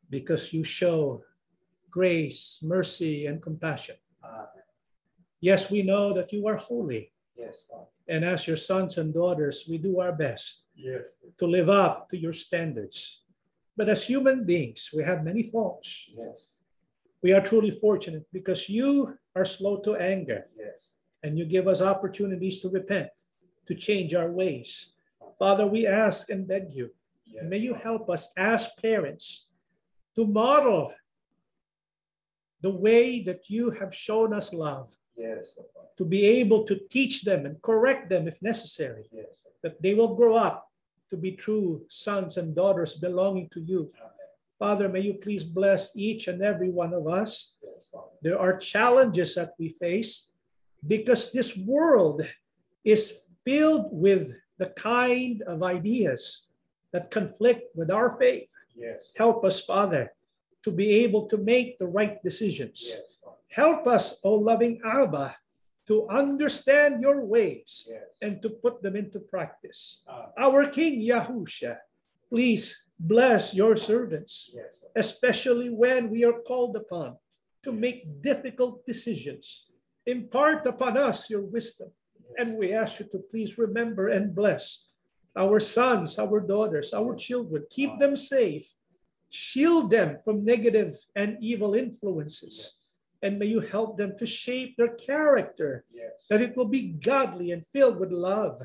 because 0.10 0.52
you 0.52 0.64
show 0.64 1.22
grace, 1.92 2.60
mercy, 2.64 3.28
and 3.28 3.42
compassion. 3.42 3.96
Yes, 5.42 5.70
we 5.70 5.82
know 5.84 6.14
that 6.14 6.32
you 6.34 6.48
are 6.48 6.56
holy. 6.56 7.12
Yes, 7.38 7.68
Father. 7.70 7.86
And 8.08 8.24
as 8.26 8.48
your 8.48 8.58
sons 8.58 8.98
and 8.98 9.14
daughters, 9.14 9.66
we 9.70 9.78
do 9.78 10.00
our 10.00 10.12
best 10.12 10.64
Yes. 10.76 11.18
to 11.38 11.46
live 11.48 11.70
up 11.70 12.10
to 12.10 12.18
your 12.18 12.34
standards. 12.34 13.24
But 13.78 13.90
as 13.90 14.06
human 14.06 14.46
beings, 14.46 14.90
we 14.94 15.04
have 15.04 15.24
many 15.24 15.44
faults. 15.44 16.10
Yes. 16.16 16.60
We 17.22 17.34
are 17.34 17.42
truly 17.42 17.72
fortunate 17.72 18.26
because 18.32 18.70
you 18.70 19.18
are 19.36 19.46
slow 19.46 19.78
to 19.82 19.96
anger 19.96 20.50
Yes. 20.58 20.96
and 21.24 21.38
you 21.38 21.46
give 21.46 21.68
us 21.68 21.82
opportunities 21.82 22.60
to 22.62 22.70
repent, 22.70 23.10
to 23.68 23.76
change 23.76 24.14
our 24.14 24.32
ways. 24.32 24.94
Father, 25.40 25.68
we 25.68 25.86
ask 25.88 26.30
and 26.30 26.48
beg 26.48 26.72
you, 26.72 26.94
Yes. 27.26 27.44
may 27.44 27.58
you 27.58 27.74
help 27.74 28.10
us 28.10 28.32
as 28.38 28.74
parents 28.82 29.50
to 30.16 30.26
model 30.26 30.94
the 32.62 32.70
way 32.70 33.22
that 33.24 33.50
you 33.50 33.72
have 33.72 33.94
shown 33.94 34.34
us 34.34 34.54
love, 34.54 34.90
Yes. 35.18 35.58
To 35.98 36.04
be 36.04 36.26
able 36.26 36.66
to 36.66 36.76
teach 36.90 37.24
them 37.24 37.46
and 37.46 37.62
correct 37.62 38.10
them 38.10 38.28
if 38.28 38.42
necessary, 38.42 39.06
Yes. 39.14 39.46
that 39.64 39.82
they 39.82 39.94
will 39.94 40.14
grow 40.16 40.36
up 40.36 40.70
to 41.10 41.16
be 41.16 41.32
true 41.32 41.86
sons 41.88 42.36
and 42.38 42.54
daughters 42.54 42.96
belonging 42.96 43.48
to 43.50 43.62
you. 43.62 43.92
Amen. 43.96 44.12
Father, 44.60 44.90
may 44.90 45.00
you 45.02 45.14
please 45.14 45.44
bless 45.46 45.96
each 45.96 46.28
and 46.28 46.42
every 46.42 46.70
one 46.70 46.94
of 46.94 47.08
us. 47.08 47.56
Yes, 47.64 47.94
There 48.22 48.38
are 48.40 48.58
challenges 48.58 49.36
that 49.36 49.54
we 49.58 49.70
face 49.70 50.32
because 50.86 51.32
this 51.32 51.56
world 51.58 52.22
is 52.84 53.26
filled 53.46 53.88
with 53.92 54.36
the 54.58 54.68
kind 54.76 55.42
of 55.44 55.64
ideas 55.64 56.48
that 56.92 57.10
conflict 57.12 57.76
with 57.76 57.90
our 57.90 58.18
faith. 58.18 58.52
Yes. 58.76 59.14
Help 59.16 59.44
us, 59.46 59.62
Father, 59.62 60.14
to 60.66 60.72
be 60.72 61.06
able 61.06 61.28
to 61.30 61.38
make 61.38 61.78
the 61.78 61.86
right 61.86 62.18
decisions. 62.24 62.90
Yes. 62.90 63.22
Help 63.50 63.86
us, 63.86 64.20
O 64.24 64.34
loving 64.34 64.82
Abba, 64.84 65.38
to 65.86 66.10
understand 66.10 67.02
your 67.06 67.22
ways 67.24 67.86
Yes. 67.88 68.18
and 68.26 68.42
to 68.42 68.50
put 68.50 68.82
them 68.82 68.96
into 68.96 69.20
practice. 69.20 70.02
Amen. 70.10 70.34
Our 70.46 70.62
King 70.78 70.96
Yahusha, 71.12 71.78
please 72.32 72.66
bless 72.98 73.54
your 73.54 73.78
servants, 73.78 74.50
Yes. 74.54 74.84
especially 74.96 75.70
when 75.70 76.10
we 76.10 76.26
are 76.26 76.42
called 76.50 76.76
upon 76.76 77.10
to 77.62 77.72
make 77.72 78.22
difficult 78.22 78.84
decisions. 78.92 79.70
Impart 80.08 80.66
upon 80.66 80.98
us 80.98 81.30
your 81.30 81.46
wisdom, 81.56 81.92
and 82.40 82.58
we 82.58 82.74
ask 82.74 83.00
you 83.00 83.06
to 83.14 83.20
please 83.30 83.52
remember 83.66 84.10
and 84.10 84.34
bless 84.34 84.90
our 85.38 85.60
sons, 85.60 86.18
our 86.18 86.40
daughters, 86.40 86.92
our 86.92 87.14
children. 87.16 87.62
Keep 87.70 87.92
ah. 87.92 87.98
them 88.02 88.16
safe, 88.16 88.66
shield 89.36 89.90
them 89.92 90.18
from 90.24 90.46
negative 90.46 90.96
and 91.16 91.38
evil 91.42 91.76
influences, 91.76 92.56
and 93.22 93.38
may 93.38 93.48
you 93.48 93.60
help 93.60 93.98
them 93.98 94.12
to 94.18 94.26
shape 94.26 94.76
their 94.78 94.94
character 94.96 95.84
Yes. 95.92 96.26
that 96.30 96.42
it 96.42 96.56
will 96.56 96.72
be 96.78 96.84
godly 97.12 97.52
and 97.52 97.66
filled 97.74 98.00
with 98.00 98.12
love, 98.12 98.62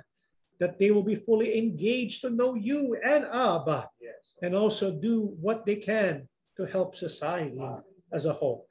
that 0.60 0.78
they 0.78 0.90
will 0.90 1.02
be 1.02 1.14
fully 1.16 1.58
engaged 1.58 2.20
to 2.22 2.30
know 2.30 2.54
you 2.54 2.94
and 3.04 3.24
Abba, 3.24 3.88
Yes. 4.00 4.36
and 4.42 4.54
also 4.54 4.86
do 4.92 5.14
what 5.46 5.64
they 5.66 5.76
can 5.76 6.28
to 6.56 6.64
help 6.66 6.94
society 6.94 7.60
as 8.12 8.26
a 8.26 8.32
whole. 8.32 8.66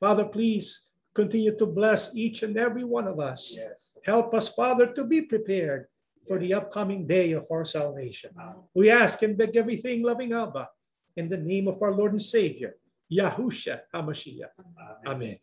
Father, 0.00 0.24
please 0.24 0.86
continue 1.14 1.54
to 1.56 1.66
bless 1.66 2.14
each 2.16 2.42
and 2.42 2.56
every 2.56 2.82
one 2.84 3.06
of 3.06 3.20
us. 3.20 3.54
Yes. 3.56 3.96
Help 4.04 4.34
us, 4.34 4.48
Father, 4.48 4.86
to 4.96 5.04
be 5.04 5.20
prepared 5.22 5.86
for 6.26 6.38
the 6.38 6.54
upcoming 6.54 7.06
day 7.06 7.32
of 7.32 7.46
our 7.52 7.64
salvation. 7.64 8.30
Amen. 8.40 8.62
We 8.74 8.90
ask 8.90 9.22
and 9.22 9.36
beg 9.36 9.54
everything, 9.56 10.02
loving 10.02 10.32
Abba, 10.32 10.68
in 11.16 11.28
the 11.28 11.36
name 11.36 11.68
of 11.68 11.82
our 11.82 11.92
Lord 11.92 12.12
and 12.12 12.22
Savior, 12.22 12.76
Yahusha 13.12 13.80
HaMashiach. 13.94 14.50
Amen. 14.58 15.06
Amen. 15.06 15.38